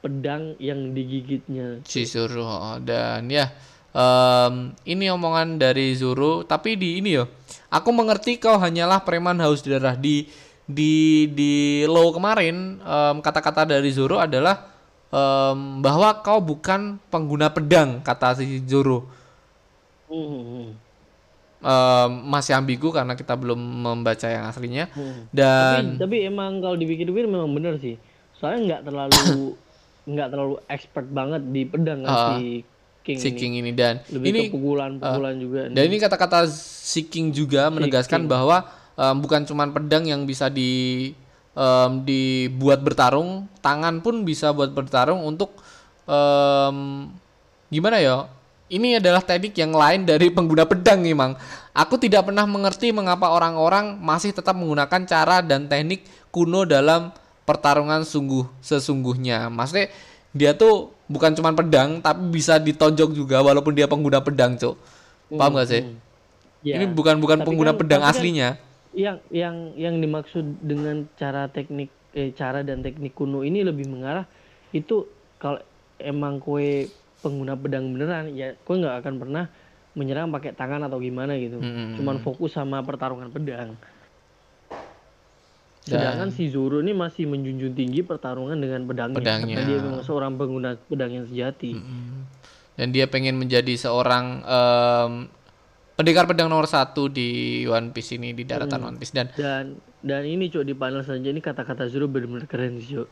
pedang 0.00 0.56
yang 0.58 0.90
digigitnya. 0.90 1.80
si 1.84 2.04
oh, 2.44 2.76
dan 2.78 3.24
ya 3.26 3.48
em, 3.90 4.54
ini 4.84 5.08
omongan 5.08 5.56
dari 5.56 5.92
Zoro 5.92 6.42
tapi 6.42 6.74
di 6.74 6.98
ini 6.98 7.14
yo 7.14 7.24
aku 7.68 7.88
mengerti 7.88 8.36
kau 8.36 8.58
hanyalah 8.58 9.00
preman 9.00 9.38
haus 9.38 9.62
darah 9.62 9.94
di 9.94 10.28
di 10.62 10.92
di 11.26 11.52
low 11.84 12.10
kemarin 12.10 12.78
em, 12.78 13.16
kata-kata 13.18 13.64
dari 13.64 13.88
Zoro 13.88 14.18
adalah 14.18 14.73
em, 15.14 15.58
bahwa 15.78 16.10
kau 16.26 16.42
bukan 16.42 16.98
pengguna 17.06 17.46
pedang 17.54 18.02
kata 18.02 18.42
si 18.42 18.58
Zoro. 18.66 19.06
Hmm. 20.10 20.74
Em, 21.64 22.10
masih 22.28 22.52
ambigu 22.58 22.90
karena 22.90 23.14
kita 23.14 23.38
belum 23.38 23.56
membaca 23.56 24.26
yang 24.26 24.44
aslinya. 24.50 24.90
Hmm. 24.92 25.30
dan 25.30 25.96
tapi, 25.96 26.02
tapi 26.02 26.16
emang 26.28 26.58
kalau 26.58 26.76
dipikir-pikir 26.76 27.30
memang 27.30 27.48
bener 27.54 27.78
sih. 27.78 27.96
Soalnya 28.36 28.60
nggak 28.74 28.82
terlalu 28.90 29.54
nggak 30.12 30.28
terlalu 30.28 30.56
expert 30.68 31.06
banget 31.08 31.42
di 31.48 31.62
pedang 31.64 32.04
kan 32.04 32.12
Ah, 32.12 32.28
si 32.36 32.60
King 33.04 33.18
si 33.20 33.28
ini. 33.32 33.38
King 33.38 33.52
ini. 33.64 33.70
Dan 33.72 33.94
lebih 34.12 34.28
ini 34.28 34.40
pukulan-pukulan 34.52 35.34
juga 35.40 35.60
Dan 35.72 35.82
ini 35.88 35.96
kata-kata 35.96 36.44
si 36.52 37.08
King 37.08 37.32
juga 37.32 37.72
menegaskan 37.72 38.28
bahwa 38.28 38.68
em, 38.98 39.16
bukan 39.22 39.48
cuman 39.48 39.72
pedang 39.72 40.04
yang 40.04 40.28
bisa 40.28 40.52
di 40.52 41.12
em, 41.54 41.90
dibuat 42.02 42.82
bertarung, 42.82 43.46
tangan 43.58 43.98
pun 43.98 44.22
bisa 44.22 44.50
buat 44.50 44.70
bertarung 44.70 45.22
untuk 45.22 45.54
em, 46.04 47.08
gimana 47.70 47.98
ya? 47.98 48.26
Ini 48.64 48.98
adalah 48.98 49.20
teknik 49.20 49.54
yang 49.54 49.70
lain 49.70 50.08
dari 50.08 50.32
pengguna 50.32 50.64
pedang 50.64 51.04
memang. 51.04 51.36
Aku 51.76 52.00
tidak 52.00 52.26
pernah 52.26 52.46
mengerti 52.48 52.90
mengapa 52.90 53.28
orang-orang 53.30 53.98
masih 54.00 54.32
tetap 54.32 54.56
menggunakan 54.56 55.04
cara 55.04 55.44
dan 55.44 55.68
teknik 55.68 56.02
kuno 56.32 56.64
dalam 56.64 57.12
pertarungan 57.44 58.02
sungguh 58.02 58.48
sesungguhnya. 58.64 59.52
Maksudnya 59.52 59.92
dia 60.32 60.56
tuh 60.56 60.90
bukan 61.06 61.36
cuma 61.36 61.52
pedang 61.52 62.00
tapi 62.00 62.24
bisa 62.32 62.56
ditonjok 62.56 63.12
juga 63.12 63.44
walaupun 63.44 63.76
dia 63.76 63.84
pengguna 63.84 64.24
pedang, 64.24 64.56
Cuk. 64.56 64.74
Paham 65.34 65.60
gak 65.60 65.68
sih? 65.68 65.82
Ya, 66.64 66.80
Ini 66.80 66.88
bukan 66.88 67.20
bukan 67.20 67.44
tapi 67.44 67.46
pengguna 67.52 67.76
kan- 67.76 67.78
pedang 67.84 68.02
kan 68.02 68.10
aslinya. 68.16 68.48
Yang 68.94 69.18
yang 69.28 69.56
yang 69.74 69.98
dimaksud 69.98 70.42
dengan 70.60 71.06
cara 71.12 71.46
teknik 71.46 71.90
eh 72.10 72.30
cara 72.30 72.62
dan 72.62 72.78
teknik 72.78 73.10
kuno 73.10 73.42
ini 73.42 73.60
lebih 73.60 73.84
mengarah 73.84 74.22
itu 74.70 75.04
kalau 75.36 75.58
emang 75.98 76.38
kue 76.38 76.86
pengguna 77.18 77.54
pedang 77.54 77.90
beneran 77.90 78.30
ya 78.30 78.54
kue 78.56 78.78
nggak 78.78 79.02
akan 79.02 79.14
pernah 79.18 79.44
menyerang 79.94 80.28
pakai 80.28 80.50
tangan 80.52 80.82
atau 80.82 80.98
gimana 80.98 81.34
gitu 81.34 81.58
Hmm. 81.58 81.94
cuman 81.94 82.18
fokus 82.18 82.52
sama 82.52 82.80
pertarungan 82.80 83.28
pedang 83.28 83.74
Dan- 85.84 86.00
sedangkan 86.00 86.30
si 86.30 86.48
Zoro 86.48 86.80
ini 86.80 86.90
masih 86.90 87.28
menjunjung 87.28 87.74
tinggi 87.74 88.00
pertarungan 88.00 88.56
dengan 88.56 88.88
pedangnya, 88.88 89.20
Pedangnya. 89.20 89.54
karena 89.54 89.68
dia 89.68 89.78
memang 89.78 90.00
seorang 90.00 90.32
pengguna 90.34 90.80
pedang 90.80 91.12
yang 91.12 91.26
sejati 91.26 91.76
Hmm. 91.76 92.24
Dan 92.74 92.90
dia 92.90 93.06
pengen 93.06 93.36
menjadi 93.36 93.70
seorang 93.76 94.42
em, 94.42 95.12
pendekar 95.94 96.26
pedang 96.26 96.50
nomor 96.50 96.66
satu 96.66 97.06
di 97.08 97.62
One 97.66 97.94
Piece 97.94 98.18
ini 98.18 98.34
di 98.34 98.44
daratan 98.46 98.80
Hmm. 98.80 98.88
One 98.94 98.98
Piece 99.00 99.14
dan 99.14 99.30
dan 99.38 99.64
dan 100.02 100.22
ini 100.26 100.50
cok 100.50 100.64
di 100.66 100.74
panel 100.76 101.02
selanjutnya 101.06 101.32
ini 101.38 101.42
kata-kata 101.42 101.86
Zoro 101.90 102.06
benar-benar 102.10 102.46
keren 102.50 102.78
sih 102.82 102.98
cok 102.98 103.08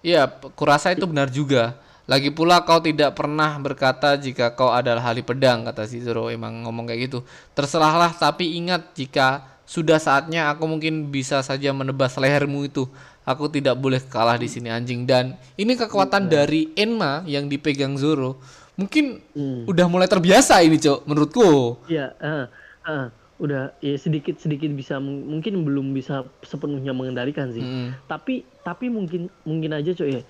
Iya, 0.00 0.32
kurasa 0.56 0.96
itu 0.96 1.04
benar 1.04 1.28
juga. 1.28 1.76
Lagi 2.08 2.32
pula 2.32 2.64
kau 2.64 2.80
tidak 2.80 3.14
pernah 3.14 3.60
berkata 3.60 4.16
jika 4.16 4.56
kau 4.56 4.72
adalah 4.72 5.12
ahli 5.12 5.20
pedang, 5.20 5.62
kata 5.68 5.84
si 5.84 6.00
Zoro 6.00 6.32
emang 6.32 6.64
ngomong 6.64 6.88
kayak 6.88 7.00
gitu. 7.12 7.18
Terserahlah, 7.52 8.10
tapi 8.16 8.56
ingat 8.56 8.96
jika 8.96 9.44
sudah 9.68 10.00
saatnya 10.00 10.50
aku 10.50 10.64
mungkin 10.66 11.12
bisa 11.12 11.44
saja 11.44 11.70
menebas 11.70 12.16
lehermu 12.16 12.66
itu. 12.66 12.88
Aku 13.28 13.52
tidak 13.52 13.76
boleh 13.78 14.00
kalah 14.00 14.40
di 14.40 14.48
sini 14.48 14.72
anjing 14.72 15.04
dan 15.04 15.36
ini 15.54 15.76
kekuatan 15.76 16.26
dari 16.32 16.72
Enma 16.74 17.22
yang 17.28 17.46
dipegang 17.46 17.94
Zoro. 18.00 18.40
Mungkin 18.80 19.04
Hmm. 19.30 19.68
udah 19.68 19.86
mulai 19.86 20.08
terbiasa 20.08 20.58
ini, 20.60 20.74
Cok, 20.74 21.04
menurutku. 21.04 21.76
Iya, 21.84 22.16
ah, 22.16 22.48
ah, 22.82 23.06
udah 23.36 23.76
ya 23.78 23.92
sedikit 23.94 24.36
sedikit 24.36 24.68
bisa 24.70 24.96
mung- 24.96 25.28
mungkin 25.28 25.60
belum 25.60 25.92
bisa 25.92 26.24
sepenuhnya 26.40 26.92
mengendalikan 26.92 27.48
sih. 27.50 27.60
Mm. 27.60 27.88
Tapi 28.06 28.44
tapi 28.60 28.88
mungkin 28.88 29.28
mungkin 29.42 29.72
aja 29.72 29.92
coy 29.92 30.16
ya. 30.16 30.22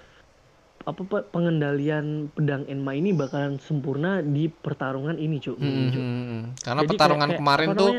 Apa 0.81 1.05
pe- 1.05 1.27
pengendalian 1.29 2.07
pedang 2.29 2.65
Enma 2.65 2.93
ini 2.93 3.13
bakalan 3.13 3.59
sempurna 3.59 4.19
di 4.19 4.47
pertarungan 4.47 5.15
ini 5.15 5.37
cuy. 5.37 5.53
Hmm, 5.53 5.69
hmm, 5.69 5.91
hmm. 5.93 6.41
Karena 6.59 6.81
Jadi 6.81 6.89
pertarungan 6.89 7.19
kayak- 7.21 7.29
kayak 7.29 7.41
kemarin 7.43 7.69
tuh 7.77 7.91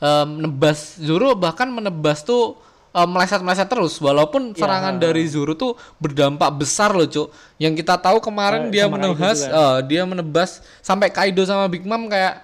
em, 0.00 0.28
nebas 0.40 0.78
Zoro 0.96 1.34
bahkan 1.34 1.68
menebas 1.68 2.22
tuh 2.22 2.56
em, 2.90 3.06
meleset-meleset 3.06 3.66
terus 3.66 3.96
walaupun 3.96 4.50
Iya. 4.50 4.58
serangan 4.58 4.94
dari 4.96 5.22
Zoro 5.24 5.54
tuh 5.54 5.72
berdampak 5.96 6.50
besar 6.56 6.90
loh, 6.90 7.06
Cuk. 7.06 7.30
Yang 7.56 7.80
kita 7.80 7.94
tahu 7.96 8.18
kemarin 8.18 8.66
Eh, 8.66 8.70
dia 8.72 8.84
menebas 8.86 9.38
eh, 9.42 9.78
dia 9.86 10.02
menebas 10.02 10.50
sampai 10.80 11.08
Kaido 11.08 11.42
sama 11.42 11.66
Big 11.66 11.82
Mom 11.82 12.06
kayak 12.06 12.42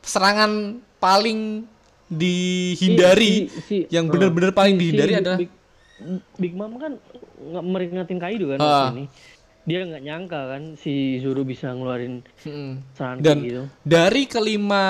serangan 0.00 0.50
paling 0.98 1.64
dihindari 2.06 3.48
Si- 3.48 3.62
si- 3.62 3.86
yang 3.88 4.06
oh, 4.06 4.12
benar-benar 4.12 4.50
paling 4.50 4.74
si- 4.74 4.78
si 4.78 4.82
dihindari 4.84 5.10
Big- 5.10 5.20
adalah 5.20 5.38
Big, 5.38 5.50
Big 6.36 6.52
Mom 6.52 6.72
kan 6.76 6.92
nggak 7.36 7.64
meringatin 7.64 8.18
Kaido 8.18 8.44
kan 8.48 8.58
waktu 8.58 8.92
ini. 8.94 9.04
Dia 9.64 9.80
nggak 9.80 10.04
nyangka 10.04 10.40
kan 10.52 10.62
si 10.76 11.16
Zoro 11.24 11.40
bisa 11.40 11.72
ngeluarin 11.72 12.20
serangan 12.92 13.24
Dan 13.24 13.38
gitu. 13.40 13.64
dari 13.80 14.28
kelima 14.28 14.84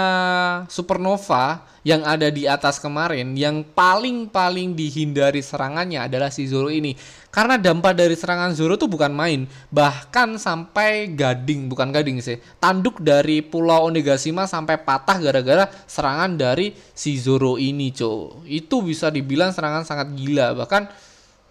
supernova 0.67 1.63
yang 1.87 2.03
ada 2.03 2.27
di 2.33 2.49
atas 2.49 2.81
kemarin, 2.83 3.37
yang 3.39 3.63
paling-paling 3.63 4.73
dihindari 4.75 5.45
serangannya 5.45 6.03
adalah 6.09 6.33
si 6.33 6.49
Zoro 6.49 6.73
ini. 6.73 6.97
Karena 7.29 7.61
dampak 7.61 7.93
dari 7.93 8.17
serangan 8.17 8.57
Zoro 8.57 8.75
tuh 8.81 8.89
bukan 8.89 9.13
main, 9.13 9.45
bahkan 9.69 10.41
sampai 10.41 11.13
gading, 11.13 11.69
bukan 11.69 11.93
gading 11.93 12.25
sih. 12.25 12.41
Tanduk 12.57 13.05
dari 13.05 13.45
Pulau 13.45 13.87
Onigashima 13.87 14.49
sampai 14.49 14.81
patah 14.81 15.21
gara-gara 15.21 15.69
serangan 15.85 16.35
dari 16.41 16.73
si 16.97 17.21
Zoro 17.21 17.61
ini, 17.61 17.93
Cok. 17.93 18.49
Itu 18.49 18.81
bisa 18.81 19.13
dibilang 19.13 19.53
serangan 19.53 19.85
sangat 19.85 20.17
gila, 20.17 20.57
bahkan 20.57 20.89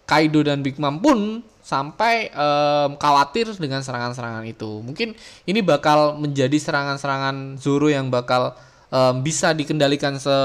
Kaido 0.04 0.42
dan 0.44 0.66
Big 0.66 0.82
Mom 0.82 1.00
pun 1.00 1.46
sampai 1.64 2.28
em, 2.30 2.92
khawatir 3.00 3.48
dengan 3.56 3.80
serangan-serangan 3.80 4.44
itu. 4.44 4.84
Mungkin 4.84 5.16
ini 5.48 5.60
bakal 5.64 6.20
menjadi 6.20 6.60
serangan-serangan 6.60 7.56
Zoro 7.56 7.88
yang 7.88 8.12
bakal 8.12 8.54
em, 8.92 9.24
bisa 9.24 9.56
dikendalikan 9.56 10.20
se 10.20 10.36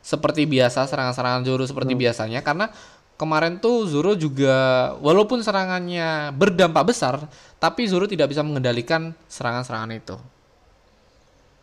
seperti 0.00 0.46
biasa 0.48 0.86
serangan-serangan 0.88 1.42
Zoro 1.44 1.66
seperti 1.66 1.98
biasanya 1.98 2.40
karena 2.40 2.70
kemarin 3.18 3.58
tuh 3.58 3.90
Zoro 3.90 4.14
juga 4.14 4.94
walaupun 5.02 5.42
serangannya 5.42 6.30
berdampak 6.30 6.94
besar 6.94 7.26
tapi 7.58 7.84
Zoro 7.90 8.06
tidak 8.06 8.30
bisa 8.32 8.40
mengendalikan 8.46 9.12
serangan-serangan 9.28 9.92
itu. 9.92 10.16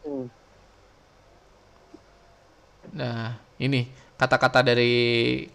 Hmm. 0.03 0.27
Nah, 2.93 3.39
ini 3.57 3.89
kata-kata 4.19 4.61
dari 4.61 4.93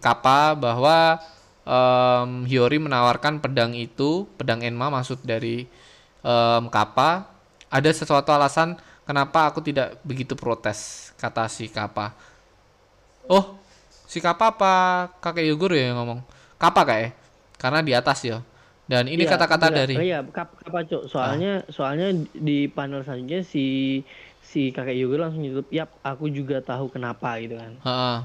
Kappa 0.03 0.57
bahwa 0.57 1.21
em, 1.69 2.29
Hiyori 2.49 2.81
menawarkan 2.81 3.37
pedang 3.37 3.77
itu, 3.77 4.25
pedang 4.41 4.65
Enma 4.65 4.89
maksud 4.89 5.21
dari 5.21 5.69
em, 6.25 6.63
Kappa. 6.73 7.29
Ada 7.69 7.93
sesuatu 7.93 8.33
alasan 8.33 8.73
kenapa 9.05 9.45
aku 9.45 9.61
tidak 9.61 10.01
begitu 10.01 10.33
protes, 10.33 11.13
kata 11.21 11.45
si 11.45 11.69
Kappa. 11.69 12.17
Oh, 13.29 13.61
si 14.09 14.17
Kappa 14.17 14.49
apa 14.49 14.73
kakek 15.21 15.45
Yogoro 15.53 15.77
ya 15.77 15.93
yang 15.93 16.01
ngomong? 16.01 16.25
Kappa 16.57 16.81
kayak, 16.83 17.13
karena 17.61 17.79
di 17.85 17.93
atas 17.93 18.25
ya. 18.25 18.41
Dan 18.89 19.05
ini 19.05 19.21
Iya, 19.21 19.37
kata-kata 19.37 19.69
enggak. 19.69 19.77
dari 19.85 19.95
Oh 20.01 20.05
iya, 20.05 20.19
kap, 20.33 20.49
apa 20.65 20.79
Cok? 20.81 21.03
Soalnya 21.13 21.61
soalnya 21.69 22.09
di 22.33 22.65
panel 22.65 23.05
selanjutnya 23.05 23.45
si 23.45 24.01
si 24.41 24.73
kakek 24.73 24.97
Yoga 24.97 25.29
langsung 25.29 25.45
nyutup, 25.45 25.69
"Yap, 25.69 25.93
aku 26.01 26.25
juga 26.33 26.57
tahu 26.65 26.89
kenapa." 26.89 27.37
gitu 27.37 27.53
kan. 27.53 27.77
Heeh. 27.85 28.17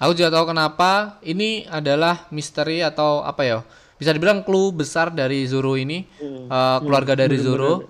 Aku 0.00 0.16
juga 0.16 0.32
tahu 0.32 0.50
kenapa 0.50 1.20
ini 1.20 1.68
adalah 1.68 2.24
misteri 2.32 2.80
atau 2.80 3.20
apa 3.20 3.42
ya? 3.44 3.58
Bisa 4.00 4.16
dibilang 4.16 4.40
clue 4.40 4.72
besar 4.72 5.12
dari 5.12 5.44
Zoro 5.44 5.76
ini, 5.76 6.08
Hmm. 6.20 6.48
eh, 6.48 6.78
keluarga 6.80 7.12
dari 7.12 7.36
Zoro. 7.36 7.84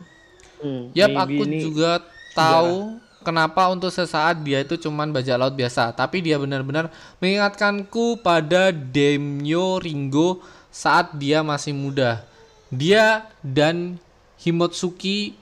Hmm, 0.60 0.92
Yap, 0.92 1.08
maybe 1.08 1.22
aku 1.22 1.42
juga 1.70 1.92
tahu 2.36 3.00
kenapa 3.24 3.68
untuk 3.72 3.88
sesaat 3.92 4.40
dia 4.44 4.60
itu 4.60 4.76
cuman 4.76 5.12
bajak 5.12 5.36
laut 5.36 5.54
biasa, 5.56 5.92
tapi 5.92 6.20
dia 6.24 6.36
benar-benar 6.36 6.92
mengingatkanku 7.20 8.20
pada 8.20 8.72
Demyo 8.72 9.80
Ringo 9.80 10.40
saat 10.68 11.16
dia 11.16 11.40
masih 11.44 11.72
muda. 11.72 12.24
Dia 12.70 13.26
dan 13.42 13.98
Himotsuki 14.40 15.36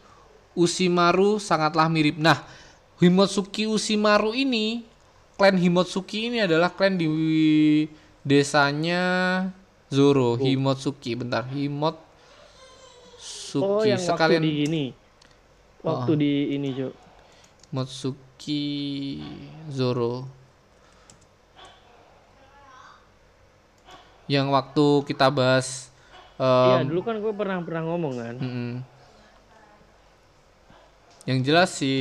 Ushimaru 0.58 1.38
sangatlah 1.38 1.86
mirip. 1.86 2.18
Nah, 2.18 2.42
Himotsuki 2.98 3.70
Ushimaru 3.70 4.34
ini, 4.34 4.87
klan 5.38 5.54
Himotsuki 5.54 6.28
ini 6.28 6.42
adalah 6.42 6.74
klan 6.74 6.98
di 6.98 7.06
desanya 8.26 9.04
Zoro. 9.88 10.34
Himotsuki, 10.36 11.14
bentar. 11.14 11.46
Himotsuki 11.46 12.04
Oh, 13.56 13.80
yang 13.80 13.96
sekalian 13.96 14.42
waktu 14.44 14.52
di 14.52 14.60
gini. 14.66 14.84
Waktu 15.80 16.12
di 16.18 16.32
ini, 16.52 16.68
Cok. 16.74 16.92
Motsuki 17.72 18.64
Zoro. 19.70 20.26
Yang 24.28 24.46
waktu 24.52 24.86
kita 25.08 25.32
bahas 25.32 25.88
Iya, 26.38 26.86
dulu 26.86 27.02
kan 27.02 27.18
gue 27.18 27.32
pernah 27.34 27.58
pernah 27.66 27.82
ngomong 27.88 28.14
kan. 28.14 28.34
mm-mm. 28.38 28.72
Yang 31.26 31.38
jelas 31.42 31.68
si 31.74 31.92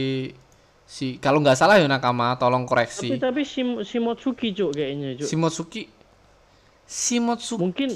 si 0.88 1.20
kalau 1.20 1.44
nggak 1.44 1.60
salah 1.60 1.76
ya 1.76 1.86
Nakama, 1.86 2.40
tolong 2.40 2.64
Tapi 2.64 2.72
koreksi. 2.72 3.08
tapi 3.20 3.44
si 3.44 3.60
Shimotsuki, 3.62 4.56
Cok, 4.56 4.72
kayaknya, 4.72 5.20
Cok. 5.20 5.28
Shimotsuki 5.28 5.82
Shimotsuki. 6.88 7.60
Mungkin 7.60 7.90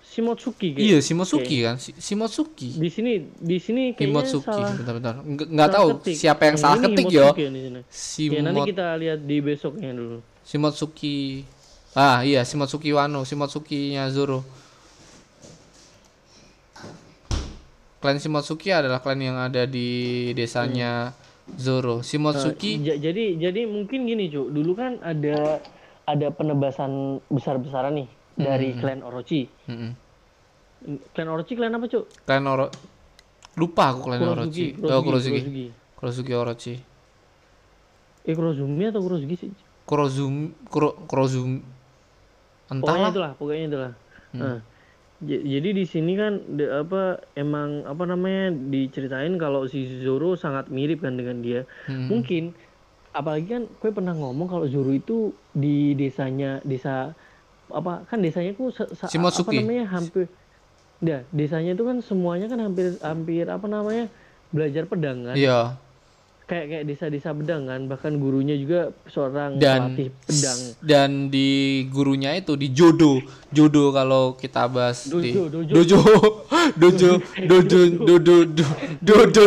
Shimotsuki 0.00 0.68
kayak. 0.72 0.80
Iya, 0.88 0.98
Shimotsuki 1.04 1.56
kan? 1.60 1.76
Si- 1.76 1.92
Shimotsuki. 1.92 2.80
Di 2.80 2.88
sini 2.88 3.20
di 3.36 3.60
sini 3.60 3.92
kayaknya 3.92 4.00
Himotsuki. 4.24 4.48
salah. 4.48 4.72
Bentar-bentar. 4.72 5.14
Nggak 5.20 5.52
salah 5.52 5.76
tahu 5.76 5.88
ketik. 6.00 6.16
siapa 6.16 6.42
yang 6.48 6.56
salah 6.56 6.76
ini 6.80 6.84
ketik 6.88 7.04
yo. 7.12 7.20
Himotsuki 7.28 7.42
ya. 7.44 7.50
Ya 8.32 8.40
nanti 8.40 8.60
kita 8.72 8.86
lihat 8.96 9.20
di 9.20 9.36
besoknya 9.44 9.90
dulu. 9.92 10.18
Shimotsuki. 10.48 11.16
Ah 11.92 12.24
iya, 12.24 12.40
Shimotsuki 12.48 12.96
Wano, 12.96 13.28
Shimotsuki-nya 13.28 14.08
Zoro. 14.08 14.40
Klan 18.00 18.16
Shimotsuki 18.16 18.72
adalah 18.72 19.00
klan 19.00 19.20
yang 19.20 19.36
ada 19.36 19.64
di 19.68 20.30
desanya 20.32 21.12
Zoro. 21.54 22.02
Shimotsuki 22.02 22.82
Ja- 22.82 22.98
jadi 22.98 23.38
jadi 23.38 23.60
mungkin 23.64 24.02
gini 24.04 24.26
cu 24.26 24.50
dulu 24.50 24.74
kan 24.74 24.98
ada 25.00 25.62
ada 26.02 26.26
penebasan 26.28 27.22
besar 27.26 27.56
besaran 27.56 27.94
nih 27.94 28.08
dari 28.34 28.74
klan 28.74 29.00
Orochi 29.00 29.46
Mm-mm. 29.64 29.90
klan 31.10 31.28
Orochi 31.28 31.54
klan 31.54 31.70
apa 31.70 31.86
cu 31.86 32.02
Klan 32.22 32.44
Oro 32.44 32.66
lupa 33.54 33.88
aku 33.88 34.00
klan 34.04 34.20
Orochi. 34.20 34.74
Oh, 34.76 35.00
Kurozuki. 35.00 35.30
Kurozuki. 35.32 35.66
Kurozuki 35.96 36.32
Orochi. 36.32 36.74
eh 38.22 38.34
Kurozumi 38.34 38.84
atau 38.84 39.00
Kurozuki 39.00 39.36
sih 39.36 39.50
Kurozumi 39.84 40.50
Kuro 40.66 40.98
Kurozumi 41.06 41.62
pokoknya 42.66 42.74
entahlah. 42.74 43.10
itulah 43.10 43.32
pokoknya 43.34 43.64
itulah 43.68 43.92
Hmm. 44.26 44.42
Nah, 44.42 44.58
jadi 45.18 45.72
di 45.72 45.84
sini 45.84 46.12
kan 46.12 46.44
de- 46.50 46.68
apa 46.68 47.02
emang 47.32 47.82
apa 47.82 48.04
namanya 48.04 48.52
diceritain 48.52 49.32
kalau 49.36 49.64
si 49.64 49.88
Zoro 49.98 50.36
sangat 50.36 50.68
mirip 50.68 51.00
kan 51.00 51.16
dengan 51.16 51.40
dia 51.40 51.64
Hmm. 51.84 52.12
mungkin 52.12 52.52
apalagi 53.10 53.48
kan 53.48 53.62
gue 53.64 53.90
pernah 53.90 54.12
ngomong 54.12 54.44
kalau 54.44 54.68
Zoro 54.68 54.92
itu 54.92 55.32
di 55.50 55.96
desanya 55.96 56.60
desa 56.62 57.16
apa 57.66 58.04
kan 58.04 58.20
desanya 58.20 58.52
ku 58.52 58.68
apa 58.68 59.24
namanya 59.56 59.88
hampir 59.88 60.28
ya 61.00 61.24
desanya 61.30 61.72
itu 61.72 61.82
kan 61.82 61.98
semuanya 61.98 62.46
kan 62.46 62.60
hampir 62.60 63.00
hampir 63.00 63.48
apa 63.48 63.64
namanya 63.64 64.12
belajar 64.52 64.84
pedang 64.84 65.24
kan 65.24 65.36
Iya. 65.36 65.80
Kayak 66.46 66.66
kayak 66.68 66.84
desa-desa 66.86 67.30
pedang 67.30 67.66
kan 67.66 67.80
bahkan 67.84 68.14
gurunya 68.14 68.54
juga 68.54 68.80
seorang 69.06 69.58
Dan 69.58 69.98
pelatih 69.98 70.08
pedang. 70.22 70.58
dan 70.78 71.10
di 71.26 71.48
gurunya 71.88 72.30
itu 72.32 72.54
di 72.54 72.70
jodo. 72.70 73.18
Jodo 73.50 73.90
kalau 73.90 74.34
kita 74.34 74.66
bahas 74.66 75.04
di 75.04 75.34
Dojo, 75.34 75.42
dojo. 75.50 75.72
dojo. 75.74 76.00
Dojo 76.76 77.10
dojo 77.40 77.80
dojo 77.96 78.34
do- 78.46 78.74
dojo 79.00 79.44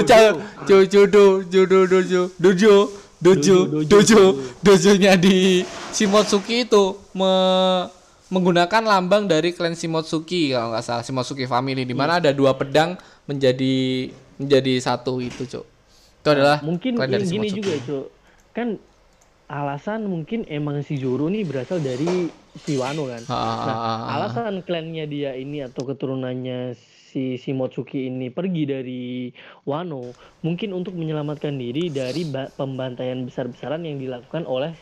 jodo 0.66 1.22
jodo 1.46 1.80
dojo 1.84 2.22
dojo 2.38 2.74
dojo 3.20 3.58
dojo 3.84 4.22
dojonya 4.60 5.14
di 5.16 5.62
Shimotsuki 5.92 6.64
itu 6.64 6.84
me- 7.12 7.92
menggunakan 8.30 8.80
lambang 8.82 9.26
dari 9.26 9.52
klan 9.52 9.74
Shimotsuki 9.74 10.52
kalau 10.52 10.72
nggak 10.72 10.82
salah. 10.82 11.04
Shimotsuki 11.04 11.44
family 11.44 11.84
di 11.84 11.92
mana 11.92 12.20
ada 12.20 12.32
dua 12.32 12.54
pedang 12.54 12.96
menjadi 13.28 14.08
menjadi 14.36 14.74
satu 14.80 15.20
itu 15.20 15.44
cok 15.46 15.66
itu 16.30 16.36
adalah 16.38 16.58
mungkin 16.62 16.94
dari 16.96 17.26
gini 17.26 17.48
juga 17.50 17.74
cuk 17.80 18.06
kan 18.52 18.68
alasan 19.50 20.06
mungkin 20.06 20.46
emang 20.46 20.86
si 20.86 21.02
Zoro 21.02 21.26
nih 21.26 21.42
berasal 21.42 21.82
dari 21.82 22.30
si 22.54 22.78
Wano 22.78 23.10
kan 23.10 23.26
Ah, 23.26 23.34
ah, 23.34 23.58
Nah, 23.66 23.74
ah, 23.74 23.74
ah. 23.74 24.08
alasan 24.16 24.62
klannya 24.62 25.06
dia 25.06 25.34
ini 25.34 25.66
atau 25.66 25.84
keturunannya 25.84 26.78
si 27.10 27.34
Shimotsuki 27.36 28.06
ini 28.06 28.30
pergi 28.30 28.64
dari 28.64 29.04
Wano 29.66 30.14
mungkin 30.40 30.70
untuk 30.72 30.94
menyelamatkan 30.94 31.58
diri 31.58 31.90
dari 31.90 32.26
ba- 32.26 32.54
pembantaian 32.54 33.26
besar-besaran 33.26 33.82
yang 33.82 33.98
dilakukan 33.98 34.46
oleh 34.46 34.78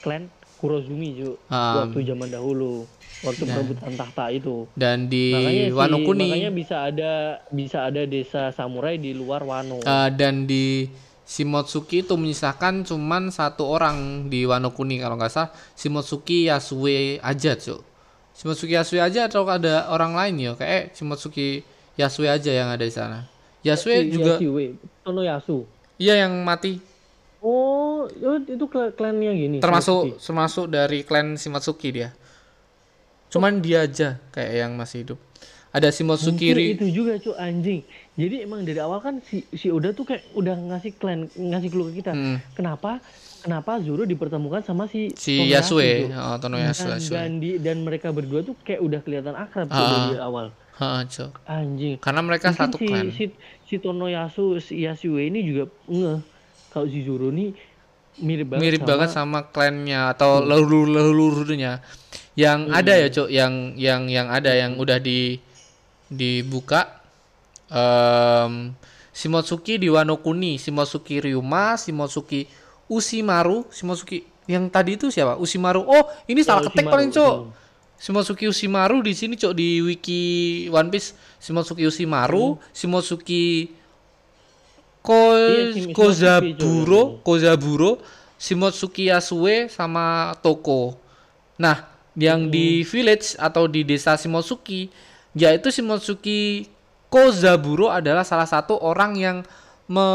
klan 0.00 0.32
Kurozumi 0.56 1.16
Ju 1.16 1.36
Ah. 1.48 1.84
waktu 1.84 2.00
zaman 2.02 2.28
dahulu 2.28 2.88
waktu 3.20 3.42
perebutan 3.44 3.92
tahta 3.96 4.24
itu. 4.32 4.64
Dan 4.72 5.08
di 5.08 5.32
makanya 5.32 5.64
si- 5.68 5.76
Wano 5.76 5.96
Kuni. 6.04 6.28
makanya 6.30 6.52
bisa 6.52 6.76
ada 6.88 7.12
bisa 7.52 7.78
ada 7.84 8.02
desa 8.04 8.52
samurai 8.52 8.96
di 8.96 9.12
luar 9.12 9.44
Wano. 9.44 9.80
Eh, 9.80 10.08
dan 10.16 10.44
di 10.48 10.88
Shimotsuki 11.30 12.02
itu 12.02 12.18
menyisakan 12.18 12.82
cuman 12.82 13.30
satu 13.30 13.62
orang 13.62 14.26
di 14.26 14.42
Wano 14.42 14.74
Kuni 14.74 14.98
kalau 14.98 15.14
nggak 15.14 15.30
salah. 15.30 15.50
Shimotsuki 15.78 16.50
Yasue 16.50 17.22
aja 17.22 17.54
cuk. 17.54 17.80
Shimotsuki 18.34 18.74
Yasue 18.74 18.98
aja 18.98 19.30
atau 19.30 19.46
ada 19.46 19.86
orang 19.94 20.18
lain 20.18 20.34
ya? 20.40 20.52
Kayak 20.58 20.96
Shimotsuki 20.98 21.62
Yasue 21.94 22.26
aja 22.26 22.50
yang 22.50 22.72
ada 22.72 22.82
di 22.82 22.90
sana. 22.90 23.30
Yasue 23.60 24.08
juga 24.08 24.40
Yasue, 24.40 24.80
Tonoyasu 25.04 25.68
iya 26.00 26.24
yang 26.24 26.32
mati. 26.48 26.80
Oh 27.44 28.08
itu 28.48 28.64
klan 28.68 29.16
yang 29.20 29.36
gini 29.36 29.56
termasuk 29.60 30.16
termasuk 30.16 30.68
dari 30.68 31.04
klan 31.04 31.36
Shimotsuki 31.36 31.88
dia 31.92 32.08
cuman 33.30 33.58
dia 33.58 33.82
aja 33.82 34.18
kayak 34.28 34.52
yang 34.58 34.72
masih 34.74 35.02
hidup 35.02 35.18
ada 35.70 35.86
Shimotsuki 35.88 36.50
Mungkin 36.50 36.56
Ry- 36.56 36.74
itu 36.74 36.86
juga 36.90 37.14
cuy 37.16 37.38
anjing. 37.38 37.80
Jadi 38.18 38.42
emang 38.42 38.66
dari 38.66 38.76
awal 38.76 38.98
kan 38.98 39.22
si 39.22 39.46
si 39.48 39.70
Oda 39.70 39.94
tuh 39.94 40.02
kayak 40.02 40.34
udah 40.34 40.58
ngasih 40.66 40.98
klan 40.98 41.30
ngasih 41.30 41.70
clue 41.70 41.88
ke 41.88 42.02
kita. 42.02 42.10
Hmm. 42.10 42.42
Kenapa 42.52 42.98
kenapa 43.38 43.78
Zoro 43.78 44.02
dipertemukan 44.02 44.60
sama 44.60 44.84
si 44.84 45.14
si 45.14 45.46
Yasue, 45.46 46.10
oh, 46.10 46.36
dan, 46.36 46.58
Yasue. 46.58 46.98
dan 47.08 47.38
di 47.38 47.56
dan 47.56 47.80
mereka 47.80 48.10
berdua 48.10 48.42
tuh 48.42 48.58
kayak 48.60 48.82
udah 48.82 49.00
kelihatan 49.00 49.30
akrab 49.32 49.70
Ah. 49.70 50.10
dari 50.10 50.18
awal. 50.18 50.46
Heeh, 50.74 51.00
Cok. 51.06 51.32
Anjing. 51.46 51.96
Karena 52.02 52.20
mereka 52.20 52.50
Mungkin 52.50 52.62
satu 52.66 52.76
si, 52.76 52.86
klan. 52.90 53.06
si 53.14 53.24
si 53.64 53.74
Tonoyasu 53.78 54.58
si 54.58 54.82
Yasue 54.82 55.22
ini 55.22 55.46
juga 55.46 55.70
ngeh 55.86 56.18
kalau 56.68 56.90
si 56.90 57.06
Zoro 57.06 57.30
ini 57.30 57.54
mirip 58.18 58.50
banget 58.50 58.62
mirip 58.66 58.82
sama, 58.82 58.90
banget 58.90 59.08
sama 59.14 59.38
klannya 59.46 60.00
atau 60.10 60.42
leluhur 60.42 60.90
leluhurnya 60.90 61.78
yang 62.40 62.72
ada 62.72 62.96
ya 62.96 63.08
cok 63.12 63.28
yang 63.28 63.76
yang 63.76 64.08
yang 64.08 64.32
ada 64.32 64.56
yang 64.56 64.80
udah 64.80 64.96
di 64.96 65.36
dibuka. 66.08 66.96
Em 67.68 68.72
Shimotsuki 69.10 69.76
di 69.76 69.90
Wano 69.90 70.16
Kuni 70.22 70.56
Shimotsuki 70.56 71.20
Ryuma 71.20 71.76
Shimotsuki 71.76 72.46
Usimaru 72.88 73.66
Shimotsuki 73.68 74.24
yang 74.48 74.70
tadi 74.72 74.96
itu 74.96 75.12
siapa? 75.12 75.36
Usimaru 75.36 75.84
oh 75.84 76.04
ini 76.24 76.40
salah 76.40 76.64
ketik 76.64 76.88
Usimaru, 76.88 76.94
paling 76.94 77.10
cok 77.12 77.34
hmm. 77.36 77.50
Shimotsuki 78.00 78.44
Usimaru 78.48 78.96
di 79.04 79.12
sini 79.12 79.34
cok 79.36 79.52
di 79.52 79.84
wiki 79.84 80.22
One 80.72 80.88
Piece. 80.88 81.12
Shimotsuki 81.42 81.84
Usimaru 81.84 82.56
Shimotsuki 82.72 83.76
Ko 85.00 85.32
Iya, 85.32 85.96
Kozaburo, 85.96 87.24
Kozaburo, 87.24 88.04
Shimotsuki 88.36 89.08
Yasue 89.08 89.72
sama 89.72 90.36
Toko. 90.44 90.92
Nah, 91.56 91.88
yang 92.14 92.50
di 92.50 92.82
village 92.82 93.34
atau 93.36 93.66
di 93.66 93.82
desa 93.82 94.18
Shimotsuki, 94.18 94.90
yaitu 95.32 95.70
Shimotsuki 95.70 96.66
Kozaburo 97.10 97.90
adalah 97.90 98.22
salah 98.22 98.46
satu 98.46 98.78
orang 98.78 99.18
yang 99.18 99.36
me, 99.86 100.06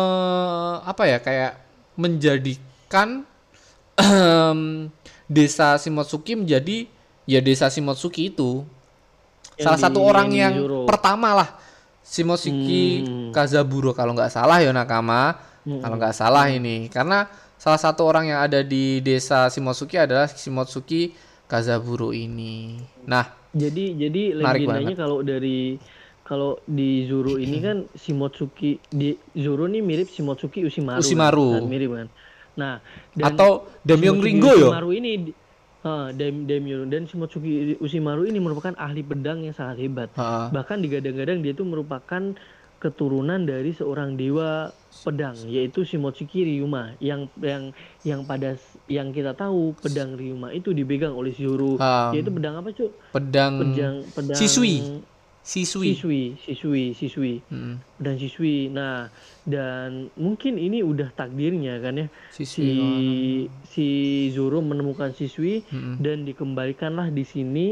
apa 0.80 1.04
ya 1.06 1.20
kayak 1.20 1.60
menjadikan 1.96 3.24
desa 5.28 5.76
Shimotsuki 5.80 6.36
menjadi 6.36 6.88
ya 7.26 7.40
desa 7.40 7.68
Shimotsuki 7.68 8.32
itu. 8.32 8.64
Yang 9.56 9.66
salah 9.66 9.80
di- 9.80 9.86
satu 9.88 10.00
orang 10.04 10.28
yang 10.36 10.54
yang 10.56 10.86
pertama 10.88 11.32
lah 11.32 11.50
Shimotsuki 12.06 12.84
Hmm. 13.02 13.32
Kazaburo 13.34 13.92
kalau 13.92 14.14
nggak 14.14 14.32
salah 14.32 14.60
ya 14.62 14.70
Nakama. 14.72 15.36
Kalau 15.66 15.98
nggak 15.98 16.14
salah 16.14 16.46
ini. 16.48 16.86
Karena 16.94 17.26
salah 17.58 17.82
satu 17.82 18.06
orang 18.06 18.30
yang 18.30 18.40
ada 18.40 18.62
di 18.62 19.02
desa 19.02 19.50
Shimotsuki 19.50 19.98
adalah 19.98 20.30
Shimotsuki 20.30 21.16
Kazaburo 21.46 22.12
ini 22.12 22.80
nah 23.06 23.26
Jadi 23.56 23.96
jadi 23.96 24.36
legendanya 24.36 24.96
kalau 25.00 25.24
dari 25.24 25.80
kalau 26.26 26.58
di 26.66 27.06
Zoro 27.08 27.38
ini 27.46 27.62
kan 27.62 27.86
Shimotsuki 27.96 28.82
di 28.90 29.16
Zoro 29.38 29.70
ini 29.70 29.80
mirip 29.80 30.10
Shimotsuki 30.12 30.66
Usimaru. 30.66 31.00
kan? 31.00 31.06
Usimaru. 31.06 31.50
Kan, 31.56 31.64
mirip 31.70 31.92
kan. 31.96 32.08
Nah, 32.60 32.74
atau 33.22 33.70
Damyong 33.86 34.20
Shimotsuki 34.20 34.28
Ringo 34.28 34.52
yo 34.58 34.68
Usimaru 34.74 34.90
ini 34.92 35.12
ah, 35.86 36.10
Dam 36.12 36.50
Damyong 36.50 36.90
dan 36.90 37.06
Shimotsuki 37.06 37.78
Usimaru 37.80 38.26
ini 38.26 38.42
merupakan 38.42 38.74
ahli 38.76 39.06
pedang 39.06 39.46
yang 39.46 39.54
sangat 39.54 39.80
hebat. 39.86 40.10
Ha, 40.18 40.50
Bahkan 40.50 40.82
digadang-gadang 40.82 41.46
dia 41.46 41.54
itu 41.54 41.64
merupakan 41.64 42.34
keturunan 42.86 43.42
dari 43.42 43.74
seorang 43.74 44.14
dewa 44.14 44.70
pedang 45.02 45.34
yaitu 45.50 45.82
Shimotsuki 45.82 46.46
Ryuma 46.46 46.94
yang 47.02 47.26
yang 47.42 47.74
yang 48.06 48.22
pada 48.22 48.54
yang 48.86 49.10
kita 49.10 49.34
tahu 49.34 49.74
pedang 49.82 50.14
Ryuma 50.14 50.54
itu 50.54 50.70
dipegang 50.70 51.18
oleh 51.18 51.34
Zoro 51.34 51.82
Um, 51.82 52.14
yaitu 52.14 52.30
pedang 52.30 52.62
apa 52.62 52.70
cuk? 52.70 52.94
Pedang 53.10 53.58
pedang 53.58 53.96
pedang 54.14 54.38
Siswi. 54.38 55.02
siswi 55.46 55.86
siswi 55.86 56.34
siswi 56.42 56.84
siswi 56.98 57.34
Mm, 57.54 57.78
pedang 58.02 58.18
siswi 58.18 58.56
nah 58.74 59.14
dan 59.46 60.10
mungkin 60.18 60.58
ini 60.58 60.82
udah 60.82 61.14
takdirnya 61.14 61.78
kan 61.82 62.02
ya. 62.02 62.08
Si 62.34 62.46
siswi 62.46 63.46
si 63.66 63.88
Zoro 64.34 64.62
menemukan 64.62 65.14
siswi 65.14 65.62
Mm-mm. 65.70 66.02
dan 66.02 66.26
dikembalikanlah 66.26 67.10
di 67.10 67.26
sini. 67.26 67.70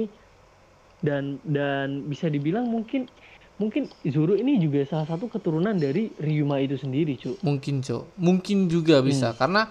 Dan 1.03 1.35
dan 1.43 2.07
bisa 2.07 2.31
dibilang 2.31 2.63
mungkin 2.71 3.11
mungkin 3.57 3.85
Zoro 4.09 4.33
ini 4.33 4.57
juga 4.57 4.81
salah 4.89 5.05
satu 5.05 5.29
keturunan 5.29 5.77
dari 5.77 6.09
Ryuma 6.17 6.57
itu 6.59 6.75
sendiri 6.75 7.15
cu 7.17 7.37
mungkin 7.45 7.85
cok 7.85 8.17
mungkin 8.17 8.65
juga 8.67 8.99
bisa 8.99 9.31
Hmm. 9.33 9.39
karena 9.39 9.61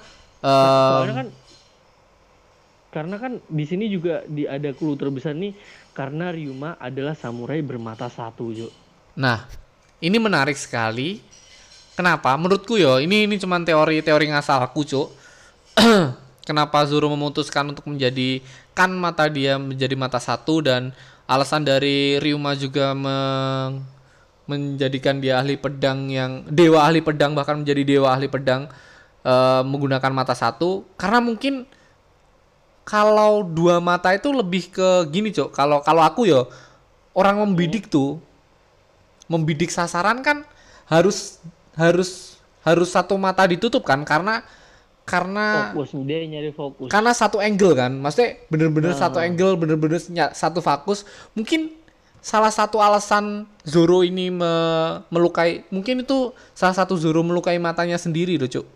soalnya 0.42 1.12
em, 1.12 1.18
kan 1.18 1.28
karena 2.92 3.16
kan 3.16 3.32
di 3.48 3.64
sini 3.64 3.88
juga 3.88 4.20
di 4.28 4.44
ada 4.44 4.70
clue 4.76 4.94
terbesar 4.94 5.32
nih 5.32 5.56
karena 5.96 6.28
Ryuma 6.30 6.76
adalah 6.76 7.16
samurai 7.16 7.58
bermata 7.64 8.06
satu 8.06 8.52
cu 8.52 8.68
Nah, 9.12 9.44
ini 10.00 10.16
menarik 10.16 10.56
sekali. 10.56 11.20
Kenapa? 11.92 12.32
Menurutku 12.40 12.80
yo, 12.80 12.96
ini 12.96 13.28
ini 13.28 13.36
cuman 13.36 13.60
teori-teori 13.60 14.32
ngasalku, 14.32 14.88
Cuk. 14.88 15.12
Kenapa 16.48 16.80
Zoro 16.88 17.12
memutuskan 17.12 17.68
untuk 17.68 17.84
menjadikan 17.86 18.90
mata 18.96 19.28
dia 19.28 19.60
menjadi 19.60 19.92
mata 19.92 20.16
satu 20.16 20.64
dan 20.64 20.96
alasan 21.26 21.62
dari 21.66 22.18
Ryuma 22.18 22.54
juga 22.58 22.92
meng- 22.92 23.84
menjadikan 24.46 25.22
dia 25.22 25.38
ahli 25.38 25.54
pedang 25.54 26.10
yang 26.10 26.42
dewa 26.50 26.82
ahli 26.82 26.98
pedang 26.98 27.32
bahkan 27.32 27.62
menjadi 27.62 27.82
dewa 27.86 28.10
ahli 28.10 28.26
pedang 28.26 28.66
eh, 29.22 29.62
menggunakan 29.62 30.12
mata 30.12 30.34
satu 30.34 30.82
karena 30.98 31.22
mungkin 31.22 31.64
kalau 32.82 33.46
dua 33.46 33.78
mata 33.78 34.10
itu 34.10 34.34
lebih 34.34 34.74
ke 34.74 35.06
gini, 35.10 35.30
Cok. 35.30 35.54
Kalau 35.54 35.78
kalau 35.86 36.02
aku 36.02 36.26
yo 36.26 36.50
orang 37.14 37.38
membidik 37.38 37.86
tuh 37.86 38.18
membidik 39.30 39.70
sasaran 39.70 40.20
kan 40.20 40.42
harus 40.90 41.38
harus 41.78 42.36
harus 42.66 42.88
satu 42.90 43.14
mata 43.16 43.46
ditutup 43.46 43.86
kan 43.86 44.02
karena 44.04 44.42
karena 45.02 45.74
fokus 45.74 45.98
dia 46.06 46.22
nyari 46.22 46.54
fokus. 46.54 46.88
karena 46.88 47.12
satu 47.12 47.42
angle 47.42 47.74
kan. 47.74 47.92
Maksudnya 47.94 48.38
bener-bener 48.48 48.92
Ah. 48.94 48.98
satu 48.98 49.18
angle 49.18 49.58
bener-bener 49.58 49.98
satu 50.32 50.62
fokus. 50.62 51.02
Mungkin 51.34 51.74
salah 52.22 52.54
satu 52.54 52.78
alasan 52.78 53.50
Zoro 53.66 54.06
ini 54.06 54.30
me- 54.30 55.02
melukai 55.10 55.66
mungkin 55.74 56.06
itu 56.06 56.30
salah 56.54 56.72
satu 56.72 56.94
Zoro 56.94 57.26
melukai 57.26 57.58
matanya 57.58 57.98
sendiri 57.98 58.38
loh 58.38 58.46
cuk. 58.46 58.66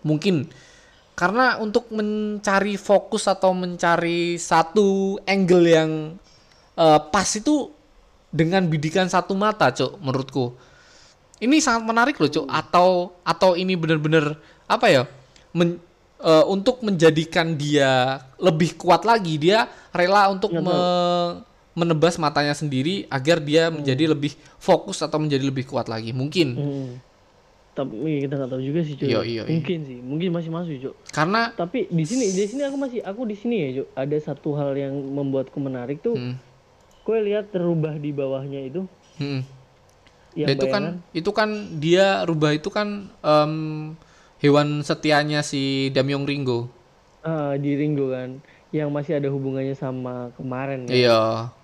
Mungkin. 0.00 0.48
Karena 1.12 1.60
untuk 1.60 1.92
mencari 1.92 2.80
fokus 2.80 3.28
atau 3.28 3.52
mencari 3.52 4.40
satu 4.40 5.20
angle 5.28 5.66
yang 5.68 5.90
eh, 6.80 7.00
pas 7.12 7.28
itu 7.36 7.68
dengan 8.32 8.64
bidikan 8.64 9.04
satu 9.04 9.36
mata 9.36 9.68
cuk 9.68 10.00
menurutku. 10.00 10.56
Ini 11.40 11.60
sangat 11.60 11.84
menarik 11.84 12.16
loh 12.16 12.32
cuk. 12.32 12.48
Atau 12.48 13.12
atau 13.20 13.52
ini 13.52 13.76
bener-bener 13.76 14.40
apa 14.64 14.88
ya 14.88 15.04
men- 15.52 15.80
eh, 16.18 16.44
untuk 16.46 16.80
menjadikan 16.80 17.54
dia 17.54 18.18
lebih 18.36 18.76
kuat 18.76 19.02
lagi 19.02 19.36
dia 19.36 19.64
rela 19.90 20.28
untuk 20.28 20.52
Nggak 20.52 20.64
me- 20.64 21.36
menebas 21.70 22.18
matanya 22.18 22.52
sendiri 22.52 23.06
agar 23.06 23.38
dia 23.38 23.70
menjadi 23.70 24.10
lebih 24.10 24.34
fokus 24.58 25.00
atau 25.00 25.16
menjadi 25.16 25.46
lebih 25.46 25.64
kuat 25.64 25.86
lagi. 25.86 26.10
Mungkin. 26.10 26.48
Hmm. 26.58 26.90
tapi 27.70 28.26
kita 28.26 28.34
nggak 28.34 28.50
tahu 28.50 28.60
juga 28.66 28.80
sih 28.82 28.98
cuy 28.98 29.08
Iya, 29.08 29.20
iya, 29.22 29.42
iya. 29.46 29.54
mungkin 29.56 29.78
sih. 29.86 29.98
Mungkin 30.02 30.28
masih 30.34 30.50
masuk 30.50 30.74
cuy 30.74 30.92
karena 31.14 31.54
tapi 31.54 31.86
di 31.86 32.02
sini 32.02 32.26
di 32.28 32.44
sini 32.44 32.66
aku 32.66 32.76
masih 32.76 32.98
aku 33.00 33.22
di 33.24 33.38
sini 33.38 33.56
ya 33.62 33.68
cuy 33.80 33.86
ada 33.94 34.16
satu 34.18 34.58
hal 34.58 34.74
yang 34.74 34.90
membuatku 34.92 35.54
menarik 35.56 36.02
tuh. 36.02 36.18
Hmm, 36.18 36.34
kue 37.06 37.22
lihat 37.22 37.54
terubah 37.54 37.94
di 37.94 38.10
bawahnya 38.10 38.66
itu. 38.66 38.84
Hmm. 39.16 39.46
Ya, 40.34 40.50
itu 40.50 40.66
kan 40.66 40.98
itu 41.14 41.30
kan 41.30 41.48
dia 41.78 42.26
rubah 42.26 42.52
itu 42.52 42.68
kan 42.68 43.06
em, 43.22 43.54
hewan 44.40 44.80
setianya 44.80 45.44
si 45.44 45.92
Damyong 45.92 46.24
Ringo. 46.24 46.68
Ah, 47.20 47.54
di 47.60 47.76
Ringo 47.76 48.10
kan 48.10 48.40
yang 48.70 48.88
masih 48.94 49.18
ada 49.18 49.26
hubungannya 49.28 49.74
sama 49.74 50.30
kemarin 50.38 50.86
ya 50.86 50.94
iya. 50.94 51.20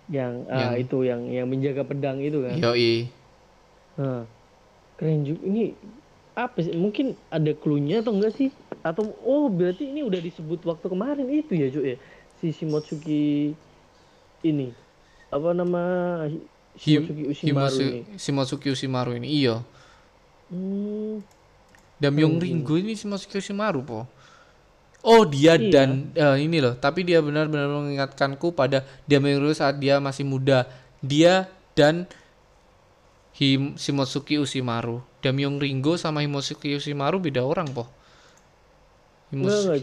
Yang 0.06 0.32
ah, 0.50 0.74
itu 0.78 0.98
yang 1.02 1.26
yang 1.30 1.46
menjaga 1.50 1.82
pedang 1.82 2.22
itu 2.22 2.44
kan. 2.46 2.54
Yoi. 2.54 3.10
Nah, 3.98 4.22
keren 5.00 5.26
juga. 5.26 5.40
Ini 5.42 5.74
apa 6.36 6.62
sih? 6.62 6.76
Mungkin 6.78 7.18
ada 7.32 7.50
clue-nya 7.56 8.06
atau 8.06 8.14
enggak 8.14 8.38
sih? 8.38 8.54
Atau 8.86 9.18
oh 9.26 9.50
berarti 9.50 9.90
ini 9.90 10.06
udah 10.06 10.22
disebut 10.22 10.62
waktu 10.62 10.86
kemarin 10.86 11.26
itu 11.26 11.58
ya 11.58 11.66
cuy 11.74 11.84
ya? 11.94 11.96
Si 12.38 12.54
Shimotsuki 12.54 13.56
ini. 14.46 14.70
Apa 15.32 15.56
nama? 15.56 15.82
Shimotsuki 16.78 17.22
Ushimaru 17.26 17.76
ini. 17.82 18.00
Shimotsuki 18.14 18.68
Ushimaru 18.70 19.18
ini 19.18 19.26
iya. 19.26 19.64
Hmm, 20.52 21.18
Damyong 21.96 22.36
Ringo 22.36 22.76
ini 22.76 22.92
Shimotsuki 22.92 23.40
Ushimaru 23.40 23.80
po 23.84 24.00
Oh 25.06 25.22
dia 25.22 25.54
Iya. 25.54 25.70
dan 25.70 25.88
eh, 26.12 26.44
ini 26.44 26.58
loh 26.58 26.74
tapi 26.76 27.06
dia 27.06 27.22
benar-benar 27.22 27.70
mengingatkanku 27.70 28.52
pada 28.52 28.82
Damyong 29.06 29.40
Ringo 29.44 29.54
saat 29.54 29.78
dia 29.78 30.02
masih 30.02 30.26
muda 30.26 30.66
dia 31.00 31.46
dan 31.78 32.04
Him 33.36 33.76
Shimotsuki 33.76 34.40
Ushimaru 34.40 35.04
Damyong 35.20 35.60
Ringo 35.60 35.94
sama 36.00 36.24
Himosuke 36.24 36.72
Ushimaru 36.74 37.20
beda 37.20 37.44
orang 37.44 37.68
po 37.70 37.86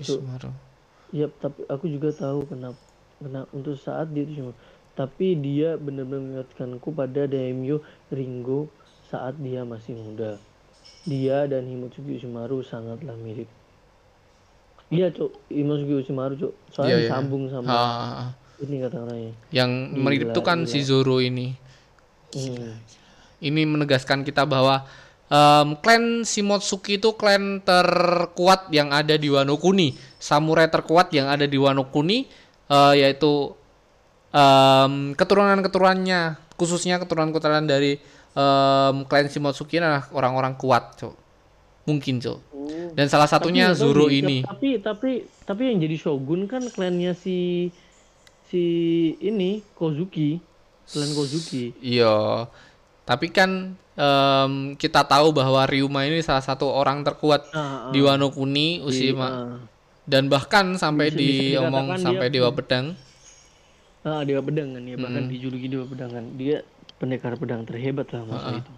Cuk. 0.01 0.19
Ushimaru 0.19 0.51
ya 1.13 1.29
tapi 1.37 1.61
aku 1.69 1.85
juga 1.85 2.09
tahu 2.09 2.49
kenapa 2.49 2.81
kenapa 3.21 3.47
untuk 3.53 3.77
saat 3.77 4.09
dia 4.09 4.25
itu 4.25 4.41
cuma 4.41 4.53
tapi 4.93 5.33
dia 5.37 5.73
benar-benar 5.77 6.21
mengingatkanku 6.45 6.89
pada 6.93 7.25
Daimyo 7.25 7.81
Ringo 8.13 8.69
saat 9.09 9.37
dia 9.41 9.65
masih 9.65 9.97
muda. 9.97 10.37
Dia 11.03 11.43
dan 11.45 11.67
Himotsuki 11.67 12.15
Ushimaru 12.15 12.63
sangatlah 12.63 13.15
mirip. 13.15 13.49
Iya, 14.87 15.09
Cuk. 15.09 15.35
Himotsuki 15.49 15.93
Ushimaru, 15.99 16.33
Cuk. 16.37 16.53
Soalnya 16.69 16.87
Iya, 16.87 16.97
iya. 16.97 17.07
disambung 17.09 17.43
sama 17.49 17.67
Ah, 17.67 18.27
ini 18.57 18.79
kata-katanya. 18.79 19.31
yang 19.49 19.71
mirip 19.93 20.31
tuh 20.31 20.41
kan 20.41 20.63
gila. 20.63 20.69
si 20.69 20.79
Zoro 20.81 21.19
ini. 21.19 21.51
Hmm. 22.31 22.79
Ini 23.37 23.61
menegaskan 23.65 24.23
kita 24.23 24.47
bahwa 24.47 24.87
em, 25.27 25.75
klan 25.77 26.23
Shimotsuki 26.23 26.95
itu 26.95 27.11
klan 27.13 27.59
terkuat 27.59 28.69
yang 28.69 28.89
ada 28.89 29.13
di 29.13 29.27
Wano 29.27 29.57
Kuni. 29.57 29.91
Samurai 30.15 30.69
terkuat 30.69 31.11
yang 31.11 31.27
ada 31.27 31.43
di 31.43 31.57
Wano 31.57 31.83
Kuni 31.85 32.23
eh, 32.69 32.93
yaitu 32.95 33.51
em, 34.31 35.11
keturunan-keturunannya, 35.13 36.21
khususnya 36.55 36.95
keturunan-keturunan 36.97 37.65
dari 37.65 37.99
em, 38.33 38.95
klan 39.03 39.25
Shimotsuki 39.25 39.77
adalah 39.77 40.05
orang-orang 40.09 40.53
kuat, 40.53 40.97
Cuk. 40.97 41.13
Mungkin, 41.83 42.17
Cuk. 42.17 42.39
Dan 42.93 43.05
salah 43.07 43.25
satunya 43.25 43.69
Tapi 43.69 43.77
Zoro 43.77 44.05
deh, 44.05 44.19
ini. 44.19 44.37
Tapi 44.41 44.79
tapi 44.79 45.11
tapi 45.43 45.61
yang 45.67 45.79
jadi 45.79 45.97
shogun 45.97 46.45
kan 46.45 46.63
klannya 46.65 47.11
si 47.11 47.69
si 48.45 48.63
ini 49.19 49.59
Kozuki, 49.73 50.39
klan 50.85 51.11
Kozuki. 51.11 51.73
Iya. 51.79 52.47
Tapi 53.03 53.27
kan 53.27 53.75
em, 53.93 54.53
kita 54.73 55.03
tahu 55.03 55.29
bahwa 55.31 55.59
Ryuma 55.63 56.03
ini 56.03 56.21
salah 56.21 56.41
satu 56.41 56.65
orang 56.65 57.03
terkuat 57.03 57.51
Ah, 57.51 57.89
di 57.89 57.99
Wano 57.99 58.29
Kuni, 58.29 58.79
Ushima. 58.79 59.27
ah. 59.27 59.57
Dan 60.03 60.27
bahkan 60.27 60.75
sampai 60.75 61.09
Bisa- 61.09 61.19
diomong 61.59 61.95
sampai 61.97 62.27
dia- 62.27 62.39
Dewa 62.39 62.51
Pedang. 62.51 62.95
Ah, 64.01 64.23
Dewa 64.23 64.39
Pedang 64.39 64.75
kan 64.75 64.83
ya, 64.83 64.95
bahkan 64.95 65.27
dijuluki 65.27 65.67
Dewa 65.67 65.83
Pedang 65.83 66.11
kan. 66.11 66.25
Dia 66.35 66.63
pendekar 67.01 67.35
pedang 67.37 67.65
terhebat 67.65 68.09
lah 68.13 68.23
masa 68.25 68.49
itu. 68.61 68.73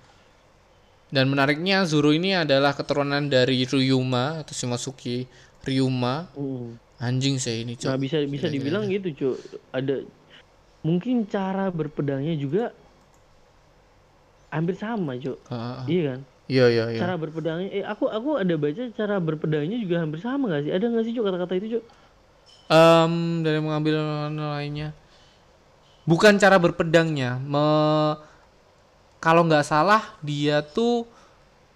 Dan 1.14 1.30
menariknya 1.30 1.86
Zoro 1.86 2.12
ini 2.12 2.34
adalah 2.34 2.74
keturunan 2.74 3.30
dari 3.30 3.64
Ryuma 3.64 4.42
atau 4.42 4.54
Shimotsuki 4.58 5.30
Ryuma. 5.64 6.28
Mm. 6.34 6.82
Anjing 6.96 7.36
sih 7.44 7.68
ini, 7.68 7.76
Nah, 7.76 7.96
Cok. 7.96 8.00
bisa 8.00 8.18
bisa 8.24 8.48
dibilang 8.48 8.88
gitu, 8.88 9.12
Cuk. 9.12 9.36
Ada 9.76 10.08
mungkin 10.80 11.28
cara 11.28 11.68
berpedangnya 11.68 12.40
juga 12.40 12.72
hampir 14.48 14.80
sama, 14.80 15.20
Cuk. 15.20 15.36
Heeh. 15.52 15.80
Iya 15.92 16.02
kan? 16.08 16.20
Iya, 16.46 16.66
iya, 16.72 16.84
iya. 16.96 17.00
Cara 17.04 17.20
berpedangnya 17.20 17.70
eh 17.74 17.84
aku 17.84 18.08
aku 18.08 18.40
ada 18.40 18.56
baca 18.56 18.84
cara 18.96 19.20
berpedangnya 19.20 19.78
juga 19.82 20.00
hampir 20.02 20.24
sama 20.24 20.48
gak 20.50 20.64
sih? 20.66 20.72
Ada 20.72 20.86
nggak 20.88 21.04
sih, 21.06 21.14
Cuk, 21.14 21.24
kata-kata 21.28 21.54
itu, 21.60 21.68
Cuk? 21.78 21.84
Em, 22.72 23.14
dari 23.46 23.60
mengambil 23.62 23.96
lainnya. 24.34 24.90
Bukan 26.06 26.38
cara 26.38 26.56
berpedangnya. 26.56 27.38
Me- 27.40 28.18
Kalau 29.18 29.42
nggak 29.42 29.66
salah 29.66 30.14
dia 30.22 30.62
tuh 30.62 31.10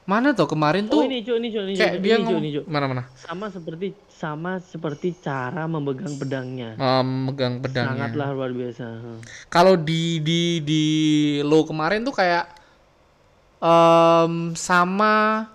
mana 0.05 0.33
tuh 0.33 0.45
kemarin 0.45 0.85
Oh, 0.85 1.01
tuh 1.01 1.01
ini, 1.03 1.21
Cuk, 1.21 1.37
ini, 1.37 1.49
Cuk, 1.49 1.63
ini, 1.65 1.73
kayak 1.73 1.97
dia 1.97 2.13
ini, 2.13 2.13
Cuk, 2.15 2.25
ngomong 2.27 2.43
ini, 2.43 2.49
Cuk. 2.51 2.65
mana 2.65 2.85
mana 2.85 3.03
Sama 3.15 3.49
seperti 3.49 3.87
sama 4.07 4.51
seperti 4.59 5.13
cara 5.15 5.65
memegang 5.65 6.13
pedangnya. 6.13 6.77
memegang 6.77 7.57
pedangnya. 7.57 8.05
Sangatlah 8.05 8.29
luar 8.31 8.51
biasa. 8.51 8.85
Hmm. 8.85 9.19
Kalau 9.47 9.73
di 9.75 10.17
di 10.19 10.41
di 10.61 10.83
lo 11.41 11.61
kemarin 11.63 12.01
tuh 12.01 12.13
kayak 12.13 12.45
em, 13.59 14.33
sama 14.53 15.45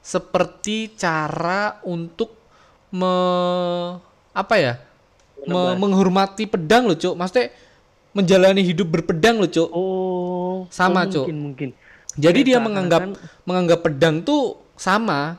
seperti 0.00 0.92
cara 0.94 1.80
untuk 1.82 2.32
me 2.90 3.14
apa 4.30 4.54
ya 4.54 4.74
me- 5.42 5.76
menghormati 5.76 6.44
pedang 6.44 6.84
loh 6.84 6.94
cuk 6.94 7.14
maksudnya 7.14 7.48
menjalani 8.14 8.62
hidup 8.62 8.88
berpedang 8.88 9.36
loh 9.36 9.46
cuk 9.46 9.68
Oh, 9.68 10.70
Sama, 10.70 11.02
oh, 11.02 11.10
Cuk. 11.10 11.26
mungkin 11.26 11.38
mungkin. 11.44 11.68
jadi 12.14 12.32
Kayak 12.36 12.46
dia 12.46 12.58
menganggap 12.58 13.02
menganggap 13.42 13.80
pedang 13.82 14.22
tuh 14.22 14.42
sama 14.74 15.36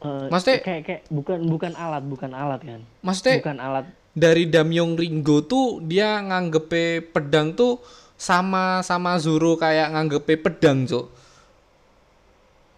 eh, 0.00 0.26
Maksudnya- 0.28 0.60
kayak 0.60 0.82
kayak 0.84 1.02
bukan 1.08 1.38
bukan 1.44 1.72
alat, 1.72 2.02
bukan 2.02 2.30
alat 2.30 2.60
kan. 2.60 2.80
maksudnya 3.00 3.40
Bukan 3.40 3.56
alat. 3.56 3.86
dari 4.12 4.44
Damyong 4.44 4.94
Ringo 4.94 5.40
tuh 5.40 5.80
dia 5.80 6.18
nganggepe 6.20 6.84
pedang 7.08 7.50
tuh 7.50 7.78
sama 8.14 8.78
sama 8.80 9.16
Zoro 9.16 9.54
kayak 9.54 9.90
nganggepe 9.90 10.34
pedang 10.36 10.84
cuk 10.84 11.08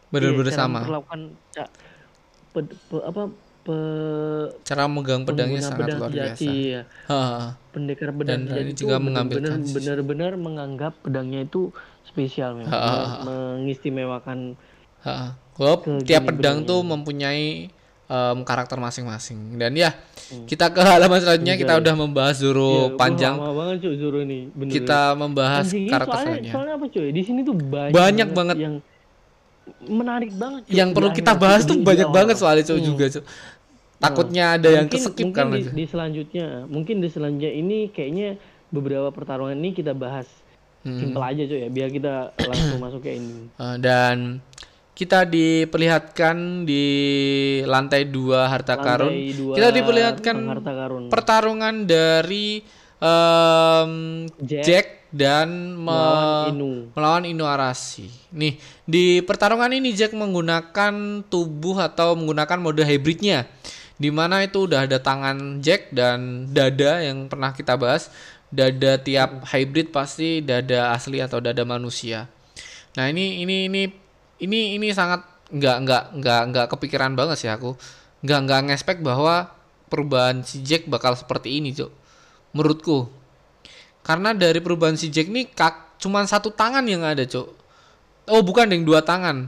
bener-bener 0.07 0.49
Iya, 0.49 0.59
sama 0.59 0.81
pe- 2.55 3.01
apa 3.03 3.23
pe, 3.67 3.79
cara 4.62 4.87
megang 4.87 5.23
pedangnya 5.23 5.59
sangat 5.61 5.79
pedang 5.83 5.99
luar 5.99 6.11
biasa 6.11 6.39
sejati, 6.39 6.55
ya. 6.71 6.83
Ha, 7.05 7.19
pendekar 7.69 8.09
pedang 8.12 8.47
Dan 8.47 8.64
itu 8.64 8.73
juga 8.81 8.97
mengambilkan 8.97 9.61
benar-benar 9.67 10.33
menganggap 10.35 10.93
pedangnya 11.01 11.43
itu 11.43 11.75
spesial 12.05 12.55
memang 12.57 12.71
Ha, 12.71 12.79
ha, 12.79 12.87
ha. 12.87 12.97
Me- 12.97 13.19
mengistimewakan 13.59 14.39
ha. 15.03 15.35
Ke 15.53 16.05
tiap 16.05 16.23
pedang 16.25 16.61
bedanya. 16.61 16.69
tuh 16.69 16.81
mempunyai 16.81 17.47
em, 18.07 18.39
karakter 18.41 18.79
masing-masing 18.79 19.57
dan 19.57 19.75
ya 19.75 19.91
Hmm. 20.27 20.43
kita 20.45 20.69
ke 20.69 20.79
halaman 20.79 21.19
selanjutnya 21.19 21.55
kita 21.55 21.75
udah 21.77 21.95
membahas 21.97 22.35
Zoro 22.37 22.91
Ya, 22.91 22.99
panjang 22.99 23.35
lama 23.37 23.55
banget 23.57 23.77
cuy 23.81 23.95
Zoro 23.95 24.19
ini 24.21 24.51
bener 24.51 24.73
kita 24.73 25.14
membahas 25.14 25.64
Anjing, 25.64 25.87
karakter 25.87 26.19
soalnya, 26.21 26.51
soalnya 26.51 26.75
apa 26.75 26.87
cuy 26.89 27.09
di 27.09 27.23
sini 27.23 27.41
tuh 27.41 27.55
banyak, 27.55 27.95
Banyak 27.95 28.29
banget. 28.33 28.57
yang 28.59 28.75
menarik 29.83 30.31
banget 30.33 30.61
cuy, 30.62 30.73
yang 30.73 30.91
perlu 30.91 31.11
kita 31.12 31.33
bahas 31.35 31.62
tuh 31.62 31.79
banyak 31.81 32.09
banget 32.09 32.37
soalnya 32.37 32.62
cuk 32.64 32.75
Hmm. 32.77 32.87
juga 32.87 33.05
cuk 33.09 33.25
takutnya 33.99 34.44
ada 34.55 34.68
yang 34.70 34.86
keskip 34.86 35.12
mungkin 35.24 35.32
karena 35.32 35.57
di, 35.57 35.62
di 35.72 35.84
selanjutnya 35.84 36.47
mungkin 36.66 36.97
di 36.99 37.09
selanjutnya 37.09 37.53
ini 37.53 37.78
kayaknya 37.88 38.28
beberapa 38.68 39.09
pertarungan 39.11 39.55
ini 39.55 39.72
kita 39.72 39.92
bahas 39.92 40.28
Hmm. 40.86 41.03
simpel 41.03 41.18
aja 41.18 41.42
cuy 41.42 41.66
ya 41.66 41.68
biar 41.68 41.90
kita 41.90 42.30
langsung 42.38 42.78
masuk 42.86 43.03
ke 43.03 43.18
ini 43.18 43.51
Eh, 43.59 43.76
dan 43.82 44.38
kita 44.94 45.26
diperlihatkan 45.26 46.62
di 46.62 46.86
lantai 47.66 48.07
dua 48.07 48.47
harta 48.47 48.78
karun 48.78 49.11
Lantai 49.11 49.34
dua 49.34 49.55
kita 49.59 49.68
diperlihatkan 49.74 50.36
harta 50.47 50.72
karun 50.78 51.03
pertarungan 51.11 51.90
dari 51.90 52.62
em, 53.03 53.92
Jack 54.40 54.62
Jack 54.62 54.86
dan 55.11 55.74
me- 55.74 55.90
melawan 55.90 56.55
Inu 56.55 56.70
melawan 56.92 57.24
Inuarashi. 57.24 58.07
Nih, 58.30 58.55
di 58.84 59.18
pertarungan 59.22 59.72
ini 59.72 59.90
Jack 59.90 60.12
menggunakan 60.12 60.94
tubuh 61.26 61.82
atau 61.82 62.14
menggunakan 62.14 62.59
mode 62.61 62.84
hybridnya. 62.84 63.49
Di 63.97 64.12
mana 64.12 64.44
itu 64.44 64.68
udah 64.68 64.84
ada 64.84 65.01
tangan 65.01 65.64
Jack 65.64 65.88
dan 65.92 66.51
dada 66.53 67.01
yang 67.01 67.32
pernah 67.32 67.57
kita 67.57 67.80
bahas. 67.80 68.12
Dada 68.47 69.01
tiap 69.01 69.42
hybrid 69.49 69.90
pasti 69.90 70.38
dada 70.44 70.94
asli 70.94 71.18
atau 71.18 71.42
dada 71.42 71.64
manusia. 71.66 72.30
Nah, 72.94 73.11
ini 73.11 73.42
ini 73.42 73.66
ini 73.66 73.82
ini 74.40 74.61
ini 74.78 74.88
sangat 74.92 75.24
nggak 75.51 75.76
nggak 75.82 76.05
nggak 76.20 76.42
nggak 76.53 76.66
kepikiran 76.76 77.16
banget 77.18 77.36
sih 77.42 77.51
aku. 77.51 77.74
Nggak 78.22 78.40
nggak 78.47 78.61
ngespek 78.70 78.99
bahwa 79.03 79.51
perubahan 79.88 80.42
si 80.44 80.62
Jack 80.62 80.86
bakal 80.86 81.16
seperti 81.16 81.59
ini, 81.59 81.72
Cuk. 81.72 81.90
Menurutku. 82.53 83.11
Karena 84.07 84.30
dari 84.36 84.62
perubahan 84.62 84.94
si 84.94 85.11
Jack 85.11 85.26
nih 85.26 85.51
kak 85.51 85.99
cuman 85.99 86.28
satu 86.28 86.53
tangan 86.55 86.86
yang 86.86 87.03
ada, 87.03 87.26
Cuk. 87.26 87.49
Oh, 88.26 88.42
bukan, 88.42 88.66
Ding, 88.66 88.82
dua 88.82 89.03
tangan. 89.07 89.47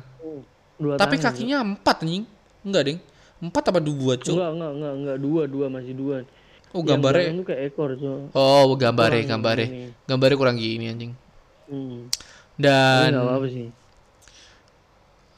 dua 0.78 0.94
Tapi 0.94 1.18
tangan, 1.18 1.34
kakinya 1.34 1.56
empat, 1.62 2.06
anjing. 2.06 2.24
Enggak, 2.62 2.82
Ding. 2.86 2.98
Empat 3.38 3.70
apa 3.70 3.78
dua, 3.78 4.18
Cuk? 4.18 4.34
enggak 4.34 4.50
enggak 4.50 4.72
enggak 4.74 4.94
enggak 4.98 5.16
dua 5.18 5.42
dua 5.46 5.66
masih 5.68 5.94
dua 5.94 6.16
Oh, 6.68 6.84
Yang 6.84 6.88
gambarnya. 7.00 7.30
tuh 7.32 7.46
kayak 7.48 7.62
ekor 7.72 7.90
cuy 7.96 8.28
Oh, 8.34 8.76
gambare, 8.76 9.18
Kurang 9.18 9.30
gambare. 9.30 9.64
ini. 9.64 9.82
Gambare 10.04 10.34
kurang 10.36 10.56
gini, 10.56 10.84
anjing. 10.86 11.12
hmm. 11.66 11.98
Dan 12.58 13.08
nggak 13.14 13.24
apa-apa 13.24 13.46
sih 13.48 13.68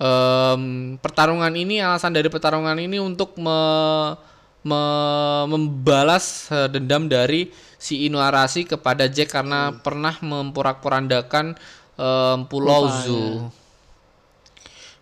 em, 0.01 0.62
pertarungan 0.96 1.53
ini 1.53 1.78
alasan 1.78 2.11
dari 2.11 2.26
pertarungan 2.26 2.76
ini 2.76 2.96
untuk 2.96 3.36
me- 3.36 4.16
me- 4.62 5.44
membalas 5.46 6.48
eh, 6.48 6.68
dendam 6.68 7.05
dari 7.05 7.53
si 7.76 8.09
Inuarashi 8.09 8.64
kepada 8.64 9.05
Jack 9.07 9.30
karena 9.30 9.76
pernah 9.76 10.16
memporak-porandakan 10.18 11.57
em, 11.94 12.38
Pulau 12.48 12.88
Kotanya. 12.88 13.53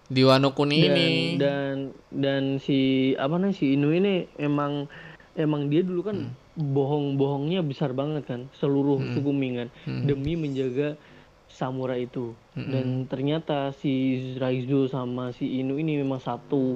Di 0.09 0.25
Wano 0.25 0.57
Kuni 0.57 0.81
dan, 0.81 0.89
ini. 0.91 1.09
dan 1.37 1.75
dan 2.09 2.43
si 2.57 2.79
apa 3.15 3.37
nih 3.37 3.53
si 3.53 3.77
Inu 3.77 3.93
ini 3.93 4.25
emang 4.37 4.89
emang 5.37 5.69
dia 5.69 5.85
dulu 5.85 6.01
kan 6.03 6.19
Hmm. 6.59 6.75
bohong-bohongnya 6.75 7.63
besar 7.63 7.95
banget 7.95 8.27
kan 8.27 8.51
seluruh 8.53 8.99
suku 9.15 9.31
Ming 9.31 9.55
kan 9.57 9.69
demi 10.03 10.35
menjaga 10.35 10.99
samurai 11.47 12.05
itu. 12.05 12.35
Hmm. 12.53 12.69
dan 12.69 12.87
ternyata 13.07 13.71
si 13.73 13.93
Raizo 14.35 14.85
sama 14.85 15.31
si 15.31 15.61
Inu 15.61 15.77
ini 15.77 16.01
memang 16.01 16.19
satu 16.19 16.75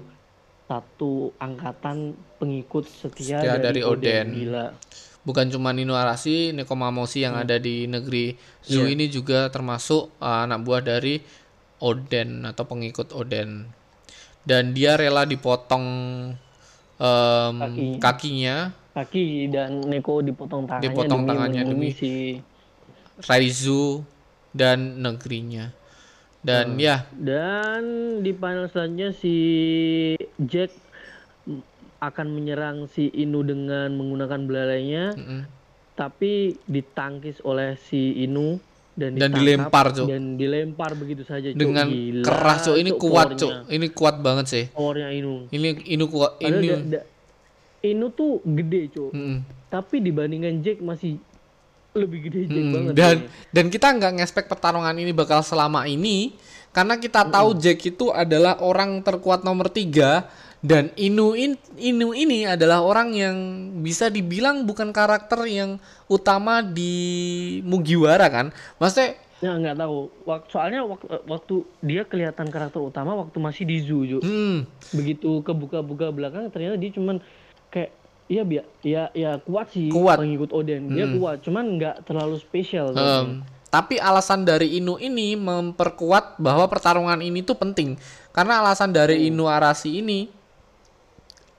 satu 0.64 1.34
angkatan 1.36 2.14
pengikut 2.38 2.86
setia, 2.86 3.42
Setia 3.42 3.58
dari 3.58 3.60
dari, 3.60 3.80
Oden. 3.82 4.26
gila. 4.32 4.66
Bukan 5.22 5.50
cuma 5.50 5.70
Inuarashi, 5.70 6.50
Nekomamushi 6.50 7.22
yang 7.22 7.36
ada 7.36 7.54
di 7.54 7.86
negeri 7.86 8.34
Zu 8.58 8.86
ini 8.86 9.06
juga 9.06 9.46
termasuk 9.48 10.10
uh, 10.18 10.42
anak 10.42 10.62
buah 10.62 10.82
dari 10.82 11.22
Oden 11.82 12.46
atau 12.46 12.62
pengikut 12.62 13.10
Oden. 13.10 13.66
Dan 14.42 14.70
dia 14.70 14.94
rela 14.94 15.22
dipotong 15.22 15.86
em, 16.96 17.54
Kakinya. 17.58 17.98
kakinya 17.98 18.56
kaki 18.92 19.24
dan 19.48 19.80
Neko 19.82 20.20
dipotong 20.20 20.68
tangannya 20.68 20.86
Dipotong 20.86 21.20
demi 21.20 21.30
tangannya 21.30 21.62
demi- 21.64 21.94
si 21.94 22.12
Raizu 23.22 24.02
dan 24.50 25.00
negerinya. 25.00 25.72
Dan 26.38 26.74
Hmm. 26.74 26.82
ya, 26.82 27.06
Dan 27.08 27.82
di 28.20 28.34
panel 28.34 28.66
selanjutnya 28.66 29.14
si 29.14 29.36
Jack 30.36 30.74
akan 31.98 32.26
menyerang 32.28 32.90
si 32.90 33.06
Inu 33.08 33.40
dengan 33.40 33.94
menggunakan 33.94 34.42
belalainya, 34.42 35.14
mm-mm. 35.14 35.40
tapi 35.94 36.58
ditangkis 36.66 37.38
oleh 37.40 37.78
si 37.78 38.18
Inu 38.18 38.58
dan, 38.93 39.11
Dan 39.14 39.30
dilempar, 39.32 39.88
Cuk. 39.90 40.05
dan 40.05 40.36
dilempar 40.36 40.93
begitu 40.93 41.22
saja 41.22 41.49
Cuk. 41.49 41.57
dengan 41.57 41.86
Gila, 41.86 42.22
keras 42.22 42.59
cuk 42.62 42.76
ini 42.76 42.90
Cuk, 42.90 43.01
kuat 43.03 43.28
cuk 43.34 43.53
ini 43.66 43.86
kuat 43.88 44.16
banget 44.18 44.47
sih 44.47 44.64
Powernya 44.68 45.09
Inu. 45.11 45.49
ini 45.49 45.68
ini 45.86 46.05
kuat 46.05 46.36
ini 46.38 46.68
da- 46.68 46.99
da- 46.99 47.07
Inu 47.82 48.07
tuh 48.11 48.38
gede 48.43 48.88
Cuk. 48.88 49.11
Mm-mm. 49.11 49.43
tapi 49.66 49.97
dibandingkan 49.99 50.61
Jack 50.61 50.78
masih 50.78 51.16
lebih 51.93 52.18
gede 52.22 52.40
Jack 52.47 52.57
Mm, 52.59 52.70
banget 52.70 52.93
dan 52.95 53.16
dan 53.49 53.64
kita 53.68 53.86
nggak 53.90 54.12
ngespek 54.14 54.45
pertarungan 54.47 54.93
ini 54.95 55.11
bakal 55.11 55.40
selama 55.40 55.84
ini 55.84 56.36
karena 56.70 56.97
kita 56.97 57.24
tahu 57.26 57.53
Jack 57.55 57.80
itu 57.82 58.09
adalah 58.09 58.61
orang 58.61 59.01
terkuat 59.01 59.40
nomor 59.40 59.68
tiga 59.68 60.24
dan 60.62 60.94
Inu 60.94 61.34
in- 61.34 61.58
Inu 61.74 62.14
ini 62.14 62.46
adalah 62.46 62.80
orang 62.80 63.10
yang 63.12 63.36
bisa 63.82 64.06
dibilang 64.06 64.62
bukan 64.62 64.94
karakter 64.94 65.42
yang 65.44 65.82
utama 66.06 66.62
di 66.62 66.94
Mugiwara 67.66 68.30
kan? 68.30 68.54
Maksudnya 68.78 69.18
ya 69.42 69.58
nggak 69.58 69.74
tahu. 69.74 70.06
Soalnya 70.46 70.86
waktu, 70.86 71.06
waktu 71.26 71.54
dia 71.82 72.06
kelihatan 72.06 72.46
karakter 72.46 72.78
utama 72.78 73.18
waktu 73.18 73.34
masih 73.36 73.66
di 73.66 73.82
zoo 73.82 74.06
Cuk. 74.06 74.22
hmm, 74.22 74.58
begitu 74.94 75.42
kebuka-buka 75.42 76.14
belakang 76.14 76.46
ternyata 76.48 76.78
dia 76.78 76.94
cuman 76.94 77.18
kayak 77.66 77.90
iya 78.30 78.46
biar 78.46 78.64
ya 78.80 79.10
ya 79.12 79.42
kuat 79.42 79.74
sih 79.74 79.90
Kuat. 79.90 80.22
pengikut 80.22 80.54
Oden. 80.54 80.94
Dia 80.94 81.10
kuat 81.10 81.42
cuman 81.42 81.74
nggak 81.74 82.06
terlalu 82.06 82.38
spesial 82.38 82.94
Em, 82.94 83.42
tapi 83.66 83.98
alasan 83.98 84.46
dari 84.46 84.78
Inu 84.78 84.94
ini 84.96 85.34
memperkuat 85.34 86.38
bahwa 86.38 86.70
pertarungan 86.70 87.18
ini 87.18 87.42
tuh 87.42 87.58
penting. 87.58 87.98
Karena 88.30 88.62
alasan 88.62 88.94
dari 88.94 89.26
Inu 89.26 89.50
Arasi 89.50 89.98
ini 89.98 90.30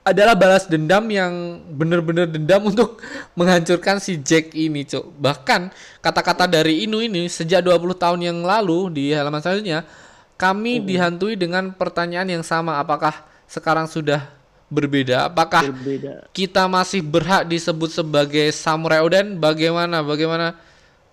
adalah 0.04 0.36
balas 0.36 0.68
dendam 0.68 1.00
yang 1.08 1.32
bener-bener 1.66 2.28
dendam 2.28 2.60
untuk 2.70 3.00
menghancurkan 3.32 3.96
si 3.98 4.20
Jack 4.20 4.52
ini, 4.52 4.84
Cuk. 4.84 5.16
Bahkan 5.16 5.72
kata-kata 5.98 6.44
dari 6.44 6.84
Inu 6.84 7.00
ini 7.00 7.24
sejak 7.26 7.64
20 7.64 7.96
tahun 7.96 8.20
yang 8.22 8.38
lalu 8.40 8.92
di 8.92 9.04
halaman 9.10 9.40
selanjutnya 9.40 9.88
kami 10.34 10.82
dihantui 10.82 11.34
dengan 11.34 11.70
pertanyaan 11.70 12.28
yang 12.28 12.44
sama 12.44 12.76
apakah 12.76 13.14
sekarang 13.46 13.86
sudah 13.86 14.28
berbeda? 14.66 15.30
Apakah 15.30 15.62
berbeda. 15.64 16.26
kita 16.34 16.66
masih 16.66 17.00
berhak 17.00 17.46
disebut 17.46 17.88
sebagai 17.94 18.50
samurai 18.50 19.00
Oden 19.00 19.38
bagaimana? 19.38 20.02
Bagaimana 20.02 20.58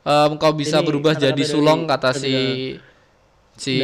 em, 0.02 0.32
kau 0.36 0.52
bisa 0.52 0.82
Ini 0.82 0.86
berubah 0.86 1.14
jadi 1.14 1.44
sulong 1.46 1.86
kata 1.86 2.12
dari- 2.12 2.20
si 2.20 2.34
si 3.56 3.76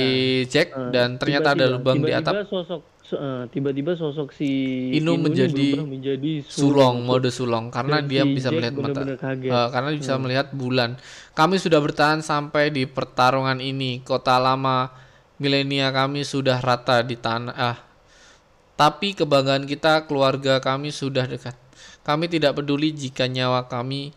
Jack. 0.49 0.73
Eh, 0.73 0.89
dan 0.89 1.15
ternyata 1.15 1.53
ada 1.53 1.63
tiba-tiba- 1.63 1.73
lubang 1.77 1.97
di 2.01 2.09
tiba-tiba 2.09 2.33
atap. 2.33 2.49
sosok 2.49 2.81
so- 3.07 3.15
eh, 3.15 3.43
tiba-tiba 3.47 3.95
sosok 3.95 4.35
si 4.35 4.49
Inu 4.93 5.15
menjadi 5.15 5.79
menjadi 5.79 6.43
sulong 6.43 7.07
mode 7.07 7.31
sulong 7.31 7.71
karena 7.71 8.03
Dan 8.03 8.11
dia 8.11 8.23
si 8.27 8.35
bisa 8.35 8.51
Jack 8.51 8.75
melihat 8.75 8.75
mata. 8.75 9.01
kaget. 9.15 9.49
eh, 9.49 9.67
karena 9.71 9.89
bisa 9.95 10.13
melihat 10.19 10.47
bulan. 10.51 10.89
Kami 11.31 11.55
sudah 11.55 11.79
bertahan 11.79 12.19
sampai 12.19 12.67
di 12.69 12.83
pertarungan 12.83 13.63
ini. 13.63 14.03
Kota 14.03 14.35
lama 14.35 14.91
milenia 15.39 15.87
kami 15.89 16.27
sudah 16.27 16.59
rata 16.59 16.99
di 16.99 17.15
tanah 17.15 17.55
ah. 17.55 17.77
Tapi 18.75 19.15
kebanggaan 19.15 19.65
kita 19.65 20.05
keluarga 20.05 20.59
kami 20.59 20.91
sudah 20.91 21.25
dekat. 21.25 21.55
Kami 22.05 22.27
tidak 22.27 22.59
peduli 22.59 22.93
jika 22.93 23.25
nyawa 23.25 23.65
kami 23.65 24.13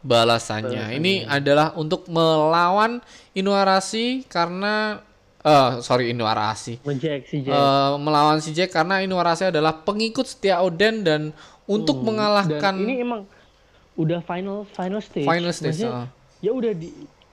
balasannya. 0.00 0.96
Ini 0.96 1.28
adalah 1.28 1.76
untuk 1.76 2.08
melawan 2.08 3.04
Inuarashi 3.30 4.24
karena 4.26 5.04
eh 5.40 5.70
sorry 5.80 6.12
Inuarashi 6.12 6.84
menjek 6.84 7.24
si 7.24 7.40
Jack. 7.40 7.56
Eh, 7.56 7.92
melawan 7.96 8.38
si 8.44 8.52
Jack 8.52 8.76
karena 8.76 9.00
Inuarashi 9.00 9.48
adalah 9.48 9.72
pengikut 9.72 10.28
setia 10.28 10.60
Oden 10.60 11.00
dan 11.00 11.22
untuk 11.64 12.00
dan 12.00 12.06
mengalahkan 12.06 12.74
ini 12.76 13.00
emang 13.00 13.24
udah 13.96 14.20
final 14.24 14.68
final 14.68 15.00
stage. 15.00 15.28
Final 15.28 15.52
stage 15.52 15.80
Maksudnya, 15.80 15.92
ah. 15.92 16.08
ya 16.40 16.50
udah 16.52 16.72
di 16.76 16.88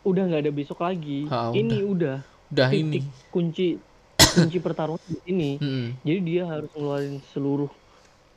udah 0.07 0.23
nggak 0.23 0.41
ada 0.47 0.51
besok 0.55 0.79
lagi. 0.83 1.27
Ah, 1.27 1.51
ini 1.51 1.83
udah 1.83 2.23
udah 2.47 2.67
titik 2.71 3.03
ini. 3.03 3.27
kunci 3.31 3.67
kunci 4.39 4.57
pertarungan 4.63 5.03
di 5.07 5.19
sini. 5.27 5.51
Mm-mm. 5.59 5.87
jadi 6.03 6.19
dia 6.23 6.43
harus 6.47 6.71
ngeluarin 6.71 7.19
seluruh 7.35 7.71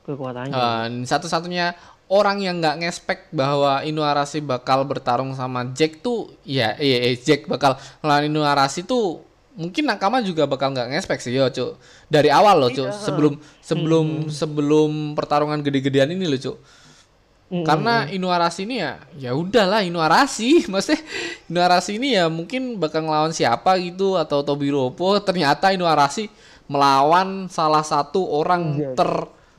kekuatannya. 0.03 0.55
Dan 0.55 0.91
satu-satunya 1.07 1.79
orang 2.11 2.43
yang 2.43 2.59
nggak 2.59 2.83
ngespek 2.83 3.19
bahwa 3.31 3.87
Inuarashi 3.87 4.43
bakal 4.43 4.83
bertarung 4.83 5.31
sama 5.39 5.63
Jack 5.71 6.03
tuh 6.03 6.35
ya 6.43 6.75
iya 6.83 7.07
iya, 7.07 7.15
Jack 7.15 7.47
bakal 7.47 7.79
ngelawan 8.03 8.27
Inuarashi 8.27 8.83
tuh 8.83 9.30
mungkin 9.61 9.85
Nakama 9.85 10.25
juga 10.25 10.49
bakal 10.49 10.73
nggak 10.73 10.97
ngespek 10.97 11.21
sih 11.21 11.37
yo 11.37 11.53
cuk. 11.53 11.77
Dari 12.09 12.33
awal 12.33 12.57
loh 12.57 12.73
cuk. 12.73 12.89
Sebelum 12.89 13.37
sebelum 13.61 14.07
sebelum 14.33 14.91
pertarungan 15.13 15.61
gede-gedean 15.61 16.09
ini 16.17 16.25
loh 16.25 16.41
cuk. 16.41 16.57
Mm-mm. 17.51 17.67
karena 17.67 18.07
Inuarashi 18.07 18.63
ini 18.63 18.79
ya 18.79 19.03
ya 19.19 19.35
udahlah 19.35 19.83
Inuarashi 19.83 20.63
maksudnya 20.71 21.03
Inuarashi 21.51 21.99
ini 21.99 22.15
ya 22.15 22.31
mungkin 22.31 22.79
bakal 22.79 23.03
ngelawan 23.03 23.35
siapa 23.35 23.75
gitu 23.83 24.15
atau 24.15 24.47
Tobiropo 24.47 25.19
ternyata 25.19 25.75
Inuarashi 25.75 26.31
melawan 26.71 27.51
salah 27.51 27.83
satu 27.83 28.23
orang 28.23 28.79
Iya. 28.79 28.95
ter 28.95 29.11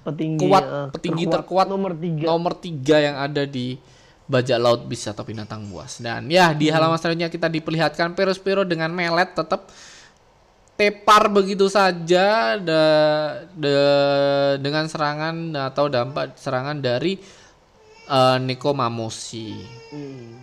petinggi 0.08 0.39
kuat 0.47 0.64
eh, 0.64 0.88
petinggi 0.95 1.26
terkuat 1.28 1.68
nomor 1.68 1.91
tiga. 1.91 2.26
nomor 2.32 2.54
tiga 2.56 2.95
yang 3.04 3.20
ada 3.20 3.43
di 3.43 3.76
bajak 4.32 4.58
laut 4.64 4.82
bisa 4.88 5.12
atau 5.12 5.28
binatang 5.28 5.68
buas. 5.68 5.99
Dan 5.99 6.32
ya 6.32 6.56
di 6.56 6.72
halaman 6.72 6.95
selanjutnya 6.95 7.28
kita 7.28 7.52
diperlihatkan 7.52 8.16
Perospero 8.16 8.64
dengan 8.64 8.88
melet 8.95 9.36
tetap 9.36 9.68
tepar 10.82 11.30
begitu 11.30 11.70
saja 11.70 12.58
da, 12.58 12.84
da- 13.54 14.58
dengan 14.58 14.90
serangan 14.90 15.54
atau 15.70 15.86
dampak 15.86 16.34
serangan 16.34 16.82
dari 16.82 17.22
eh, 18.10 18.38
Neko 18.42 18.74
Mamoshi 18.74 19.54
Hmm. 19.94 20.42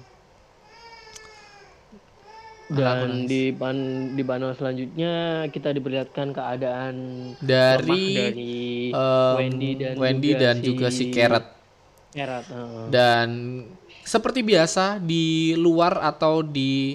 dan 2.68 3.24
di 3.24 3.48
pan 3.50 3.76
di 4.12 4.20
panel 4.20 4.52
selanjutnya 4.52 5.12
kita 5.48 5.72
diperlihatkan 5.72 6.36
keadaan 6.36 6.94
dari, 7.40 8.04
dari 8.12 8.56
em, 8.92 9.34
Wendy 9.40 9.70
dan 9.74 9.94
Wendy 9.96 10.30
juga 10.36 10.42
dan 10.44 10.54
si 10.54 10.64
juga 10.68 10.86
si 10.92 11.04
Carrot 11.08 11.46
Carrot, 12.12 12.44
eh. 12.44 12.86
dan 12.92 13.28
seperti 14.04 14.44
biasa 14.44 15.00
di 15.00 15.56
luar 15.56 15.96
atau 15.96 16.44
di 16.44 16.92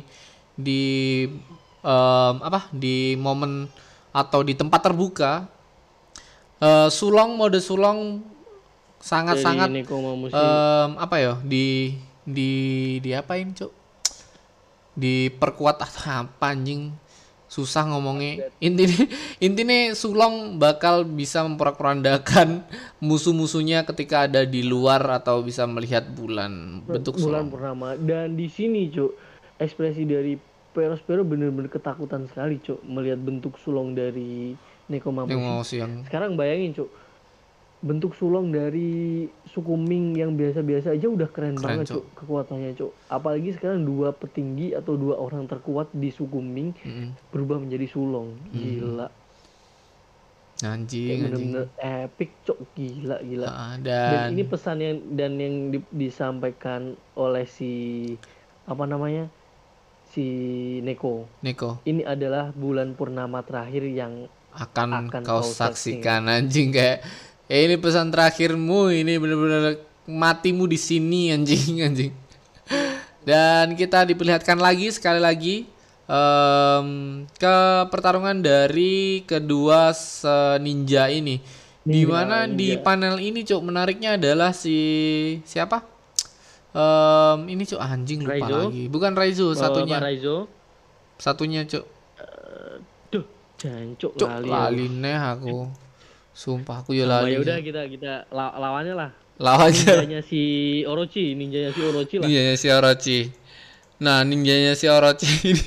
di 0.54 1.26
em, 1.84 2.36
apa 2.40 2.72
di 2.72 3.20
momen 3.20 3.68
atau 4.16 4.40
di 4.42 4.56
tempat 4.56 4.80
terbuka 4.88 5.46
eh, 6.64 6.88
sulong 6.90 7.36
mode 7.36 7.60
sulong 7.60 8.24
sangat 9.04 9.44
sangat 9.44 9.68
Dari 9.68 9.84
Neko 9.84 10.00
Mamushi. 10.00 10.34
em, 10.34 10.90
apa 10.96 11.16
ya 11.20 11.34
di 11.44 11.92
di 12.24 12.52
di 13.04 13.12
apain 13.12 13.52
cuk? 13.52 13.72
Diperkuat 14.96 15.84
ah, 15.84 16.24
apa 16.24 16.48
anjing? 16.56 16.94
Susah 17.52 17.86
ngomongnya. 17.86 18.50
Intinya 18.58 19.06
intinya 19.38 19.94
sulong 19.94 20.58
bakal 20.58 21.06
bisa 21.06 21.44
memporak-porandakan 21.46 22.66
musuh-musuhnya 22.98 23.86
ketika 23.86 24.26
ada 24.26 24.42
di 24.48 24.66
luar 24.66 25.04
atau 25.22 25.44
bisa 25.44 25.68
melihat 25.70 26.08
bulan 26.08 26.82
bentuk 26.88 27.20
bulan 27.20 27.46
sulong. 27.46 27.48
purnama. 27.52 27.90
Dan 28.00 28.34
di 28.40 28.48
sini 28.50 28.90
cuk 28.90 29.14
ekspresi 29.62 30.08
dari 30.08 30.34
Perospero 30.74 31.22
bener-bener 31.22 31.70
ketakutan 31.70 32.26
sekali 32.26 32.58
cuk 32.58 32.82
melihat 32.84 33.22
bentuk 33.22 33.62
sulong 33.62 33.94
dari 33.94 34.58
Neko 34.90 35.14
yang 35.14 35.30
Mamushi 35.30 35.80
siang. 35.80 36.02
Sekarang 36.04 36.34
bayangin 36.34 36.74
cuk 36.76 36.90
bentuk 37.84 38.16
sulong 38.16 38.48
dari 38.56 39.28
suku 39.44 39.76
Ming 39.76 40.16
yang 40.16 40.40
biasa-biasa 40.40 40.96
aja 40.96 41.04
udah 41.04 41.28
keren, 41.28 41.60
Keren, 41.60 41.84
banget 41.84 41.92
Cuk. 41.92 42.16
kekuatannya 42.16 42.80
cuk. 42.80 42.96
Apalagi 43.12 43.52
sekarang 43.52 43.84
dua 43.84 44.16
petinggi 44.16 44.72
atau 44.72 44.96
dua 44.96 45.20
orang 45.20 45.52
terkuat 45.52 45.92
di 45.92 46.08
suku 46.08 46.40
Ming 46.40 46.72
Mm-mm. 46.80 47.12
berubah 47.36 47.60
menjadi 47.60 47.84
sulong 47.92 48.40
gila. 48.56 49.12
Anjing 50.64 51.28
anjing. 51.28 51.52
bener-bener 51.52 51.66
epic 52.08 52.40
cuk. 52.48 52.56
Gila 52.72 53.20
gila. 53.20 53.48
Ah, 53.52 53.76
dan 53.76 54.32
dan 54.32 54.32
ini 54.32 54.44
pesan 54.48 54.78
yang 54.80 54.98
dan 55.20 55.32
yang 55.36 55.56
di- 55.76 55.92
disampaikan 55.92 56.96
oleh 57.20 57.44
si 57.44 57.72
apa 58.64 58.88
namanya 58.88 59.28
si 60.14 60.26
Neko. 60.86 61.26
Niko 61.42 61.82
ini 61.90 62.06
adalah 62.06 62.54
bulan 62.54 62.94
purnama 62.94 63.42
terakhir 63.42 63.82
yang 63.90 64.30
akan, 64.54 65.10
Akan 65.10 65.26
kau 65.26 65.42
kau 65.42 65.50
saksikan. 65.50 66.30
anjing 66.30 66.70
kayak 66.70 67.02
eh, 67.50 67.66
ini 67.66 67.82
pesan 67.82 68.14
terakhirmu 68.14 68.94
ini 68.94 69.18
bener-bener 69.18 69.82
matimu 70.06 70.70
di 70.70 70.78
sini 70.78 71.34
anjing 71.34 71.82
anjing. 71.90 72.14
Dan 73.26 73.74
kita 73.74 74.06
diperlihatkan 74.06 74.60
lagi 74.60 74.92
sekali 74.94 75.18
lagi 75.18 75.56
em, 76.06 76.88
ke 77.34 77.56
pertarungan 77.90 78.38
dari 78.38 79.24
kedua 79.26 79.96
ninja 80.62 81.10
ini. 81.10 81.42
Di 81.84 82.08
mana 82.08 82.48
di 82.48 82.80
panel 82.80 83.20
ini 83.20 83.44
cuk 83.44 83.60
menariknya 83.60 84.16
adalah 84.16 84.56
si 84.56 84.76
siapa 85.44 85.93
Em, 86.74 87.40
ini 87.48 87.64
cuk 87.64 87.78
anjing 87.78 88.20
lupa 88.22 88.34
Raizo? 88.34 88.58
lagi. 88.68 88.84
Bukan 88.90 89.12
Raizo 89.14 89.46
Oh, 89.46 89.54
satunya. 89.54 89.98
Pak 89.98 90.06
Raizo. 90.06 90.36
Satunya 91.16 91.62
cuk. 91.64 91.86
Duh, 93.08 93.26
jancuk 93.56 94.12
Cuk 94.18 94.26
lali. 94.28 94.50
lali 94.50 94.86
neh 94.90 95.14
aku. 95.14 95.70
Sumpah 96.34 96.82
aku 96.82 96.98
ya 96.98 97.06
Nah, 97.06 97.22
lali. 97.22 97.38
ya 97.38 97.40
udah 97.40 97.58
kita 97.62 97.82
kita 97.86 98.12
la- 98.30 98.58
lawannya 98.58 98.96
lah. 98.98 99.12
Lawan 99.38 99.70
aja. 99.70 100.02
Ninjanya 100.02 100.22
si 100.22 100.42
Orochi, 100.86 101.34
ninjanya 101.34 101.70
si 101.70 101.82
Orochi 101.82 102.16
lah. 102.18 102.26
Ninjanya 102.26 102.56
si 102.56 102.68
Orochi. 102.70 103.20
Nah, 104.02 104.20
ninjanya 104.26 104.74
si 104.74 104.86
Orochi 104.86 105.30
ini 105.54 105.64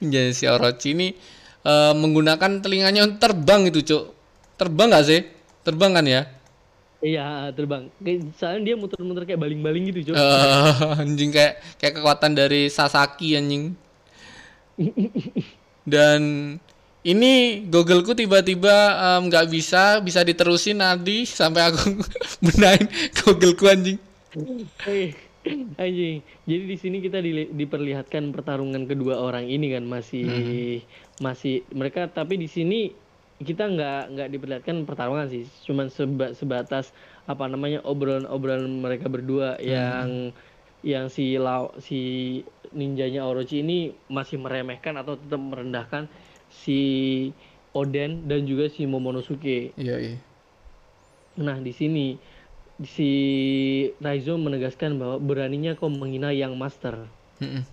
ninjanya 0.00 0.32
si 0.32 0.44
Orochi 0.44 0.88
ini 0.92 1.08
eh, 1.60 1.92
menggunakan 1.92 2.60
telinganya 2.60 3.04
terbang 3.20 3.68
itu, 3.68 3.84
Cuk. 3.84 4.04
Terbang 4.56 4.88
nggak 4.88 5.04
sih? 5.04 5.20
Terbang 5.60 5.92
kan 5.92 6.04
ya? 6.04 6.24
Iya, 7.00 7.48
terbang. 7.56 7.88
Soalnya 8.36 8.72
dia 8.72 8.76
muter-muter 8.76 9.24
kayak 9.24 9.40
baling-baling 9.40 9.88
gitu, 9.88 10.12
Cuk. 10.12 10.20
Eh, 10.20 10.72
anjing 11.02 11.32
kayak 11.32 11.56
kayak 11.80 11.94
kekuatan 11.96 12.36
dari 12.36 12.68
Sasaki 12.68 13.40
anjing. 13.40 13.72
Dan 15.88 16.20
ini 17.00 17.64
Googleku 17.64 18.12
tiba-tiba 18.12 19.00
nggak 19.24 19.48
bisa 19.48 20.04
bisa 20.04 20.20
diterusin 20.20 20.84
nanti 20.84 21.24
sampai 21.24 21.72
aku 21.72 22.04
benahin 22.44 22.84
Googleku 23.16 23.64
anjing. 23.64 23.98
Eh, 24.84 25.16
anjing. 25.80 26.20
Jadi 26.44 26.64
di 26.68 26.76
sini 26.76 27.00
kita 27.00 27.24
dili- 27.24 27.48
diperlihatkan 27.48 28.28
pertarungan 28.28 28.84
kedua 28.84 29.16
orang 29.24 29.48
ini 29.48 29.72
kan 29.72 29.88
masih 29.88 30.28
masih 31.16 31.64
mereka 31.72 32.12
tapi 32.12 32.36
di 32.36 32.48
sini 32.48 32.92
kita 33.40 33.72
nggak 33.72 34.00
nggak 34.12 34.28
diperlihatkan 34.36 34.76
pertarungan 34.84 35.26
sih, 35.32 35.48
cuman 35.64 35.88
seba- 35.88 36.36
sebatas 36.36 36.92
apa 37.24 37.48
namanya 37.48 37.80
obrolan-obrolan 37.88 38.68
mereka 38.84 39.08
berdua 39.08 39.56
yang 39.64 40.36
yang 40.84 41.08
si 41.08 41.36
Lau, 41.40 41.72
si 41.80 41.96
ninjanya 42.72 43.24
Orochi 43.24 43.64
ini 43.64 43.96
masih 44.08 44.40
meremehkan 44.40 44.96
atau 45.00 45.16
tetap 45.16 45.40
merendahkan 45.40 46.08
si 46.48 46.80
Oden 47.72 48.28
dan 48.28 48.44
juga 48.44 48.68
si 48.68 48.84
Momonosuke. 48.84 49.72
Iya, 49.76 49.96
iya. 50.00 50.16
Nah, 51.40 51.56
di 51.62 51.72
sini 51.72 52.20
si 52.84 53.10
Raizo 54.00 54.36
menegaskan 54.36 54.96
bahwa 55.00 55.16
beraninya 55.20 55.76
kau 55.76 55.92
menghina 55.92 56.32
yang 56.32 56.56
master. 56.56 57.08
Mm-mm. 57.40 57.64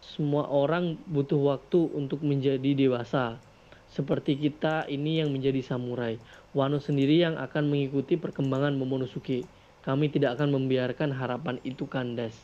Semua 0.00 0.48
orang 0.48 0.96
butuh 1.08 1.40
waktu 1.40 1.80
untuk 1.92 2.24
menjadi 2.24 2.72
dewasa. 2.72 3.49
Seperti 3.90 4.38
kita 4.38 4.86
ini 4.86 5.18
yang 5.18 5.30
menjadi 5.30 5.60
samurai. 5.60 6.14
Wano 6.50 6.78
sendiri 6.78 7.20
yang 7.20 7.34
akan 7.36 7.66
mengikuti 7.66 8.14
perkembangan 8.14 8.74
Momonosuke. 8.74 9.42
Kami 9.80 10.06
tidak 10.08 10.38
akan 10.38 10.54
membiarkan 10.54 11.10
harapan 11.10 11.58
itu 11.62 11.84
kandas. 11.84 12.36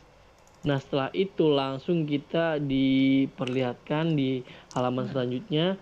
Nah, 0.65 0.75
setelah 0.75 1.07
itu 1.13 1.47
langsung 1.47 2.03
kita 2.03 2.57
diperlihatkan 2.59 4.11
di 4.11 4.41
halaman 4.73 5.07
selanjutnya 5.07 5.77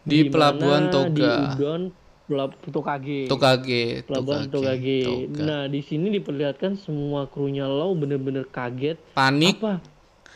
Di 0.00 0.30
pelabuhan 0.30 0.86
Di 0.86 0.92
Toga. 0.94 1.34
Udon, 1.52 1.82
Pelab- 2.26 2.58
Tokage. 2.64 3.26
Tokage, 3.26 4.02
Pelabuhan 4.02 4.46
Tokage, 4.46 5.02
Tokage. 5.02 5.02
Toga. 5.02 5.42
Nah, 5.42 5.62
di 5.66 5.82
sini 5.82 6.10
diperlihatkan 6.10 6.74
semua 6.76 7.26
krunya 7.26 7.66
Lau 7.66 7.92
bener-bener 7.92 8.46
kaget. 8.46 8.98
Panik. 9.12 9.58
Apa? 9.58 9.82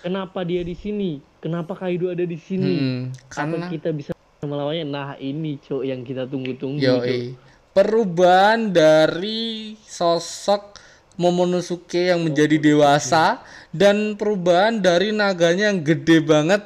Kenapa 0.00 0.42
dia 0.42 0.62
di 0.62 0.74
sini? 0.74 1.22
Kenapa 1.38 1.72
Kaido 1.74 2.08
ada 2.08 2.22
di 2.22 2.36
sini? 2.36 2.74
Hmm, 2.74 3.02
Apa 3.30 3.46
karena 3.46 3.66
kita 3.70 3.90
bisa 3.90 4.10
melawannya? 4.48 4.84
Nah, 4.88 5.08
ini 5.20 5.60
cok 5.60 5.82
yang 5.84 6.00
kita 6.00 6.24
tunggu-tunggu. 6.24 6.80
Yoi. 6.80 7.36
Perubahan 7.70 8.72
dari 8.72 9.76
sosok 9.84 10.80
Momonosuke 11.20 12.08
yang 12.08 12.24
menjadi 12.24 12.56
dewasa 12.56 13.44
dan 13.76 14.16
perubahan 14.16 14.80
dari 14.80 15.12
naganya 15.12 15.68
yang 15.68 15.84
gede 15.84 16.24
banget 16.24 16.64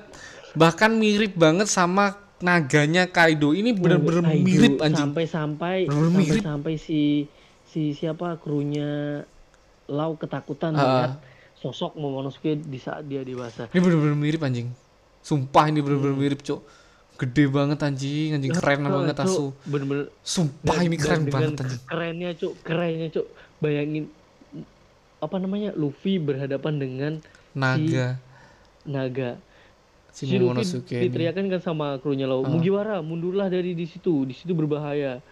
bahkan 0.55 0.95
mirip 0.95 1.35
banget 1.35 1.67
sama 1.67 2.15
naganya 2.39 3.11
Kaido. 3.11 3.51
Ini 3.51 3.75
bener-bener 3.75 4.23
Kaido 4.23 4.47
mirip 4.47 4.79
anjing. 4.79 5.11
Sampai-sampai 5.11 5.91
sampai-sampai 5.91 6.75
si 6.79 7.27
si 7.67 7.99
siapa 7.99 8.39
krunya 8.39 9.27
Lau 9.85 10.17
ketakutan 10.17 10.73
melihat 10.73 11.21
sosok 11.61 11.99
Momonosuke 12.01 12.57
di 12.57 12.79
saat 12.81 13.05
dia 13.05 13.21
dewasa. 13.21 13.69
Ini 13.69 13.81
bener-bener 13.85 14.17
mirip 14.17 14.41
anjing. 14.41 14.73
Sumpah 15.25 15.69
ini 15.69 15.81
bener-bener 15.81 16.17
mirip, 16.17 16.41
Cok. 16.45 16.84
Gede 17.15 17.47
banget 17.47 17.79
anjing, 17.79 18.35
anjing 18.35 18.51
keren 18.51 18.83
Ah, 18.83 18.91
banget 18.93 19.17
asu. 19.21 19.55
Bener-bener 19.63 20.11
Sumpah 20.21 20.75
Dan- 20.75 20.85
ini 20.85 20.97
dan 20.97 21.03
keren 21.05 21.21
dengan 21.21 21.35
banget 21.37 21.55
anjing. 21.61 21.83
kerennya 21.85 22.31
cuk. 22.35 22.53
Kerennya 22.61 23.09
cuk. 23.11 23.27
Bayangin 23.57 24.05
apa 25.19 25.37
namanya 25.39 25.71
Luffy 25.73 26.19
berhadapan 26.19 26.75
dengan 26.75 27.13
Naga. 27.53 28.19
Naga. 28.83 29.39
Si, 30.11 30.27
si 30.27 30.37
Luffy 30.37 30.63
diteriakan 30.85 31.49
kan 31.49 31.61
sama 31.61 31.99
krunya 31.99 32.23
Lau 32.25 32.43
Mugiwara 32.43 32.99
mundurlah 33.01 33.47
dari 33.47 33.73
di 33.73 33.83
situ. 33.85 34.27
Di 34.27 34.35
situ 34.35 34.51
berbahaya. 34.51 35.23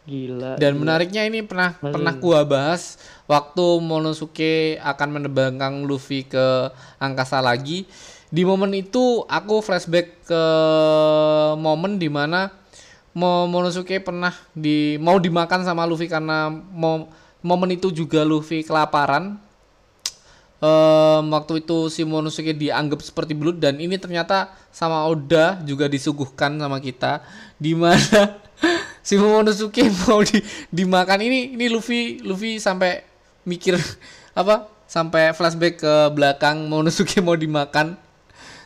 Gila 0.00 0.56
Dan 0.56 0.74
gila. 0.74 0.80
menariknya 0.80 1.22
ini 1.22 1.40
pernah 1.40 1.72
Masih- 1.74 1.92
pernah 1.92 2.14
gua 2.14 2.40
bahas 2.42 2.96
waktu 3.26 3.64
Monosuke 3.80 4.54
akan 4.78 5.08
menerbangkan 5.12 5.84
Luffy 5.84 6.24
ke 6.24 6.68
angkasa 6.96 7.36
lagi. 7.38 7.84
Di 8.30 8.46
momen 8.46 8.70
itu 8.78 9.26
aku 9.26 9.58
flashback 9.58 10.22
ke 10.30 10.42
momen 11.58 11.98
di 11.98 12.06
mana 12.06 12.54
Mo- 13.10 13.50
Monosuke 13.50 13.98
pernah 13.98 14.30
di 14.54 14.94
mau 15.02 15.18
dimakan 15.18 15.66
sama 15.66 15.82
Luffy 15.82 16.06
karena 16.06 16.46
mo- 16.50 17.10
momen 17.42 17.74
itu 17.74 17.90
juga 17.90 18.22
Luffy 18.22 18.62
kelaparan. 18.62 19.34
Em, 20.60 21.24
waktu 21.32 21.64
itu 21.64 21.88
si 21.88 22.04
Monosuke 22.04 22.52
dianggap 22.52 23.00
seperti 23.00 23.32
belut 23.32 23.56
dan 23.58 23.80
ini 23.80 23.96
ternyata 23.96 24.52
sama 24.70 25.08
Oda 25.08 25.58
juga 25.64 25.88
disuguhkan 25.90 26.54
sama 26.60 26.78
kita. 26.78 27.24
Di 27.58 27.74
mana 27.74 28.38
si 29.06 29.18
Momonosuke 29.18 29.90
mau 30.06 30.22
di, 30.22 30.38
dimakan. 30.70 31.18
Ini 31.26 31.58
ini 31.58 31.66
Luffy 31.66 32.22
Luffy 32.22 32.62
sampai 32.62 33.02
mikir 33.42 33.74
apa 34.40 34.70
sampai 34.86 35.34
flashback 35.34 35.82
ke 35.82 35.94
belakang 36.14 36.70
Momonosuke 36.70 37.18
mau 37.24 37.34
dimakan 37.34 37.98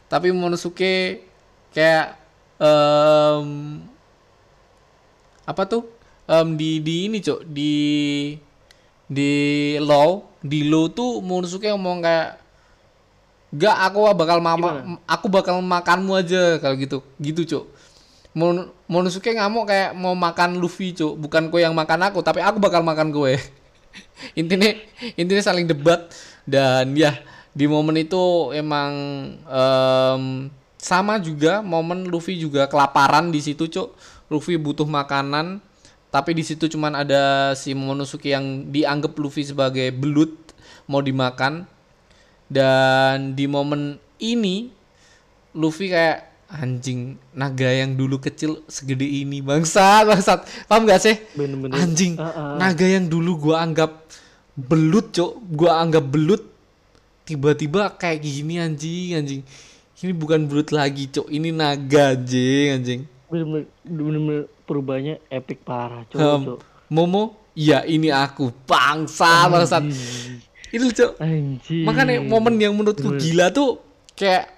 tapi 0.09 0.30
Momonosuke 0.30 1.24
kayak 1.74 2.16
em, 2.59 3.80
apa 5.44 5.62
tuh 5.68 5.94
Em, 6.24 6.57
di 6.57 6.80
di 6.80 7.05
ini 7.05 7.20
cok 7.20 7.44
di 7.44 7.72
di 9.05 9.32
law 9.76 10.24
di 10.40 10.64
law 10.64 10.88
tuh 10.88 11.20
Momonosuke 11.20 11.68
ngomong 11.68 12.00
kayak 12.00 12.28
Gak, 13.55 13.76
aku 13.86 14.11
bakal 14.18 14.42
mama, 14.42 14.98
aku 15.07 15.30
bakal 15.30 15.62
makanmu 15.62 16.18
aja 16.18 16.59
kalau 16.59 16.74
gitu, 16.74 17.07
gitu 17.22 17.46
cuk. 17.46 17.64
Mon 18.34 18.66
Monosuke 18.90 19.30
ngamuk 19.30 19.70
kayak 19.70 19.94
mau 19.94 20.11
makan 20.18 20.59
Luffy 20.59 20.90
cuk, 20.90 21.14
bukan 21.14 21.55
kue 21.55 21.62
yang 21.62 21.70
makan 21.70 22.11
aku, 22.11 22.18
tapi 22.18 22.42
aku 22.42 22.59
bakal 22.59 22.82
makan 22.82 23.14
kue. 23.14 23.38
intinya, 24.40 24.74
intinya 25.14 25.38
saling 25.38 25.70
debat 25.70 26.11
dan 26.42 26.98
ya 26.98 27.14
di 27.55 27.70
momen 27.70 27.94
itu 28.02 28.50
emang 28.50 28.92
em, 29.46 30.22
sama 30.76 31.16
juga 31.22 31.62
momen 31.62 32.11
Luffy 32.11 32.36
juga 32.36 32.66
kelaparan 32.68 33.30
di 33.30 33.40
situ 33.40 33.70
cuk. 33.70 33.94
Luffy 34.28 34.59
butuh 34.59 34.84
makanan, 34.84 35.62
tapi 36.11 36.34
di 36.34 36.42
situ 36.42 36.66
cuman 36.66 36.96
ada 37.07 37.52
si 37.55 37.72
Momonosuke 37.76 38.30
yang 38.32 38.68
dianggap 38.72 39.14
Luffy 39.16 39.46
sebagai 39.46 39.88
belut 39.94 40.34
mau 40.90 41.00
dimakan. 41.00 41.64
Dan 42.50 43.32
di 43.32 43.48
momen 43.48 43.96
ini 44.20 44.68
Luffy 45.57 45.88
kayak 45.88 46.34
anjing 46.55 47.18
naga 47.34 47.66
yang 47.66 47.98
dulu 47.98 48.22
kecil 48.22 48.62
segede 48.70 49.02
ini 49.02 49.42
bangsat 49.42 50.07
bangsat. 50.07 50.46
Paham 50.70 50.86
gak 50.86 51.02
sih? 51.02 51.16
Bener-bener. 51.34 51.74
Anjing 51.74 52.14
Ah, 52.14 52.30
ah. 52.30 52.55
naga 52.61 52.86
yang 52.86 53.11
dulu 53.11 53.50
gua 53.50 53.66
anggap 53.66 54.07
belut 54.55 55.11
cok 55.11 55.32
gua 55.50 55.82
anggap 55.82 56.05
belut 56.07 56.53
tiba-tiba 57.25 57.93
kayak 57.97 58.20
gini 58.20 58.61
anjing 58.61 59.16
anjing. 59.16 59.43
Ini 60.05 60.12
bukan 60.12 60.45
belut 60.45 60.68
lagi 60.68 61.09
cok. 61.09 61.33
Ini 61.33 61.49
naga 61.51 62.12
anjing 62.12 62.68
anjing. 62.77 63.01
Bener-bener 63.29 64.47
perubahannya 64.68 65.20
epic 65.33 65.64
parah 65.64 66.05
cuk, 66.09 66.20
Em, 66.20 66.43
cuk. 66.45 66.61
Momo 66.93 67.37
iya 67.57 67.83
ini 67.89 68.12
aku 68.12 68.53
bangsa 68.68 69.49
bangsat. 69.49 69.85
Itu 70.70 70.93
cok. 70.93 71.12
Anjing. 71.18 71.85
Makanya 71.89 72.20
momen 72.20 72.61
yang 72.61 72.77
menurutku 72.77 73.16
gila 73.16 73.49
tuh 73.51 73.81
kayak 74.14 74.53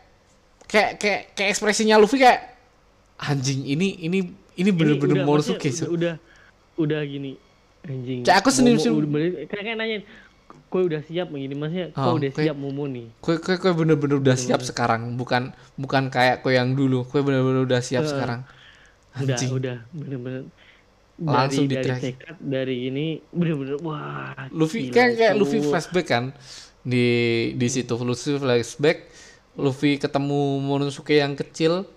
kayak 0.66 0.90
kayak 0.98 1.20
kayak 1.38 1.48
ekspresinya 1.54 1.96
Luffy 1.96 2.18
kayak 2.18 2.58
anjing 3.16 3.64
ini 3.64 3.96
ini 4.02 4.18
ini 4.58 4.70
bener-bener 4.74 5.24
so. 5.40 5.54
udah, 5.54 5.88
udah 5.88 6.14
udah 6.76 7.00
gini. 7.06 7.38
Anjing. 7.86 8.26
Kayak 8.26 8.42
aku 8.42 8.50
senyum- 8.50 8.82
senyum. 8.82 9.06
kayak 9.46 9.62
kayak 9.62 9.78
nanyain 9.78 10.02
kau 10.76 10.84
udah 10.84 11.00
siap 11.00 11.26
begini 11.28 11.54
maksudnya 11.54 11.86
Oh, 11.92 12.02
kau 12.02 12.14
udah 12.16 12.30
kayak- 12.30 12.52
siap 12.52 12.56
nih 12.60 13.06
Kue 13.18 13.34
kue 13.38 13.56
kue 13.56 13.72
bener-bener 13.72 14.16
udah 14.18 14.36
siap 14.36 14.60
sekarang, 14.60 15.16
bukan 15.16 15.50
bukan 15.74 16.08
kayak 16.08 16.40
kue 16.40 16.52
yang 16.52 16.72
dulu. 16.72 17.02
Kue 17.02 17.20
bener-bener 17.20 17.64
udah 17.64 17.80
siap 17.80 18.04
sekarang. 18.04 18.44
udah 19.16 19.32
Anjing. 19.32 19.48
udah 19.50 19.78
bener-bener 19.90 20.44
Langsung 21.16 21.64
dari, 21.64 21.80
dari 21.80 22.00
tekad 22.12 22.36
dari 22.38 22.76
ini 22.86 23.16
bener-bener 23.26 23.80
wah 23.80 24.36
Luffy 24.52 24.86
gila, 24.86 24.94
kayak 24.94 25.10
kayak. 25.16 25.32
Luffy 25.34 25.58
flashback 25.58 26.06
kan. 26.06 26.24
di 26.84 27.06
di 27.52 27.66
situ 27.66 27.96
Luffy 27.98 28.36
flashback 28.36 29.08
Luffy 29.56 29.96
ketemu 29.96 30.60
Monosuke 30.60 31.16
yang 31.16 31.32
kecil 31.32 31.88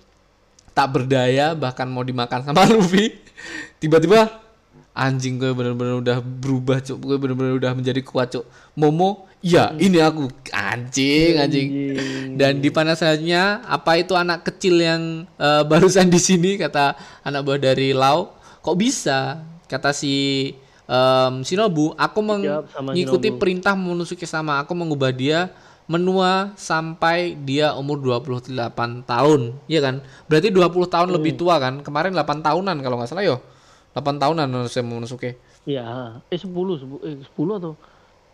tak 0.72 0.88
berdaya 0.90 1.52
bahkan 1.54 1.86
mau 1.86 2.02
dimakan 2.02 2.42
sama 2.42 2.64
Luffy 2.72 3.12
tiba-tiba 3.78 4.49
anjing 5.00 5.40
gue 5.40 5.56
bener-bener 5.56 6.04
udah 6.04 6.20
berubah 6.20 6.84
cuk. 6.84 7.00
Gue 7.00 7.16
bener-bener 7.16 7.56
udah 7.56 7.72
menjadi 7.72 8.04
kuat 8.04 8.36
cuk. 8.36 8.44
Momo 8.76 9.32
ya 9.40 9.72
ini 9.80 10.04
aku. 10.04 10.28
Anjing 10.52 11.40
anjing. 11.40 11.68
Dan 12.36 12.60
di 12.60 12.68
selanjutnya 12.68 13.64
apa 13.64 13.96
itu 13.96 14.12
anak 14.20 14.44
kecil 14.44 14.76
yang 14.84 15.24
eh, 15.40 15.64
barusan 15.64 16.12
di 16.12 16.20
sini? 16.20 16.60
Kata 16.60 17.00
anak 17.24 17.48
buah 17.48 17.60
dari 17.72 17.96
Lau. 17.96 18.36
Kok 18.60 18.76
bisa? 18.76 19.40
Kata 19.72 19.96
si 19.96 20.52
em, 20.84 21.34
Shinobu 21.48 21.96
aku 21.96 22.20
mengikuti 22.20 23.32
Shinobu. 23.32 23.40
perintah 23.40 23.74
Monosuke 23.80 24.28
sama. 24.28 24.60
Aku 24.60 24.76
mengubah 24.76 25.16
dia 25.16 25.48
menua 25.90 26.54
sampai 26.54 27.34
dia 27.34 27.74
umur 27.74 27.98
28 27.98 28.54
tahun. 29.08 29.58
Iya 29.66 29.80
kan? 29.82 29.96
Berarti 30.28 30.54
20 30.54 30.86
tahun 30.86 31.10
lebih 31.16 31.34
tua 31.40 31.58
kan? 31.58 31.82
Kemarin 31.82 32.14
8 32.14 32.46
tahunan 32.46 32.78
kalau 32.84 33.00
nggak 33.00 33.10
salah 33.10 33.26
yo 33.26 33.40
8 34.00 34.22
tahunan 34.24 34.48
Monosuke 34.48 34.82
Monosuke 34.82 35.32
Iya, 35.68 36.18
eh 36.32 36.40
10, 36.40 36.48
10 36.50 37.04
eh 37.04 37.16
10 37.20 37.60
atau 37.60 37.76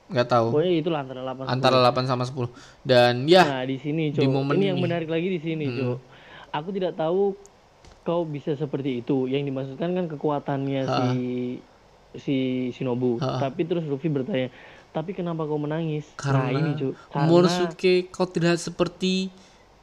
nggak 0.06 0.28
tahu 0.30 0.54
pokoknya 0.54 0.74
itu 0.78 0.90
antara 0.94 1.22
8 1.26 1.50
antara 1.50 1.78
8 1.82 2.06
sama 2.06 2.24
10 2.30 2.46
dan 2.86 3.26
ya 3.26 3.42
Nah, 3.42 3.64
di 3.66 3.82
sini, 3.82 4.14
di 4.14 4.22
Cok. 4.22 4.30
momen 4.30 4.54
Ini 4.62 4.66
yang 4.70 4.78
ini. 4.78 4.86
Hmm. 4.86 4.86
menarik 4.86 5.10
lagi 5.10 5.28
di 5.34 5.40
sini, 5.42 5.66
Cok. 5.66 5.98
Aku 6.54 6.70
tidak 6.70 6.94
tahu 6.94 7.34
kau 8.06 8.22
bisa 8.22 8.54
seperti 8.54 9.02
itu. 9.02 9.26
Yang 9.26 9.50
dimaksudkan 9.50 9.90
kan 9.98 10.06
kekuatannya 10.06 10.82
si 10.86 11.10
si 12.16 12.38
Shinobu. 12.72 13.18
Tapi 13.18 13.66
terus 13.66 13.84
Luffy 13.90 14.14
bertanya, 14.14 14.54
"Tapi 14.94 15.18
kenapa 15.18 15.50
kau 15.50 15.58
menangis?" 15.58 16.06
karena 16.16 16.48
nah, 16.48 16.54
ini, 16.54 16.72
Cok. 16.78 16.94
Karena 17.10 17.26
Monosuke 17.26 17.94
kau 18.14 18.30
tidak 18.30 18.62
seperti 18.62 19.34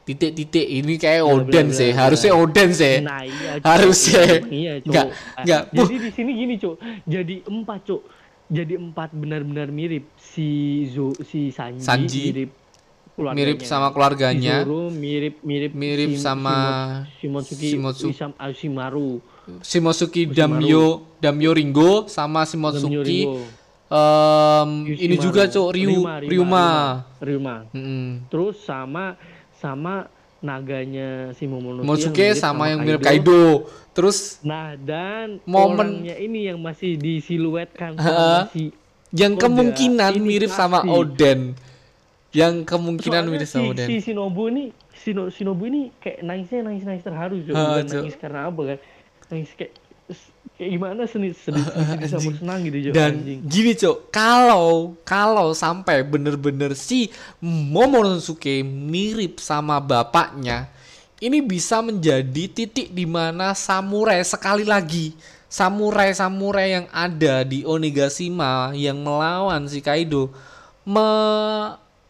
titik-titik 0.03 0.63
ini 0.63 0.95
kayak 0.95 1.23
Oden 1.23 1.67
sih 1.69 1.91
harusnya 1.91 2.31
Oden 2.33 2.69
sih 2.71 2.99
Nah, 2.99 3.23
iya. 3.23 3.51
Harusnya. 3.59 4.23
Iya. 4.45 4.73
Nggak, 4.81 5.07
Ah, 5.33 5.43
nggak. 5.43 5.61
Jadi 5.71 5.95
di 5.97 6.09
sini 6.11 6.31
gini, 6.35 6.53
Cok. 6.57 6.75
Jadi 7.03 7.35
empat, 7.41 7.79
Cok. 7.83 8.01
Jadi 8.45 8.73
empat 8.75 9.09
benar-benar 9.11 9.67
mirip 9.67 10.11
si 10.15 10.47
Zo, 10.85 11.15
si 11.23 11.49
Sanji, 11.49 11.79
Sanji. 11.79 12.21
mirip 12.27 12.51
keluarganya. 13.13 13.39
mirip 13.39 13.57
sama 13.63 13.87
keluarganya 13.89 14.55
Zoro 14.61 14.89
mirip 14.89 15.39
mirip 15.41 15.71
Mirip 15.71 16.11
Shim- 16.11 16.19
sama 16.19 16.55
Shimotsuki 17.15 17.67
Shimotsu- 17.71 18.09
Isam 18.09 18.33
Ashimaru 18.35 19.21
Shimosuke 19.61 20.27
Damyo 20.27 20.85
Damyo 21.17 21.51
Ringo 21.53 21.91
sama 22.07 22.43
Shimotsuki 22.43 22.99
Ringo. 23.23 23.37
em, 23.87 24.69
ini 24.89 25.15
juga 25.15 25.45
cok 25.45 25.67
Ryu 25.71 25.89
Ryuma, 25.93 26.13
Ryuma, 26.19 26.25
Ryuma, 26.25 26.67
Ryuma. 27.21 27.55
Mm-mm. 27.71 28.07
Terus 28.27 28.57
sama 28.59 29.13
sama 29.63 30.11
naganya 30.43 31.31
si 31.31 31.47
Momonosuke 31.47 31.87
Momonosuke 31.87 32.19
yang 32.19 32.27
mirip 32.27 32.43
sama 32.43 32.63
yang 32.67 32.79
mirip 32.83 32.99
Kaido. 32.99 33.43
Terus 33.95 34.43
Nah, 34.43 34.75
dan 34.75 35.39
Momen- 35.47 36.03
ini 36.03 36.51
yang 36.51 36.59
masih 36.59 36.99
disiluetkan 36.99 37.95
sama 37.95 38.51
si 38.51 38.75
yang 39.13 39.37
Oda, 39.37 39.41
kemungkinan 39.41 40.11
ini 40.11 40.25
mirip 40.27 40.51
sama 40.51 40.83
pasti. 40.83 40.91
Oden. 40.91 41.39
Yang 42.33 42.53
kemungkinan 42.65 43.21
Soalnya 43.21 43.31
mirip 43.31 43.47
si, 43.47 43.53
sama 43.53 43.71
Oden. 43.71 43.87
si 43.87 43.95
Shinobu 44.01 44.43
ini 44.49 44.63
Shino, 44.93 45.23
Shinobu 45.29 45.63
ini 45.65 45.81
kayak 45.95 46.19
nangisnya 46.21 46.59
nangis 46.63 46.83
nangis 46.83 47.03
terharu 47.03 47.37
bukan 47.45 47.85
Cok. 47.85 47.93
nangis 48.03 48.17
karena 48.17 48.39
apa 48.45 48.61
kan? 48.65 48.77
Nangis 49.29 49.49
kayak 49.53 49.71
kayak 50.53 50.69
gimana 50.71 51.01
sedih 51.03 51.33
sedih, 51.33 51.65
sedih 51.73 51.97
dicampur 51.97 52.33
senang 52.37 52.59
gitu 52.63 52.77
Cok, 52.79 52.93
dan 52.93 53.11
anjing. 53.17 53.39
gini 53.43 53.71
cok 53.73 53.97
kalau 54.09 54.67
kalau 55.01 55.49
sampai 55.51 56.05
bener-bener 56.05 56.77
si 56.77 57.09
Momonosuke 57.41 58.61
mirip 58.61 59.41
sama 59.41 59.81
bapaknya 59.81 60.69
ini 61.17 61.39
bisa 61.39 61.79
menjadi 61.79 62.43
titik 62.47 62.91
di 62.91 63.05
mana 63.05 63.57
samurai 63.57 64.21
sekali 64.21 64.61
lagi 64.61 65.17
samurai 65.47 66.13
samurai 66.13 66.67
yang 66.75 66.87
ada 66.89 67.41
di 67.41 67.63
Onigashima 67.63 68.73
yang 68.73 68.97
melawan 68.99 69.65
si 69.65 69.79
Kaido 69.79 70.29
me, 70.83 71.07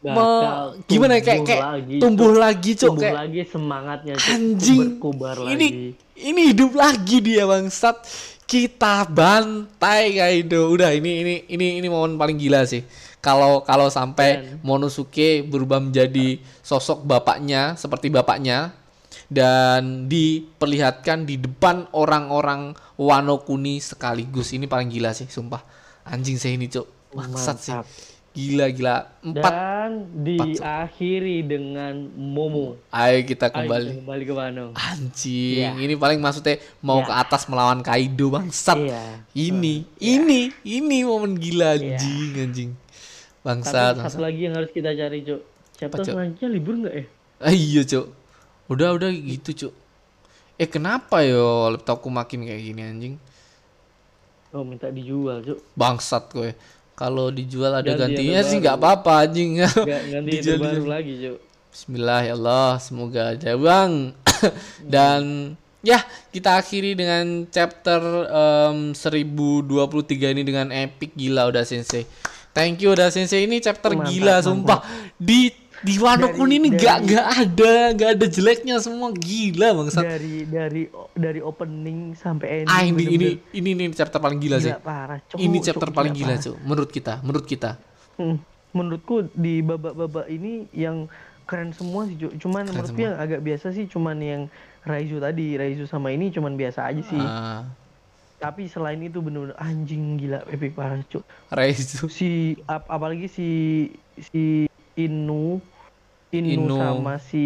me- 0.01 0.83
gimana 0.85 1.19
ya, 1.19 1.23
kayak 1.23 1.39
tumbuh 1.39 1.47
kayak 1.47 1.63
lagi, 1.63 1.95
tumbuh 1.99 2.31
lagi 2.33 2.71
cok 2.73 2.87
tumbuh 2.89 3.03
kayak 3.03 3.17
lagi 3.21 3.39
semangatnya 3.45 4.13
Cok. 4.17 4.31
anjing 4.31 4.81
ini 5.45 5.67
lagi. 5.69 5.89
ini 6.19 6.41
hidup 6.51 6.71
lagi 6.73 7.17
dia 7.19 7.43
bangsat 7.45 7.95
kita 8.53 9.09
bantai 9.09 10.13
Kaido. 10.13 10.69
Udah 10.69 10.93
ini 10.93 11.25
ini 11.25 11.35
ini 11.49 11.81
ini 11.81 11.87
momen 11.89 12.21
paling 12.21 12.37
gila 12.37 12.61
sih. 12.69 12.85
Kalau 13.17 13.65
kalau 13.65 13.89
sampai 13.89 14.61
Monosuke 14.61 15.41
berubah 15.41 15.81
menjadi 15.81 16.37
sosok 16.61 17.01
bapaknya 17.01 17.73
seperti 17.73 18.13
bapaknya 18.13 18.77
dan 19.25 20.05
diperlihatkan 20.05 21.25
di 21.25 21.41
depan 21.41 21.89
orang-orang 21.97 22.77
Wano 22.93 23.41
Kuni 23.41 23.81
sekaligus. 23.81 24.53
Ini 24.53 24.69
paling 24.69 24.93
gila 24.93 25.17
sih 25.17 25.25
sumpah. 25.25 25.65
Anjing 26.05 26.37
saya 26.37 26.53
ini 26.53 26.69
cok 26.69 27.17
bangsat 27.17 27.57
sih. 27.57 27.73
Gila 28.33 28.65
gila 28.69 28.95
empat 29.21 29.53
dan 29.53 29.91
diakhiri 30.25 31.45
dengan 31.45 31.93
Momo 32.11 32.81
ayo 32.89 33.21
kita 33.21 33.45
Ayo, 33.47 33.61
kembali 33.61 33.85
kita 33.85 33.99
kembali 34.01 34.23
ke 34.25 34.33
Wano 34.33 34.65
Anjing, 34.73 35.61
Iya. 35.61 35.77
ini 35.77 35.93
paling 35.93 36.17
maksudnya 36.17 36.57
mau 36.81 36.99
Iya. 36.99 37.07
ke 37.07 37.13
atas 37.13 37.45
melawan 37.45 37.79
Kaido 37.79 38.33
bangsat. 38.33 38.81
Iya. 38.81 39.21
Ini, 39.31 39.85
ini, 40.01 40.49
ini 40.65 40.97
momen 41.05 41.37
gila 41.37 41.77
anjing, 41.77 42.33
anjing. 42.35 42.71
tapi 42.73 43.45
Bangsat, 43.45 44.01
satu 44.01 44.25
lagi 44.25 44.41
yang 44.41 44.57
harus 44.57 44.71
kita 44.71 44.89
cari 44.91 45.21
Cok 45.21 45.41
chapter 45.77 46.01
Cok? 46.01 46.13
selanjutnya 46.17 46.49
libur 46.49 46.75
nggak 46.81 46.95
ya 46.95 47.05
Ah, 47.37 47.53
iya, 47.53 47.81
Cuk. 47.83 48.05
Udah, 48.65 48.95
udah 48.95 49.09
gitu, 49.11 49.49
Cuk. 49.53 49.73
Eh, 50.55 50.65
kenapa 50.65 51.21
yo 51.21 51.69
laptopku 51.69 52.09
makin 52.09 52.49
kayak 52.49 52.61
gini 52.63 52.81
anjing? 52.81 53.15
oh 54.49 54.61
minta 54.61 54.89
dijual 54.89 55.41
Cok 55.41 55.59
Bangsat 55.73 56.23
gue. 56.31 56.57
Kalau 56.93 57.33
dijual 57.33 57.73
ada 57.73 57.97
Ganti 57.97 58.01
gantinya 58.21 58.41
sih 58.45 58.61
nggak 58.61 58.77
apa-apa 58.77 59.25
anjing. 59.25 59.65
Ganti 59.65 60.29
Dijual, 60.39 60.61
baru 60.61 60.85
lagi 60.85 61.13
Cok 61.25 61.37
Bismillah 61.73 62.21
ya 62.21 62.37
Allah, 62.37 62.77
semoga 62.77 63.33
aja 63.33 63.57
bang. 63.57 64.13
Dan 64.93 65.53
ya 65.81 66.05
kita 66.29 66.61
akhiri 66.61 66.93
dengan 66.93 67.49
chapter 67.49 67.97
em, 68.29 68.93
1023 68.93 70.37
ini 70.37 70.41
dengan 70.45 70.69
epic 70.69 71.17
gila 71.17 71.49
udah 71.49 71.65
sensei. 71.65 72.05
Thank 72.53 72.85
you 72.85 72.93
udah 72.93 73.09
sensei 73.09 73.49
ini 73.49 73.57
chapter 73.57 73.97
Mantap, 73.97 74.13
gila 74.13 74.37
mantap. 74.37 74.45
sumpah. 74.45 74.79
Di 75.17 75.49
di 75.83 75.95
Wano 75.97 76.25
Dari- 76.25 76.35
Kuni 76.35 76.55
ini 76.57 76.69
dari- 76.69 76.79
nggak 76.79 76.97
nggak 77.03 77.27
ada 77.37 77.71
nggak 77.91 78.09
ada 78.13 78.25
jeleknya 78.25 78.75
semua 78.77 79.11
gila 79.11 79.67
bangsat. 79.73 79.99
dari 80.01 80.35
dari 80.43 80.83
dari 81.13 81.39
opening 81.39 81.99
sampai 82.13 82.63
ending 82.63 82.71
Ah 82.71 82.81
ini 82.81 82.91
ini 82.91 83.03
bener-bener 83.05 83.53
ini 83.53 83.69
ini 83.73 83.93
chapter 83.93 84.17
paling 84.17 84.39
gila, 84.39 84.57
sih. 84.57 84.69
gila 84.69 84.79
parah 84.79 85.19
Cok. 85.21 85.37
Ini 85.37 85.57
chapter 85.59 85.89
paling 85.89 86.13
gila 86.13 86.33
cuy 86.35 86.55
menurut 86.61 86.89
kita 86.89 87.13
menurut 87.19 87.43
kita. 87.43 87.75
Hmm, 88.15 88.37
menurutku 88.71 89.27
di 89.29 89.59
babak-babak 89.59 90.25
ini 90.27 90.65
yang 90.71 91.11
keren 91.43 91.69
semua 91.69 92.05
sih 92.05 92.15
cuman 92.15 92.63
menurutku 92.65 92.97
yang 92.97 93.13
agak 93.15 93.39
biasa 93.39 93.69
sih 93.69 93.83
cuman 93.85 94.17
yang 94.17 94.41
Raizu 94.81 95.17
tadi 95.17 95.53
Raizu 95.53 95.83
sama 95.83 96.09
ini 96.09 96.27
cuman 96.29 96.53
biasa 96.53 96.85
aja 96.85 97.01
sih 97.01 97.19
Ah, 97.19 97.67
tapi 98.37 98.67
selain 98.67 98.99
itu 98.99 99.19
bener-bener 99.19 99.55
anjing 99.57 100.15
gila 100.17 100.43
epic 100.47 100.71
parah 100.73 100.99
Cok. 101.01 101.23
Raizu. 101.49 102.07
si 102.07 102.29
ap- 102.65 102.87
apalagi 102.87 103.27
si 103.27 103.47
si 104.21 104.67
Inu 104.93 105.57
Inu, 106.33 106.65
Inu. 106.65 106.75
sama 106.75 107.13
si 107.17 107.45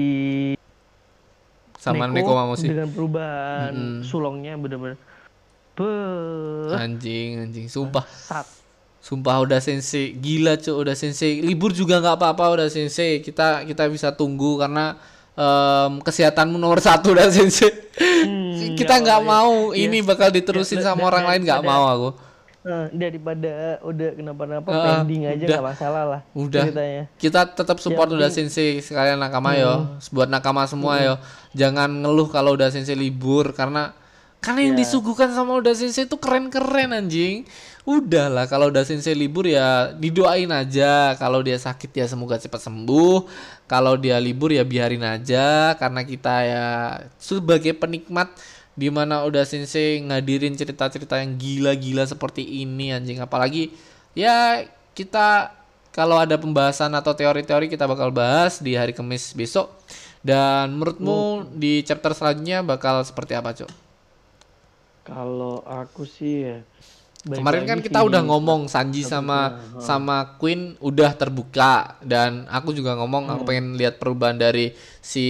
sama 1.77 2.07
Neko 2.07 2.31
Mamoshi. 2.31 2.67
dengan 2.67 2.87
perubahan 2.87 3.71
Mm-mm. 3.71 4.01
sulongnya 4.01 4.55
bener-bener 4.55 4.97
Beuh, 5.73 6.73
Anjing 6.73 7.37
anjing 7.39 7.67
sumpah. 7.67 8.01
sat 8.03 8.47
Sumpah 8.97 9.39
udah 9.39 9.59
sensei 9.59 10.11
gila 10.11 10.57
cuy 10.57 10.73
udah 10.73 10.91
sensei 10.91 11.39
libur 11.39 11.69
juga 11.69 11.97
nggak 11.97 12.17
apa-apa 12.17 12.43
udah 12.51 12.67
sensei 12.67 13.19
kita 13.19 13.63
kita 13.63 13.85
bisa 13.85 14.09
tunggu 14.11 14.57
karena 14.57 14.97
em, 15.31 16.01
kesehatanmu 16.01 16.57
nomor 16.57 16.81
satu 16.81 17.13
udah 17.13 17.29
sensei 17.29 17.71
Hmm, 17.97 18.73
kita 18.73 18.93
nggak 18.95 19.21
apa-apa, 19.21 19.41
mau 19.41 19.53
ya. 19.71 19.85
ini 19.85 20.01
bakal 20.01 20.29
diterusin 20.29 20.77
Ya, 20.77 20.85
sama 20.87 21.01
da- 21.01 21.07
orang 21.07 21.23
da- 21.23 21.29
lain 21.29 21.41
nggak 21.43 21.63
mau 21.63 21.83
aku 21.85 22.09
Eh, 22.67 22.87
daripada 22.91 23.79
udah 23.79 24.09
kenapa-napa 24.11 24.67
Ah, 24.67 24.99
pending 24.99 25.23
aja 25.23 25.39
udah. 25.39 25.47
nggak 25.55 25.67
masalah 25.71 26.03
lah 26.03 26.21
Udah. 26.35 26.67
ceritanya. 26.67 27.03
Kita 27.15 27.47
tetap 27.47 27.79
support 27.79 28.11
Yang 28.11 28.17
udah 28.19 28.29
sensei 28.29 28.83
sekalian 28.83 29.15
nakama 29.15 29.55
yo. 29.55 29.95
Buat 30.11 30.27
nakama 30.27 30.67
semua 30.67 30.99
yo. 30.99 31.15
Jangan 31.55 31.87
ngeluh 31.87 32.27
kalau 32.27 32.59
udah 32.59 32.67
sensei 32.67 32.91
libur 32.93 33.55
karena 33.55 33.95
karena 34.37 34.67
yang 34.67 34.75
Ya. 34.75 34.83
disuguhkan 34.83 35.31
sama 35.31 35.55
udah 35.55 35.71
sensei 35.73 36.03
itu 36.03 36.19
keren-keren 36.19 36.91
anjing. 36.91 37.47
Udahlah 37.87 38.45
kalau 38.45 38.67
udah 38.67 38.83
sensei 38.83 39.15
libur 39.15 39.47
ya 39.47 39.95
didoain 39.95 40.51
aja. 40.51 41.15
Kalau 41.15 41.39
dia 41.39 41.55
sakit 41.55 41.89
ya 41.89 42.03
semoga 42.03 42.35
cepat 42.35 42.59
sembuh. 42.59 43.23
Kalau 43.63 43.95
dia 43.95 44.19
libur 44.19 44.51
ya 44.51 44.67
biarin 44.67 45.07
aja. 45.07 45.71
Karena 45.73 46.03
kita 46.03 46.35
ya 46.43 46.65
sebagai 47.15 47.71
penikmat 47.73 48.27
di 48.77 48.93
mana 48.93 49.25
udah 49.25 49.41
sensei 49.41 49.97
ngadirin 50.05 50.53
cerita-cerita 50.53 51.17
yang 51.17 51.33
gila-gila 51.35 52.05
seperti 52.05 52.45
ini 52.45 52.93
anjing 52.93 53.17
apalagi 53.17 53.73
ya 54.13 54.69
kita 54.93 55.57
kalau 55.97 56.21
ada 56.21 56.37
pembahasan 56.37 56.93
atau 56.93 57.17
teori-teori 57.17 57.73
kita 57.73 57.89
bakal 57.89 58.13
bahas 58.13 58.61
di 58.61 58.77
hari 58.77 58.93
Kamis 58.93 59.33
besok. 59.33 59.73
Dan 60.21 60.77
menurutmu 60.77 61.49
di 61.57 61.81
chapter 61.81 62.13
selanjutnya 62.13 62.61
bakal 62.61 63.01
seperti 63.01 63.33
apa, 63.33 63.49
Cok? 63.57 63.71
Kalau 65.09 65.65
aku 65.65 66.05
sih 66.05 66.45
ya 66.45 66.57
baik 67.27 67.39
Kemarin 67.43 67.63
kan 67.67 67.79
kita 67.83 67.99
sih 67.99 68.07
udah 68.07 68.21
ngomong 68.23 68.71
Sanji 68.71 69.03
sama 69.03 69.59
sama 69.77 70.39
Queen 70.39 70.79
udah 70.79 71.11
terbuka 71.13 71.99
dan 71.99 72.47
aku 72.47 72.71
juga 72.71 72.95
ngomong 72.95 73.27
aku 73.27 73.43
pengen 73.43 73.75
lihat 73.75 73.99
perubahan 73.99 74.39
dari 74.39 74.71
si 75.03 75.27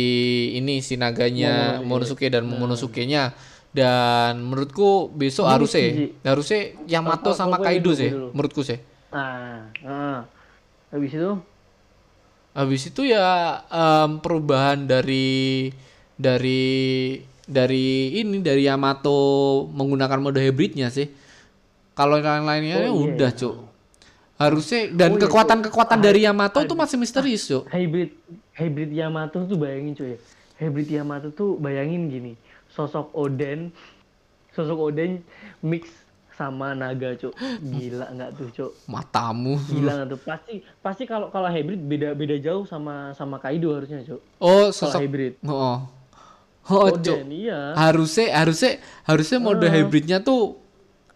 ini 0.53 0.79
si 0.85 0.95
naganya 0.95 1.81
Momonosuke 1.81 2.29
dan 2.29 2.45
Momonosuke-nya 2.45 3.33
dan 3.73 4.41
menurutku 4.41 5.11
besok 5.11 5.49
harusnya 5.49 5.81
Ji. 5.93 6.05
harusnya 6.23 6.61
Yamato 6.85 7.33
Apa- 7.33 7.39
sama 7.41 7.57
Kaido 7.59 7.91
sih 7.93 8.09
menurutku 8.09 8.61
sih. 8.61 8.77
Nah, 9.11 9.73
nah. 9.81 10.19
habis 10.93 11.11
itu 11.13 11.31
Habis 12.57 12.89
itu 12.89 13.05
ya 13.05 13.61
em, 13.69 14.17
perubahan 14.17 14.89
dari 14.89 15.69
dari 16.17 16.65
dari 17.45 18.17
ini 18.17 18.41
dari 18.41 18.65
Yamato 18.65 19.21
menggunakan 19.69 20.17
mode 20.17 20.41
hybridnya 20.41 20.89
sih. 20.89 21.05
Kalau 21.97 22.21
yang 22.21 22.45
lainnya 22.45 22.85
ya 22.85 22.93
Oh, 22.93 23.01
iya, 23.01 23.17
udah, 23.17 23.31
iya. 23.33 23.39
Cuk. 23.41 23.55
Harusnya 24.37 24.79
dan 24.93 25.09
Oh, 25.09 25.17
iya, 25.17 25.23
kekuatan-kekuatan 25.25 25.97
dari 25.97 26.29
Yamato 26.29 26.61
tuh 26.61 26.77
masih 26.77 27.01
misterius, 27.01 27.49
Cuk. 27.49 27.65
hybrid 27.73 28.13
hybrid 28.53 28.91
Yamato 28.93 29.41
tuh 29.49 29.57
bayangin 29.57 29.97
cuy 29.97 30.13
ya. 30.13 30.19
Hybrid 30.57 30.89
Yamato 30.93 31.29
tuh 31.33 31.57
bayangin 31.57 32.05
gini, 32.05 32.33
sosok 32.69 33.09
Oden, 33.13 33.73
sosok 34.53 34.93
Oden 34.93 35.25
mix 35.61 35.89
sama 36.33 36.77
naga 36.77 37.17
cuk. 37.17 37.33
Gila 37.65 38.13
nggak 38.13 38.29
tuh 38.37 38.47
cuk? 38.53 38.71
Matamu. 38.85 39.57
Gila 39.57 39.91
nggak 39.97 40.07
tuh? 40.13 40.19
Pasti 40.21 40.53
pasti 40.85 41.03
kalau 41.09 41.33
kalau 41.33 41.49
hybrid 41.49 41.81
beda 41.81 42.13
beda 42.13 42.37
jauh 42.37 42.61
sama 42.69 43.09
sama 43.17 43.41
Kaido 43.41 43.73
harusnya 43.73 44.05
cuk. 44.05 44.21
Oh, 44.37 44.69
Kalau 44.69 44.69
sosok 44.69 45.01
hybrid. 45.01 45.33
Oh. 45.41 45.81
Oh, 46.67 46.91
Cuk. 46.93 47.09
Oden 47.17 47.31
iya. 47.33 47.73
Harusnya 47.73 48.37
harusnya 48.37 48.77
harusnya 49.01 49.37
mode 49.41 49.65
hybridnya 49.65 50.21
tuh 50.21 50.61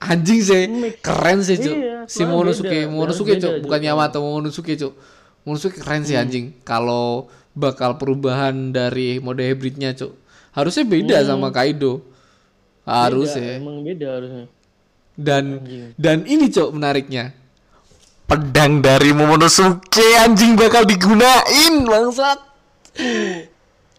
anjing 0.01 0.41
sih. 0.41 0.61
Keren 0.99 1.45
sih, 1.45 1.61
Cuk. 1.61 1.75
Iya, 1.77 1.97
si 2.09 2.25
Momonosuke, 2.25 2.73
beda. 2.73 2.89
Momonosuke, 2.89 3.33
Cuk, 3.37 3.53
bukan 3.61 3.79
Cuk. 3.79 3.87
Yamato, 3.87 4.17
Momonosuke, 4.19 4.73
Cuk. 4.73 4.93
Momonosuke 5.45 5.77
keren 5.77 6.01
sih 6.01 6.17
anjing. 6.17 6.57
Kalau 6.65 7.29
bakal 7.53 8.01
perubahan 8.01 8.73
dari 8.73 9.21
mode 9.21 9.45
hybridnya, 9.45 9.93
Cuk. 9.93 10.17
Harusnya 10.51 10.83
beda 10.83 11.17
sama 11.23 11.53
Kaido. 11.53 12.01
Harusnya. 12.83 13.55
Beda, 13.55 13.61
emang 13.61 13.77
beda 13.85 14.07
harusnya. 14.17 14.45
Dan 15.11 15.43
Anjing. 15.61 15.85
dan 15.99 16.17
ini 16.25 16.45
cok 16.49 16.69
menariknya. 16.73 17.35
Pedang 18.25 18.79
dari 18.79 19.11
Momonosuke 19.11 20.07
anjing 20.23 20.55
bakal 20.55 20.87
digunain 20.87 21.83
bangsat. 21.83 22.39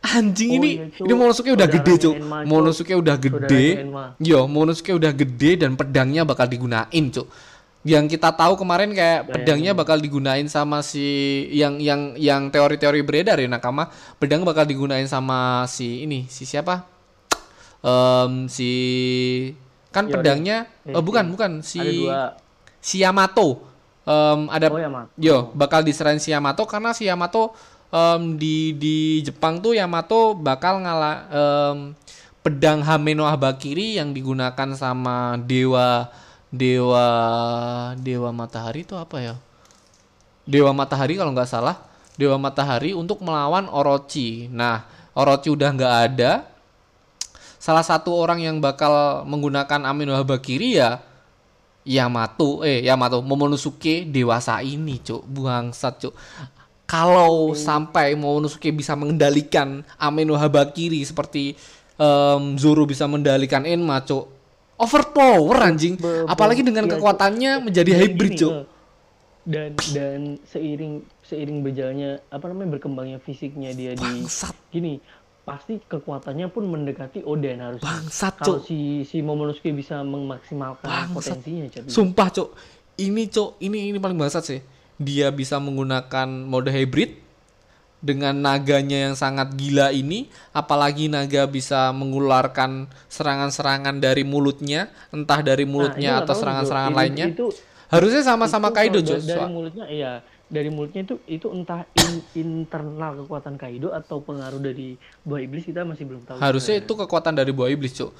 Anjing 0.02 0.50
Oh 0.50 0.58
ini 0.58 0.70
iya, 0.74 0.84
Cuk. 0.90 1.04
ini 1.06 1.12
Momonosuke 1.14 1.50
udah 1.54 1.68
gede 1.70 1.92
Cuk. 1.96 2.14
Momonosuke 2.20 2.94
udah 2.98 3.16
gede. 3.16 3.66
Yo, 4.18 4.50
Momonosuke 4.50 4.90
udah 4.90 5.12
gede 5.14 5.62
dan 5.62 5.78
pedangnya 5.78 6.26
bakal 6.26 6.50
digunain 6.50 6.90
cok. 6.90 7.26
Yang 7.82 8.14
kita 8.14 8.30
tahu 8.34 8.54
kemarin 8.58 8.90
kayak 8.90 9.26
pedangnya 9.28 9.74
bakal 9.74 9.98
digunain 9.98 10.46
sama 10.46 10.82
si 10.82 11.02
yang 11.50 11.78
yang 11.78 12.14
yang 12.14 12.46
teori-teori 12.46 13.02
beredar 13.02 13.38
ya 13.38 13.46
Nakama, 13.46 13.90
pedang 14.18 14.42
bakal 14.42 14.62
digunain 14.62 15.06
sama 15.06 15.66
si 15.66 16.02
ini, 16.02 16.26
si 16.26 16.46
siapa? 16.46 16.86
Em, 17.82 18.46
si 18.46 18.70
kan 19.90 20.06
pedangnya 20.06 20.70
oh 20.88 21.02
bukan 21.02 21.26
bukan 21.28 21.50
si 21.60 21.78
Ada 21.78 21.90
dua. 21.92 22.20
si 22.78 23.02
Yamato 23.02 23.68
Em, 24.02 24.50
ada 24.50 24.66
Oh 24.66 24.78
Yamato. 24.78 25.14
yo 25.14 25.50
bakal 25.54 25.82
diserahin 25.82 26.18
si 26.18 26.34
Yamato 26.34 26.66
karena 26.66 26.90
si 26.90 27.06
Yamato 27.06 27.54
em, 27.93 28.40
di 28.40 28.73
di 28.74 29.20
Jepang 29.20 29.60
tuh 29.60 29.77
Yamato 29.77 30.32
bakal 30.32 30.81
ngalah 30.81 31.16
em, 31.28 31.77
pedang 32.40 32.81
Hameno 32.82 33.28
Habakiri 33.28 34.01
yang 34.01 34.16
digunakan 34.16 34.74
sama 34.74 35.39
dewa 35.39 36.10
dewa 36.48 37.06
dewa 38.01 38.31
matahari 38.32 38.82
itu 38.82 38.97
apa 38.97 39.16
ya? 39.20 39.35
Dewa 40.48 40.74
matahari 40.74 41.14
kalau 41.14 41.31
nggak 41.36 41.47
salah. 41.47 41.78
Dewa 42.19 42.36
matahari 42.40 42.93
untuk 42.97 43.23
melawan 43.23 43.69
Orochi. 43.70 44.48
Nah 44.51 44.89
Orochi 45.14 45.52
udah 45.52 45.70
nggak 45.70 45.94
ada. 46.12 46.32
Salah 47.62 47.86
satu 47.86 48.10
orang 48.10 48.43
yang 48.43 48.59
bakal 48.59 49.23
menggunakan 49.23 49.86
Amino 49.86 50.19
Habakiri 50.19 50.82
ya 50.82 50.98
Yamato 51.86 52.66
eh 52.66 52.82
Yamato 52.82 53.23
Momonosuke 53.23 54.02
dewasa 54.02 54.59
ini 54.66 54.98
cuk. 54.98 55.23
Bangsat 55.31 56.02
cuk 56.02 56.14
kalau 56.93 57.56
sampai 57.56 58.12
Momonosuke 58.12 58.69
bisa 58.69 58.93
mengendalikan 58.93 59.81
Amino 59.97 60.36
Habakiri 60.36 61.01
seperti 61.01 61.56
em, 61.97 62.43
Zoro 62.60 62.85
bisa 62.85 63.09
mengendalikan 63.09 63.64
Enma 63.64 64.05
cuk. 64.05 64.28
Overpower 64.77 65.73
anjing. 65.73 65.97
Be- 65.97 66.05
be- 66.05 66.28
apalagi 66.28 66.60
dengan 66.60 66.85
iya, 66.85 66.93
kekuatannya 66.93 67.51
menjadi 67.64 67.90
hybrid 67.97 68.35
eh, 68.36 68.64
dan 69.43 69.70
dan 69.97 70.20
seiring 70.44 71.01
seiring 71.24 71.64
berjalannya 71.64 72.20
apa 72.28 72.44
namanya 72.52 72.77
berkembangnya 72.78 73.19
fisiknya 73.19 73.73
dia 73.73 73.97
di 73.97 74.05
bangsat. 74.05 74.52
gini 74.69 75.01
pasti 75.43 75.82
kekuatannya 75.82 76.47
pun 76.52 76.69
mendekati 76.69 77.24
Oden 77.24 77.59
harusnya. 77.59 77.89
Bangsat 77.89 78.39
kalau 78.39 78.60
cuk. 78.60 78.69
si 78.69 79.02
si 79.02 79.24
Momonosuke 79.24 79.73
bisa 79.73 80.05
memaksimalkan 80.05 80.86
Bangsat. 80.86 81.40
potensinya 81.40 81.66
jadi 81.73 81.89
Sumpah, 81.89 82.28
Cok. 82.28 82.48
Ini, 83.01 83.23
Cok, 83.32 83.51
ini 83.64 83.90
ini 83.90 83.98
paling 83.98 84.20
bangsat 84.20 84.44
sih. 84.44 84.60
Dia 85.02 85.34
bisa 85.34 85.58
menggunakan 85.58 86.28
mode 86.46 86.70
hybrid 86.70 87.18
dengan 88.02 88.34
naganya 88.34 89.10
yang 89.10 89.14
sangat 89.14 89.54
gila 89.54 89.94
ini, 89.94 90.26
apalagi 90.50 91.06
naga 91.06 91.46
bisa 91.46 91.94
mengeluarkan 91.94 92.90
serangan-serangan 93.06 94.02
dari 94.02 94.26
mulutnya, 94.26 94.90
entah 95.14 95.38
dari 95.38 95.62
Nah, 95.62 95.70
mulutnya 95.70 96.10
nggak 96.18 96.26
atau 96.26 96.34
serangan-serangan 96.34 96.92
lainnya. 96.94 97.26
itu 97.30 97.46
Harusnya 97.86 98.24
sama-sama 98.24 98.72
Kaido, 98.72 99.04
da- 99.04 99.20
dari 99.20 99.46
mulutnya 99.52 99.84
iya 99.86 100.12
dari 100.48 100.68
mulutnya 100.72 101.04
itu 101.04 101.16
itu 101.28 101.46
entah 101.52 101.84
in- 101.96 102.24
internal 102.36 103.24
kekuatan 103.24 103.60
Kaido 103.60 103.92
atau 103.92 104.20
pengaruh 104.20 104.60
dari 104.60 104.96
buah 105.24 105.40
iblis 105.40 105.64
kita 105.64 105.84
masih 105.84 106.04
belum 106.08 106.24
tahu 106.24 106.36
Harusnya 106.40 106.80
itu 106.80 106.92
kekuatan 106.92 107.32
dari 107.36 107.52
buah 107.52 107.68
iblis, 107.68 107.92
Cok. 107.96 108.10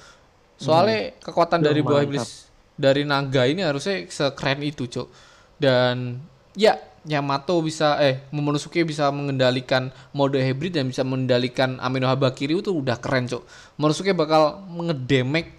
Soalnya 0.56 1.16
kekuatan 1.20 1.60
Duh, 1.60 1.72
dari 1.72 1.80
buah 1.80 2.04
iblis 2.04 2.48
dari 2.72 3.02
naga 3.04 3.44
ini 3.44 3.60
harusnya 3.64 4.04
sekeren 4.09 4.60
itu, 4.64 4.84
Cok. 4.88 5.09
Dan 5.56 6.20
ya, 6.57 6.79
Yamato 7.03 7.59
bisa 7.59 7.99
eh 7.99 8.23
Momonosuke 8.31 8.87
bisa 8.87 9.11
mengendalikan 9.11 9.91
mode 10.15 10.39
hybrid 10.39 10.79
dan 10.79 10.87
bisa 10.87 11.03
mengendalikan 11.03 11.83
Amino 11.83 12.07
Habakiri 12.07 12.55
itu 12.55 12.70
udah 12.70 12.95
keren, 13.03 13.27
Cok. 13.27 13.43
Momonosuke 13.79 14.15
bakal 14.15 14.62
ngedemek 14.70 15.59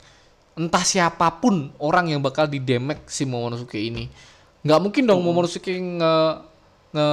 entah 0.53 0.85
siapa 0.85 1.41
pun 1.41 1.73
orang 1.81 2.13
yang 2.13 2.21
bakal 2.23 2.47
didemek 2.47 3.03
si 3.11 3.27
Momonosuke 3.27 3.75
ini. 3.75 4.07
Nggak 4.63 4.79
mungkin 4.79 5.03
dong 5.03 5.19
Momonosuke 5.19 5.75
nge, 5.75 6.13
nge 6.95 7.07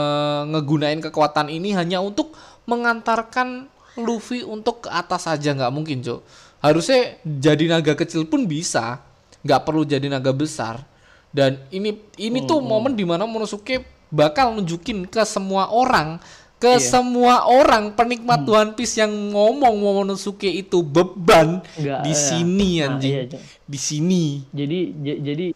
ngegunain 0.54 1.00
kekuatan 1.02 1.50
ini 1.50 1.74
hanya 1.74 1.98
untuk 1.98 2.36
mengantarkan 2.70 3.66
Luffy 3.98 4.46
untuk 4.46 4.86
ke 4.86 4.88
atas 4.94 5.26
saja 5.26 5.50
nggak 5.50 5.74
mungkin, 5.74 6.06
Cok. 6.06 6.20
Harusnya 6.62 7.18
jadi 7.24 7.66
naga 7.66 7.98
kecil 7.98 8.30
pun 8.30 8.46
bisa, 8.46 9.02
nggak 9.42 9.60
perlu 9.66 9.82
jadi 9.82 10.06
naga 10.06 10.30
besar. 10.30 10.86
Dan 11.30 11.62
ini 11.70 11.94
ini 12.18 12.42
tuh 12.42 12.58
momen 12.58 12.98
di 12.98 13.06
mana 13.06 13.22
Momonosuke 13.22 13.86
bakal 14.10 14.58
nunjukin 14.58 15.06
ke 15.06 15.22
semua 15.22 15.70
orang, 15.70 16.18
ke 16.58 16.82
semua 16.82 17.46
orang 17.46 17.94
penikmat 17.94 18.42
One 18.42 18.74
Piece 18.74 18.98
yang 18.98 19.30
ngomong 19.30 19.78
Momonosuke 19.78 20.50
itu 20.50 20.82
beban 20.82 21.62
Nggak, 21.78 22.00
di 22.02 22.10
iya. 22.12 22.18
sini 22.18 22.70
Nah, 22.82 22.86
anjing. 22.98 23.12
iya, 23.14 23.22
Cok. 23.30 23.42
di 23.70 23.78
sini. 23.78 24.24
jadi 24.50 24.78
jadi 25.22 25.46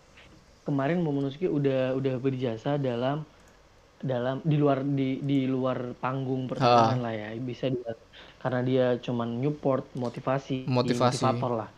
kemarin 0.62 1.02
Momonosuke 1.02 1.50
udah 1.50 1.98
udah 1.98 2.14
berjasa 2.22 2.78
dalam 2.78 3.26
dalam 3.98 4.38
di 4.44 4.56
luar 4.60 4.84
di 4.84 5.18
di 5.24 5.48
luar 5.48 5.96
panggung 5.98 6.44
pertarungan 6.46 7.00
lah 7.00 7.14
ya 7.16 7.28
bisa 7.40 7.72
dilihat 7.72 7.96
karena 8.38 8.60
dia 8.60 8.86
cuman 9.00 9.40
support 9.40 9.88
motivasi 9.96 10.68
Motivasi. 10.68 11.24
motivator 11.24 11.52
lah 11.56 11.68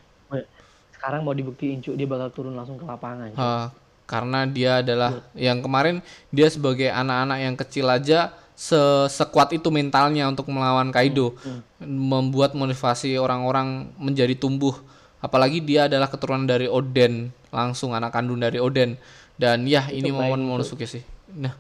sekarang 0.97 1.23
mau 1.23 1.37
dibuktiin 1.37 1.79
cu 1.79 1.95
dia 1.95 2.09
bakal 2.09 2.33
turun 2.35 2.57
langsung 2.57 2.81
ke 2.81 2.87
lapangan. 2.89 3.31
Ha, 3.37 3.71
karena 4.07 4.47
dia 4.47 4.81
adalah 4.81 5.27
yang 5.35 5.61
kemarin 5.61 5.99
dia 6.31 6.47
sebagai 6.47 6.89
anak-anak 6.89 7.39
yang 7.43 7.55
kecil 7.55 7.87
aja 7.91 8.31
se 8.57 8.79
sekuat 9.13 9.53
itu 9.53 9.69
mentalnya 9.69 10.25
untuk 10.31 10.49
melawan 10.49 10.89
Kaido. 10.89 11.37
Membuat 11.83 12.57
motivasi 12.57 13.21
orang-orang 13.21 13.93
menjadi 14.01 14.33
tumbuh. 14.33 14.73
Apalagi 15.21 15.61
dia 15.61 15.91
adalah 15.91 16.09
keturunan 16.09 16.47
dari 16.47 16.65
Oden 16.65 17.35
langsung 17.53 17.93
anak 17.93 18.15
kandung 18.15 18.41
dari 18.41 18.57
Oden 18.57 18.97
dan 19.37 19.67
ya 19.67 19.91
ini 19.91 20.09
momen 20.09 20.41
Momonosuke 20.41 20.89
sih. 20.89 21.05
Nah 21.37 21.53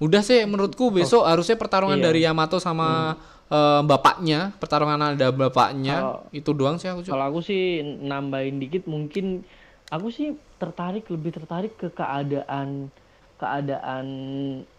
udah 0.00 0.24
sih 0.24 0.42
menurutku 0.48 0.88
besok 0.88 1.28
harusnya 1.28 1.60
pertarungan 1.60 2.00
Iya. 2.00 2.06
dari 2.08 2.20
Yamato 2.24 2.56
sama 2.56 3.14
eh, 3.52 3.82
bapaknya 3.84 4.56
pertarungan 4.56 5.12
ada 5.12 5.28
bapaknya 5.28 5.96
Kalau- 6.00 6.22
itu 6.32 6.50
doang 6.56 6.80
sih 6.80 6.88
aku 6.88 7.04
kalau 7.04 7.28
aku 7.28 7.44
sih 7.44 7.82
nambahin 7.82 8.56
dikit 8.56 8.88
mungkin 8.88 9.44
aku 9.92 10.08
sih 10.08 10.32
tertarik 10.60 11.08
lebih 11.08 11.32
tertarik 11.32 11.72
ke 11.74 11.88
keadaan 11.90 12.92
keadaan 13.40 14.06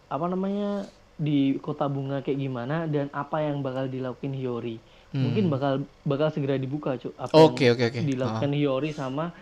apa 0.06 0.26
namanya 0.30 0.86
di 1.18 1.58
kota 1.58 1.90
bunga 1.90 2.22
kayak 2.22 2.38
gimana 2.38 2.86
dan 2.86 3.10
apa 3.14 3.42
yang 3.42 3.62
bakal 3.62 3.90
dilakuin 3.90 4.38
Hiyori. 4.38 4.78
Mungkin 5.12 5.52
bakal 5.52 5.84
bakal 6.08 6.32
segera 6.32 6.56
dibuka, 6.56 6.96
Cuk. 6.96 7.12
Apa 7.20 7.34
Hmm. 7.36 7.52
Oke, 7.52 7.68
yang 7.68 7.76
oke, 7.76 7.84
oke. 7.92 8.00
Dilakukan 8.00 8.52
Hiyori 8.56 8.90
sama 8.96 9.36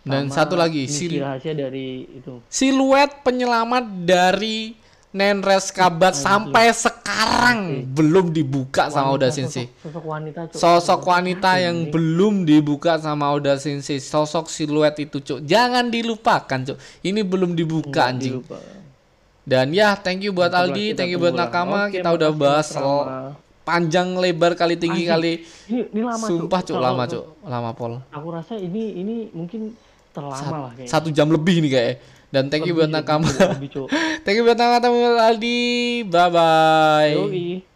Dan 0.00 0.32
sama 0.32 0.36
satu 0.36 0.54
lagi, 0.56 0.88
rahasia 1.20 1.52
dari 1.52 2.08
itu. 2.08 2.40
siluet 2.48 3.20
penyelamat 3.20 3.84
dari 4.00 4.72
Nenres 5.10 5.74
Kabat 5.74 6.14
sampai 6.14 6.70
sekarang 6.70 7.82
belum 7.82 8.30
dibuka 8.30 8.86
sama 8.94 9.10
Oda 9.10 9.26
Sensei. 9.34 9.66
Sosok, 9.66 9.82
sosok 9.90 10.04
wanita, 10.06 10.40
Cuk. 10.46 10.58
Sosok 10.62 11.00
wanita 11.02 11.50
yang 11.58 11.76
belum 11.90 12.46
dibuka 12.46 12.94
sama 12.94 13.26
Oda 13.34 13.58
Sensei, 13.58 13.98
sosok 13.98 14.46
siluet 14.46 14.94
itu, 15.02 15.18
Cuk. 15.18 15.42
Jangan 15.42 15.90
dilupakan, 15.90 16.62
Cuk. 16.62 16.78
Ini 17.02 17.26
belum 17.26 17.58
dibuka 17.58 18.06
anjing. 18.06 18.38
Lupa. 18.38 18.62
Dan 19.42 19.74
ya, 19.74 19.98
thank 19.98 20.22
you 20.22 20.30
buat 20.30 20.54
Aldi, 20.54 20.94
thank 20.94 21.10
you 21.10 21.18
buat. 21.18 21.34
Nakama. 21.34 21.90
Oke, 21.90 21.98
kita 21.98 22.14
udah 22.14 22.30
bahas 22.30 22.70
Rama. 22.70 23.34
panjang 23.66 24.14
lebar 24.14 24.54
kali 24.54 24.78
tinggi 24.78 25.10
kali. 25.10 25.42
Ini, 25.66 25.90
ini 25.90 26.00
lama. 26.06 26.22
Sumpah, 26.22 26.60
Cuk, 26.62 26.78
lama, 26.78 27.02
Cuk. 27.10 27.24
Lama, 27.42 27.70
Pol. 27.74 27.98
Aku 28.14 28.30
rasa 28.30 28.54
ini 28.54 28.94
ini 28.94 29.26
mungkin 29.34 29.74
terlama 30.14 30.70
lah 30.70 30.72
kayaknya. 30.78 30.90
Satu 30.90 31.10
jam 31.10 31.26
lebih 31.34 31.66
nih 31.66 31.70
kayaknya. 31.74 31.96
Dan 32.30 32.46
thank 32.46 32.66
you 32.66 32.78
buat 32.78 32.90
Nakama. 32.90 33.26
thank 34.24 34.36
you 34.38 34.46
buat 34.46 34.54
Nakama 34.54 35.18
Aldi. 35.26 36.06
Bye 36.06 36.30
bye. 36.30 37.14
Yoi. 37.14 37.66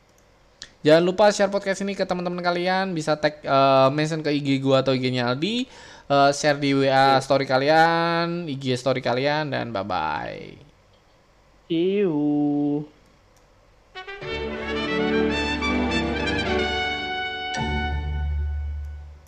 Jangan 0.84 1.02
lupa 1.02 1.32
share 1.32 1.48
podcast 1.48 1.80
ini 1.80 1.96
ke 1.96 2.04
teman-teman 2.04 2.44
kalian, 2.44 2.92
bisa 2.92 3.16
tag 3.16 3.40
eh, 3.40 3.88
mention 3.90 4.20
ke 4.20 4.28
IG 4.28 4.60
gua 4.60 4.84
atau 4.84 4.92
IG-nya 4.92 5.32
Aldi, 5.32 5.64
eh, 6.12 6.30
share 6.36 6.60
di 6.60 6.76
WA 6.76 7.16
story 7.24 7.48
kalian, 7.48 8.44
IG 8.46 8.76
story 8.76 9.00
kalian 9.00 9.48
dan 9.48 9.72
bye 9.72 9.80
bye. 9.80 10.54
See 11.66 12.04
you. 12.04 12.84